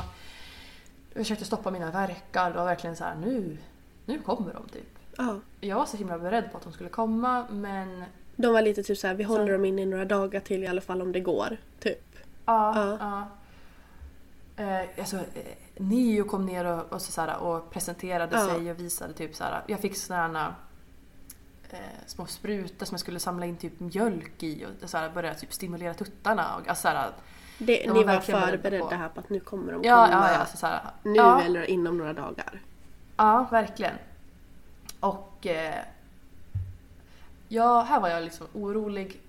[1.14, 2.50] försökte stoppa mina verkar.
[2.50, 3.58] Det var verkligen så här, nu,
[4.06, 4.98] nu kommer de typ.
[5.16, 5.36] Ja.
[5.60, 8.04] Jag var så himla beredd på att de skulle komma men
[8.36, 10.80] De var lite typ såhär, vi håller dem inne i några dagar till i alla
[10.80, 11.56] fall om det går.
[11.80, 12.16] Typ.
[12.44, 12.72] Ja.
[12.76, 12.96] Ja.
[13.00, 13.28] ja.
[14.64, 15.22] Eh, alltså, eh,
[15.76, 18.46] Nio kom ner och, och, så, så här, och presenterade Ja.
[18.46, 19.62] sig och visade typ så här.
[19.66, 20.54] Jag fick sådana
[21.70, 25.34] eh, små sprutor som jag skulle samla in typ mjölk i och så här, börja
[25.34, 26.56] typ stimulera tuttarna.
[26.56, 27.10] Och, alltså, så här,
[27.58, 29.82] Det, De ni var var verkligen beredda förberedda på- här på att nu kommer de
[29.84, 32.60] ja, komma ja, ja, så, här, nu ja, eller inom några dagar.
[33.16, 33.94] Ja, verkligen.
[35.00, 35.74] Och eh,
[37.48, 39.20] ja, här var jag liksom orolig.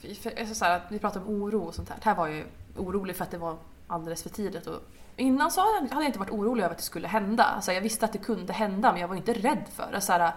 [0.00, 1.98] För, för, alltså så här, vi pratar om oro och sånt här.
[2.02, 2.44] Här var jag
[2.76, 4.66] orolig för att det var alldeles för tidigt.
[4.66, 4.80] Och
[5.16, 7.44] innan så hade jag inte varit orolig över att det skulle hända.
[7.44, 10.00] Alltså, jag visste att det kunde hända men jag var inte rädd för det.
[10.00, 10.32] Så här,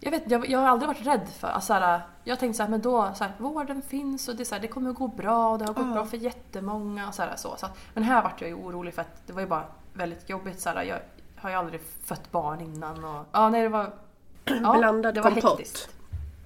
[0.00, 2.62] jag, vet, jag, jag har aldrig varit rädd för alltså, så här, Jag tänkte så
[2.62, 5.08] här, men då, så här, vården finns och det, så här, det kommer att gå
[5.08, 5.92] bra och det har gått Ja.
[5.92, 7.08] bra för jättemånga.
[7.08, 7.54] Och så här, så.
[7.56, 10.30] Så, att- men här vart jag ju orolig för att det var ju bara väldigt
[10.30, 10.60] jobbigt.
[10.60, 10.98] Så här, jag
[11.36, 13.04] har ju aldrig fött barn innan.
[13.04, 13.92] Och, ja, nej, det var,
[14.44, 15.58] ja, Blandad det var kompott.
[15.58, 15.88] hektiskt.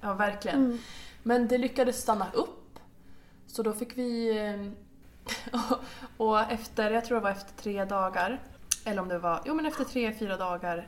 [0.01, 0.79] Ja, verkligen.
[1.23, 2.79] Men det lyckades stanna upp.
[3.47, 4.37] Så då fick vi...
[4.47, 5.61] eh,
[6.17, 8.39] och efter, jag tror det var efter tre dagar,
[8.85, 10.87] eller om det var, jo men efter tre, fyra dagar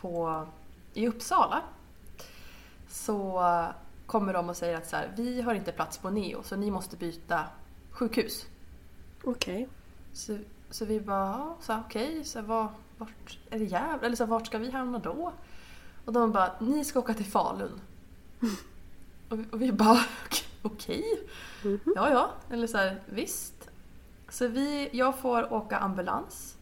[0.00, 0.46] på,
[0.94, 1.62] i Uppsala
[2.88, 3.42] så
[4.06, 6.70] kommer de och säger att så här, vi har inte plats på Neo så ni
[6.70, 7.44] måste byta
[7.90, 8.46] sjukhus.
[9.24, 9.68] Okej.
[10.12, 10.38] Så,
[10.70, 12.68] så vi bara, så okej, så här, var,
[12.98, 14.06] vart är det Gävle?
[14.06, 15.32] Eller så vart ska vi hamna då?
[16.04, 17.80] Och de bara, ni ska åka till Falun.
[19.28, 20.00] och, vi- och vi bara,
[20.62, 21.04] okej,
[21.96, 23.70] ja ja, eller så här, visst.
[24.28, 26.56] Så vi, jag får åka ambulans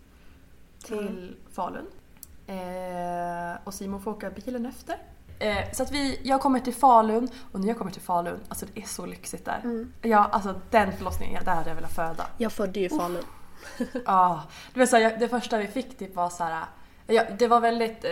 [0.84, 1.86] till Falun.
[2.50, 4.96] Eh, och Simon får åka bilen efter.
[5.38, 8.66] Eh, så att vi, jag kommer till Falun och när jag kommer till Falun, alltså
[8.74, 9.86] det är så lyxigt där.
[10.02, 12.26] Ja, alltså den förlossningen, där hade jag velat föda.
[12.38, 13.24] Jag födde ju i Falun.
[14.06, 14.42] Ja,
[14.74, 16.64] det, var så här, jag- det första vi fick typ var så här.
[17.06, 18.04] Ja, det var väldigt...
[18.04, 18.10] Eh,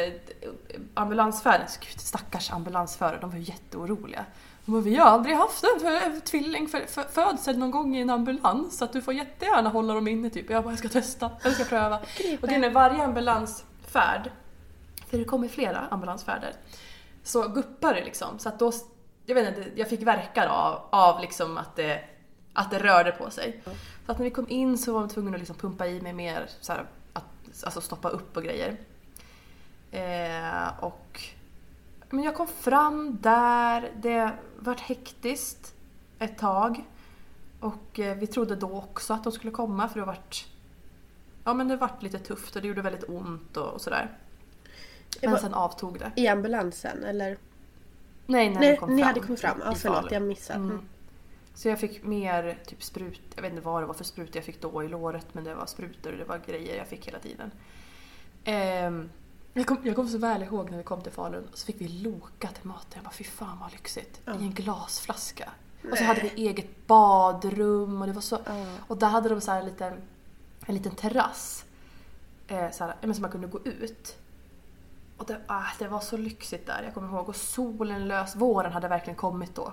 [0.94, 4.24] ambulansfärden, gud stackars ambulansförare, de var ju jätteoroliga.
[4.64, 8.00] De bara, vi har aldrig haft en för, tvilling för, för, födsel någon gång i
[8.00, 10.50] en ambulans så att du får jättegärna hålla dem inne typ.
[10.50, 11.98] Jag bara, jag ska testa, jag ska pröva.
[12.40, 13.02] Och det är när varje
[13.90, 14.30] färd,
[15.06, 16.52] för det kommer flera ambulansfärder,
[17.22, 18.38] så guppar det liksom.
[18.38, 18.72] Så att då,
[19.26, 22.04] jag vet inte, jag fick verkar av, av liksom att det,
[22.52, 23.62] att det rörde på sig.
[24.06, 26.12] Så att när vi kom in så var de tvungna att liksom pumpa i mig
[26.12, 27.24] mer, så här, att,
[27.64, 28.76] alltså stoppa upp och grejer.
[29.90, 31.22] Eh, och
[32.10, 35.74] men jag kom fram där, det vart hektiskt
[36.18, 36.84] ett tag.
[37.60, 40.46] Och eh, vi trodde då också att de skulle komma för det vart
[41.48, 44.18] Ja men det vart lite tufft och det gjorde väldigt ont och, och sådär.
[45.22, 46.12] Men var- sen avtog det.
[46.16, 47.38] I ambulansen eller?
[48.26, 49.06] Nej, när Nej, kom ni fram.
[49.06, 49.60] hade kommit fram.
[49.64, 50.58] Ja, i förlåt, jag missade.
[50.58, 50.80] Mm.
[51.54, 54.44] Så jag fick mer typ sprut, jag vet inte vad det var för sprutor jag
[54.44, 57.18] fick då i låret men det var sprutor och det var grejer jag fick hela
[57.18, 57.50] tiden.
[58.44, 59.10] Ehm,
[59.52, 61.88] jag, kom, jag kommer så väl ihåg när vi kom till Falun så fick vi
[61.88, 62.92] Loka till maten.
[62.94, 64.20] Jag bara fy fan vad lyxigt.
[64.26, 65.50] I en glasflaska.
[65.90, 68.38] Och så hade vi eget badrum och det var så...
[68.86, 69.92] Och där hade de så här en liten,
[70.68, 71.64] en liten terrass.
[72.46, 74.16] Eh, så, här, så man kunde gå ut.
[75.16, 77.28] Och det, ah, det var så lyxigt där, jag kommer ihåg.
[77.28, 79.72] Och solen lös, våren hade verkligen kommit då.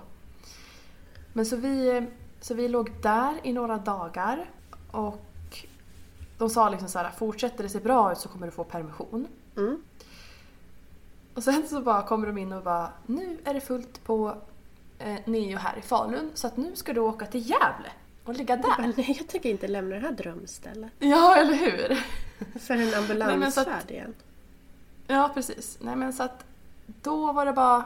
[1.32, 2.06] Men så vi,
[2.40, 4.50] så vi låg där i några dagar
[4.90, 5.22] och
[6.38, 9.28] de sa liksom så här, fortsätter det se bra ut så kommer du få permission.
[9.56, 9.82] Mm.
[11.34, 14.36] Och sen så bara kommer de in och bara, nu är det fullt på
[14.98, 17.92] eh, Neo här i Falun så att nu ska du åka till Gävle
[18.26, 18.74] och ligga där.
[18.78, 20.92] Men nej, jag tänker inte lämna det här drömstället.
[20.98, 22.04] Ja, eller hur?
[22.58, 24.14] För en ambulansfärd igen.
[25.06, 25.78] Ja, precis.
[25.80, 26.44] Nej men så att
[26.86, 27.84] då var det bara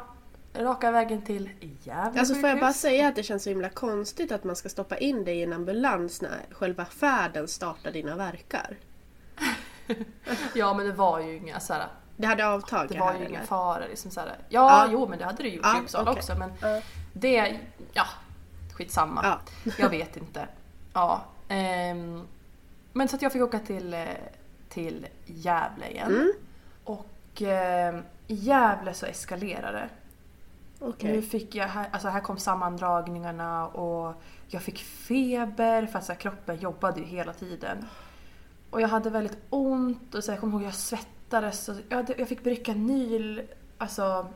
[0.54, 1.50] raka vägen till
[1.84, 4.68] Gävle Alltså får jag bara säga att det känns så himla konstigt att man ska
[4.68, 8.76] stoppa in dig i en ambulans när själva färden startar dina verkar.
[10.54, 11.86] Ja men det var ju inga så här,
[12.16, 13.86] Det hade avtagit det var här ju ingen fara.
[13.90, 14.28] Liksom så här.
[14.28, 14.88] Ja, Ja.
[14.92, 16.20] jo men det hade det gjort Ja, i Uppsala okej.
[16.20, 16.82] också men Ja.
[17.12, 17.58] det,
[17.92, 18.06] ja,
[18.80, 19.20] skitsamma.
[19.22, 19.40] Ja.
[19.78, 20.48] Jag vet inte.
[20.92, 21.24] Ja.
[21.48, 22.26] ehm,
[22.92, 24.06] men så att jag fick åka till, eh,
[24.68, 26.10] till Gävle igen.
[26.10, 26.32] Mm.
[26.84, 29.88] Och ehm, i Gävle så eskalerade det.
[30.80, 31.12] Okej.
[31.12, 36.12] Nu fick jag, här, alltså här kom sammandragningarna och jag fick feber för att så
[36.12, 37.84] här, kroppen jobbade ju hela tiden.
[38.70, 41.96] Och jag hade väldigt ont och så här, jag kommer ihåg jag svettades och jag,
[41.96, 43.42] hade, jag fick bricka Nyl,
[43.78, 44.26] alltså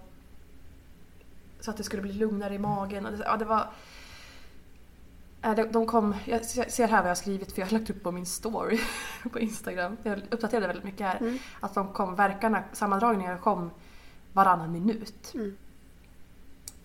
[1.61, 3.07] så att det skulle bli lugnare i magen.
[3.07, 3.69] Och det, ja, det var...
[5.73, 8.13] De- kom, jag ser här vad jag har skrivit för jag har lagt upp på
[8.13, 8.81] min story
[9.33, 9.97] på Instagram.
[10.03, 11.39] Jag uppdaterade väldigt mycket här.
[11.61, 13.71] Att de kom, verkarna, sammandragningarna kom
[14.33, 15.35] varannan minut.
[15.35, 15.57] Mm.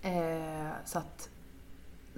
[0.01, 1.29] Eh, så att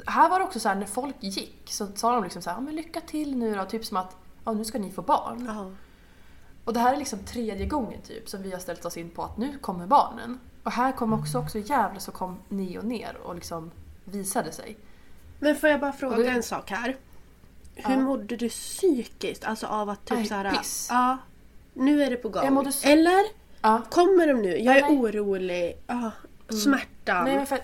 [0.06, 2.62] här var det också så här när folk gick så sa de liksom så här,
[2.62, 5.46] men lycka till nu då, typ som att ja, nu ska ni få barn.
[5.48, 5.72] Ja.
[6.66, 9.24] Och det här är liksom tredje gången typ som vi har ställt oss in på
[9.24, 10.40] att nu kommer barnen.
[10.64, 13.72] Och här kom också, också i Gävle så kom Neo ner och liksom
[14.04, 14.78] visade sig.
[15.42, 16.98] Men får jag bara fråga det- en sak här?
[17.76, 18.00] Hur Ja.
[18.00, 19.44] mådde du psykiskt?
[19.46, 20.60] Alltså av att typ såhär...
[20.90, 21.18] Ja.
[21.74, 22.44] Nu är det på gång.
[22.44, 23.24] Jag mådde s- Eller?
[23.62, 23.82] Ja.
[23.90, 24.58] Kommer de nu?
[24.58, 25.00] Jag är nej.
[25.00, 25.78] orolig.
[25.88, 26.12] Ja.
[26.64, 27.26] Smärtan.
[27.26, 27.60] Nej, men för,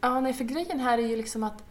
[0.00, 1.62] ja, nej, för grejen här är ju liksom att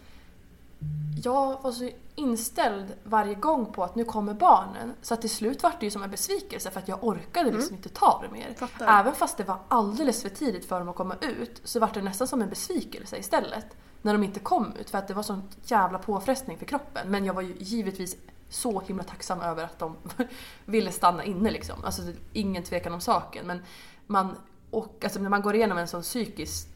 [1.23, 4.93] jag var så inställd varje gång på att nu kommer barnen.
[5.01, 7.75] Så att till slut var det ju som en besvikelse för att jag orkade liksom
[7.75, 8.53] inte ta det mer.
[8.57, 8.99] Fattar.
[8.99, 12.01] Även fast det var alldeles för tidigt för dem att komma ut så var det
[12.01, 13.65] nästan som en besvikelse istället.
[14.01, 17.07] När de inte kom ut för att det var sån jävla påfrestning för kroppen.
[17.11, 18.15] Men jag var ju givetvis
[18.49, 19.95] så himla tacksam över att de
[20.65, 21.83] ville stanna inne liksom.
[21.85, 22.01] Alltså
[22.33, 23.47] ingen tvekan om saken.
[23.47, 23.61] Men
[24.07, 24.35] man,
[24.71, 26.67] och, alltså, när man går igenom en sån psykisk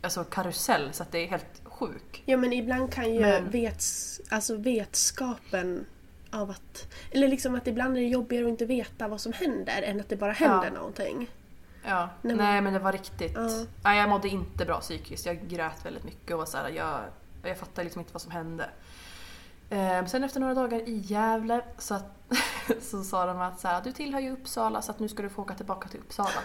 [0.00, 2.22] alltså, karusell så att det är helt sjuk.
[2.26, 5.86] Ja men ibland kan ju Men- vets, alltså vetskapen
[6.30, 6.92] av att...
[7.10, 10.08] Eller liksom att ibland är det jobbigare att inte veta vad som händer än att
[10.08, 10.72] det bara händer Ja.
[10.72, 11.30] någonting.
[11.84, 12.08] Ja.
[12.22, 13.32] Nej, Nej, men- det var riktigt...
[13.34, 13.48] Ja.
[13.84, 15.26] Nej, jag mådde inte bra psykiskt.
[15.26, 17.00] Jag grät väldigt mycket och var så här, jag,
[17.42, 18.70] jag fattade liksom inte vad som hände.
[19.70, 22.12] Eh, sen efter några dagar i Gävle så, att,
[22.82, 25.28] så sa de att så här, du tillhör ju Uppsala så att nu ska du
[25.28, 26.40] få åka tillbaka till Uppsala.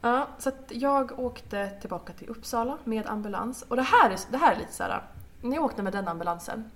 [0.00, 3.62] Ja, så att jag åkte tillbaka till Uppsala med ambulans.
[3.68, 5.02] Och det här är, det här är lite så här.
[5.42, 6.70] När jag åkte med den ambulansen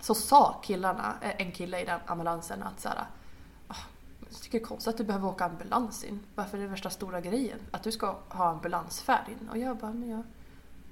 [0.00, 3.06] så sa killarna, en kille i den ambulansen att så här, "Ah,
[4.32, 6.20] jag tycker det är konstigt att du behöver åka ambulans in.
[6.34, 7.58] Varför är det värsta stora grejen?
[7.70, 9.48] Att du ska ha ambulansfärd in.
[9.48, 10.22] Och jag bara, men jag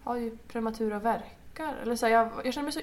[0.04, 1.74] har ju prematura verkar.
[1.82, 2.80] Eller så här, jag, jag känner mig så...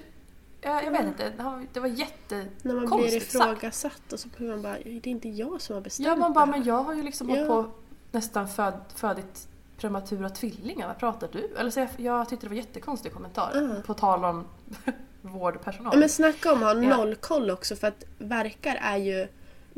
[0.61, 1.29] Jag, jag vet inte,
[1.73, 3.35] det var- jättekonstigt När man blir sagt.
[3.35, 6.33] ifrågasatt och så blir man bara, det är inte jag som har bestämt Ja, man
[6.33, 7.45] bara, det här." men jag har ju liksom Ja.
[7.45, 7.65] på
[8.11, 9.47] nästan föd, födit
[9.77, 11.55] prematura tvillingar, vad pratar du?
[11.57, 13.51] Eller så jag, jag tyckte det var jättekonstig kommentar.
[13.55, 13.83] Mm.
[13.83, 14.45] På tal om
[15.21, 15.99] vårdpersonal.
[15.99, 19.27] Men snacka om att ha noll koll också för att verkar är ju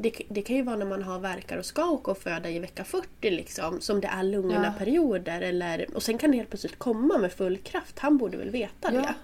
[0.02, 2.60] det, det kan ju vara när man har verkar och ska åka och föda i
[2.60, 3.82] vecka 40 liksom.
[3.82, 4.74] Som det är lugna Ja.
[4.78, 5.42] perioder.
[5.42, 8.00] Eller, och sen kan det helt plötsligt komma med full kraft.
[8.00, 9.02] Han borde väl veta Ja.
[9.02, 9.16] det?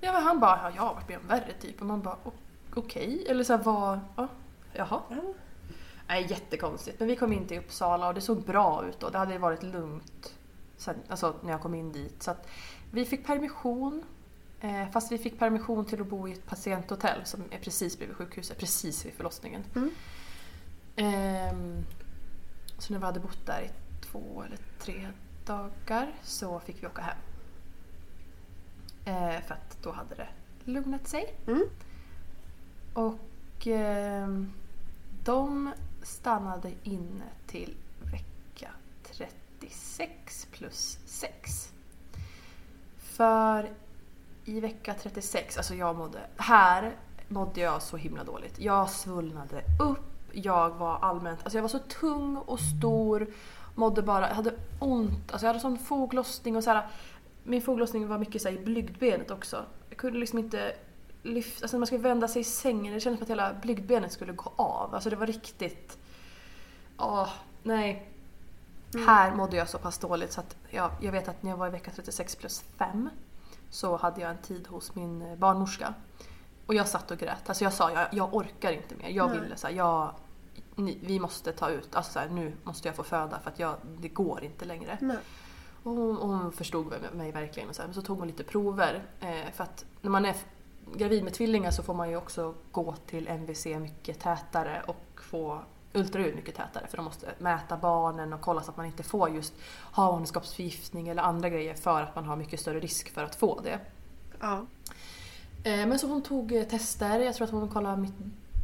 [0.00, 1.80] Ja, men han bara, ja, jag har varit med om värre typ.
[1.80, 2.32] Och man bara, "O-
[2.74, 3.26] okej.
[3.28, 4.28] Eller så här, vad, ja,
[4.72, 5.00] jaha.
[5.10, 5.16] Ja.
[6.08, 6.98] Nej, jättekonstigt.
[7.00, 9.08] Men vi kom in till Uppsala och det såg bra ut då.
[9.08, 10.34] Det hade varit lugnt
[10.76, 12.22] sen, alltså, när jag kom in dit.
[12.22, 12.34] Så
[12.92, 14.02] vi fick permission.
[14.62, 18.16] Eh, fast vi fick permission till att bo i ett patienthotell som är precis bredvid
[18.16, 19.64] sjukhuset, precis vid förlossningen.
[19.74, 19.90] Mm.
[20.96, 21.84] Ehm,
[22.78, 23.70] så när vi hade bott där i
[24.00, 25.08] två eller tre
[25.46, 27.16] dagar så fick vi åka hem.
[29.04, 30.28] Eh, för att då hade det
[30.64, 31.34] lugnat sig.
[31.46, 31.64] Mm.
[32.92, 34.52] Och ehm,
[35.24, 35.72] de
[36.02, 37.76] stannade inne till
[38.12, 38.70] vecka
[39.02, 41.72] 36 plus 6.
[42.96, 43.70] För
[44.44, 46.96] i vecka 36, alltså jag mådde, här
[47.28, 48.58] mådde jag så himla dåligt.
[48.58, 53.26] Jag svullnade upp, jag var allmänt, alltså jag var så tung och stor,
[53.74, 56.86] mådde bara, jag hade ont, alltså jag hade sån foglossning och så här.
[57.44, 59.64] Min foglossning var mycket så här i blygdbenet också.
[59.88, 60.72] Jag kunde liksom inte
[61.22, 64.12] lyfta, alltså när man skulle vända sig i sängen, det kändes som att hela blygdbenet
[64.12, 64.94] skulle gå av.
[64.94, 65.98] Alltså det var riktigt,
[66.98, 67.28] åh,
[67.62, 68.08] nej.
[69.06, 71.66] Här mådde jag så pass dåligt så att ja, jag vet att när jag var
[71.66, 73.10] i vecka 36 plus 5
[73.72, 75.94] så hade jag en tid hos min eh, barnmorska.
[76.66, 77.48] Och jag satt och grät.
[77.48, 79.08] Alltså jag sa jag, jag orkar inte mer.
[79.08, 79.40] Jag Nej.
[79.40, 80.14] ville så här, jag,
[80.74, 83.58] ni, vi måste ta ut, alltså så här, nu måste jag få föda för att
[83.58, 84.98] jag, det går inte längre.
[85.00, 85.16] Nej.
[85.82, 87.68] Och hon, hon förstod mig, verkligen.
[87.68, 87.88] Och så, här.
[87.88, 89.02] Men så tog hon lite prover.
[89.20, 90.36] Eh, för att när man är
[90.94, 95.62] gravid med tvillingar så får man ju också gå till MVC mycket tätare och få
[95.94, 99.30] ultraljud mycket tätare för de måste mäta barnen och kolla så att man inte får
[99.30, 99.54] just
[99.92, 103.78] havandeskapsförgiftning eller andra grejer för att man har mycket större risk för att få det.
[104.40, 104.66] Ja.
[105.64, 108.14] Eh, Men så hon tog eh, tester, jag tror att hon kollade mitt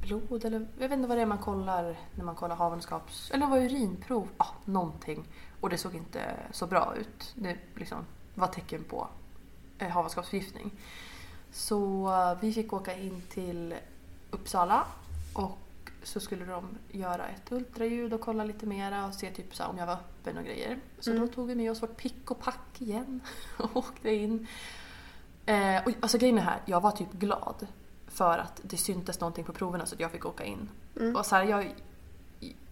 [0.02, 3.34] blod eller jag vet inte vad det är man kollar när man kollar havandeskapsprov.
[3.34, 5.24] Eller det var urinprov, ja någonting.
[5.60, 6.20] Och det såg inte
[6.52, 7.32] så bra ut.
[7.34, 7.98] Det liksom
[8.34, 9.08] var tecken på
[9.78, 10.70] eh, havandeskapsförgiftning.
[11.52, 12.10] Så
[12.40, 13.74] vi fick åka in till
[14.30, 14.84] Uppsala
[15.32, 15.58] och
[16.08, 19.78] så skulle de göra ett ultraljud och kolla lite mera och se typ så om
[19.78, 20.78] jag var öppen och grejer.
[20.98, 23.20] Så då tog vi med oss vårt pick och pack igen
[23.56, 24.46] och åkte in.
[25.46, 27.66] Eh, och, alltså grejen är här, jag var typ glad
[28.06, 30.68] för att det syntes någonting på proverna så att jag fick åka in.
[31.16, 31.74] Och så här, jag,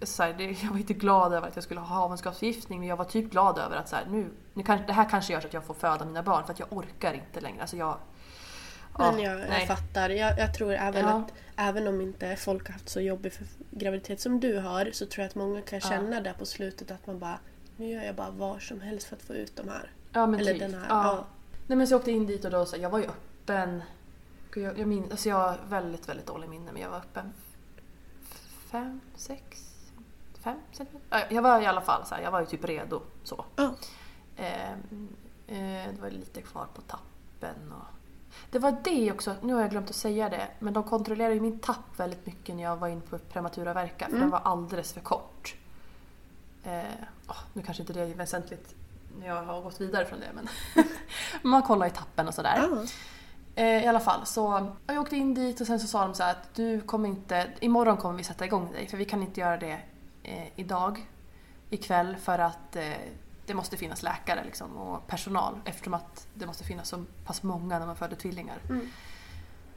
[0.03, 2.97] så här, det, jag var inte glad över att jag skulle ha havandeskapsförgiftning men jag
[2.97, 5.47] var typ glad över att så här, nu, nu kan, det här kanske gör så
[5.47, 7.61] att jag får föda mina barn för att jag orkar inte längre.
[7.61, 7.99] Alltså jag,
[8.99, 10.11] Men Ja, jag, jag fattar.
[10.11, 11.11] Jag, jag tror även Ja.
[11.11, 13.33] att även om inte folk har haft så jobbig
[13.70, 17.07] graviditet som du har så tror jag att många kan känna det på slutet att
[17.07, 17.39] man bara
[17.77, 19.91] nu gör jag bara vad som helst för att få ut de här.
[20.12, 20.61] Ja men Eller typ.
[20.61, 21.05] den här, ja.
[21.05, 21.27] ja.
[21.66, 23.83] Nej men så jag åkte in dit och då så jag var ju öppen.
[24.51, 27.33] Gud, Jag, jag, min, alltså jag har väldigt, väldigt dålig minne men jag var öppen
[28.70, 29.74] fem, sex,
[30.41, 31.07] fem centimeter.
[31.11, 33.45] Ja, Jag var i alla fall så här, jag var ju typ redo så.
[33.57, 33.74] Ja.
[34.37, 35.09] Ehm,
[35.47, 37.95] eh, det var lite kvar på tappen och
[38.51, 41.41] det var det också, nu har jag glömt att säga det, men de kontrollerade ju
[41.41, 44.93] min tapp väldigt mycket när jag var in på prematura verkar för den var alldeles
[44.93, 45.55] för kort.
[46.65, 46.83] Eh,
[47.29, 48.75] åh, nu kanske inte det är väsentligt
[49.19, 50.49] när jag har gått vidare från det men
[51.51, 52.69] man kollar i tappen och sådär.
[52.71, 52.85] Ja.
[53.55, 56.23] Eh, I alla fall så jag åkte in dit och sen så sa de så
[56.23, 59.41] här att du kommer inte, imorgon kommer vi sätta igång dig för vi kan inte
[59.41, 59.81] göra det
[60.23, 61.07] eh, idag,
[61.71, 62.83] ikväll för att eh,
[63.47, 67.78] det måste finnas läkare liksom, och personal eftersom att det måste finnas så pass många
[67.78, 68.59] när man föder tvillingar.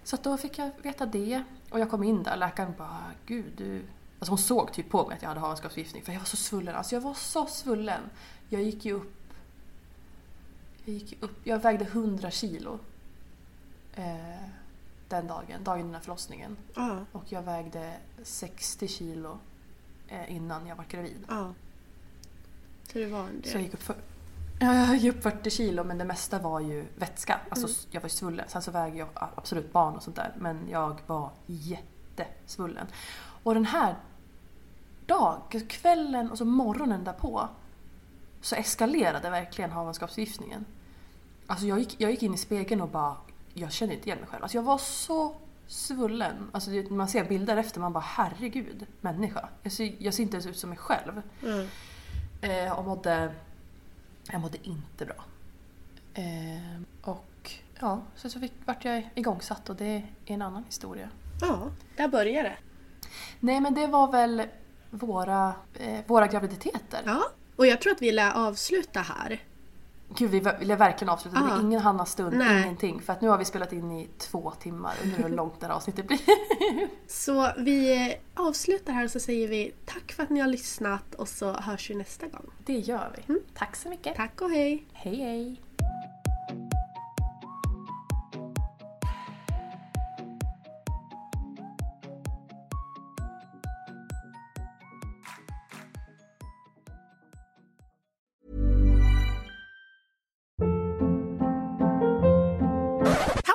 [0.04, 3.54] Så att då fick jag veta det och jag kom in där läkaren bara gud
[3.58, 3.84] du...
[4.20, 6.76] Alltså hon såg typ på mig att jag hade havandeskapsförgiftning för jag var så svullen.
[6.76, 8.02] Alltså jag var så svullen.
[8.50, 9.34] Jag gick ju upp...
[10.86, 11.40] Jag gick upp...
[11.44, 12.80] Jag vägde 100 kilo.
[13.96, 14.50] Eh,
[15.08, 16.58] den dagen, dagen innan förlossningen.
[16.76, 17.06] Ja.
[17.12, 17.94] Och jag vägde
[18.24, 19.40] 60 kilo
[20.08, 21.26] eh, innan jag var gravid.
[21.28, 21.54] ja.
[22.92, 23.06] Så det
[23.44, 23.96] Så jag gick upp, för,
[24.60, 27.40] ja, jag gick upp 40 kilo men det mesta var ju vätska.
[27.50, 28.46] Alltså jag var ju svullen.
[28.50, 32.88] Sen så väger jag absolut barn och sånt där men jag var jättesvullen.
[33.44, 33.96] Och den här
[35.06, 37.50] dagen, kvällen och så morgonen därpå
[38.42, 40.66] så eskalerade verkligen havandeskapsförgiftningen.
[41.48, 43.16] Alltså jag gick, jag gick in i spegeln och bara,
[43.54, 44.44] jag kände inte igen mig själv.
[44.44, 45.36] Alltså jag var så
[45.68, 46.50] svullen.
[46.52, 49.50] Alltså när man ser bilder efter man bara herregud, människa.
[49.64, 51.22] Jag ser, jag ser inte ens ut som mig själv.
[51.44, 51.68] Mm.
[52.42, 53.32] Eh, och mådde,
[54.32, 55.26] jag mådde inte bra.
[56.14, 59.86] Eh, och ja, så, så fick, vart jag igångsatt och det
[60.26, 61.10] är en annan historia.
[61.42, 62.58] Ja, där började det.
[63.40, 64.44] Nej men det var väl
[64.90, 67.02] våra, eh, våra graviditeter.
[67.06, 67.24] Ja.
[67.56, 69.44] Och jag tror att vi lär avsluta här.
[70.16, 71.40] Gud vi ville verkligen avsluta.
[71.40, 71.56] Det Ja.
[71.56, 72.64] blir ingen Hannas stund, Nej.
[72.64, 73.02] ingenting.
[73.02, 74.94] För att nu har vi spelat in i två timmar.
[75.04, 76.20] Undrar hur långt det här avsnittet blir.
[77.08, 81.16] Så vi eh, avslutar här och så säger vi tack för att ni har lyssnat
[81.16, 82.46] och så hörs vi nästa gång.
[82.66, 83.40] det gör vi.
[83.54, 84.16] Tack så mycket.
[84.16, 84.86] Tack och hej!
[84.94, 85.62] Hej hej.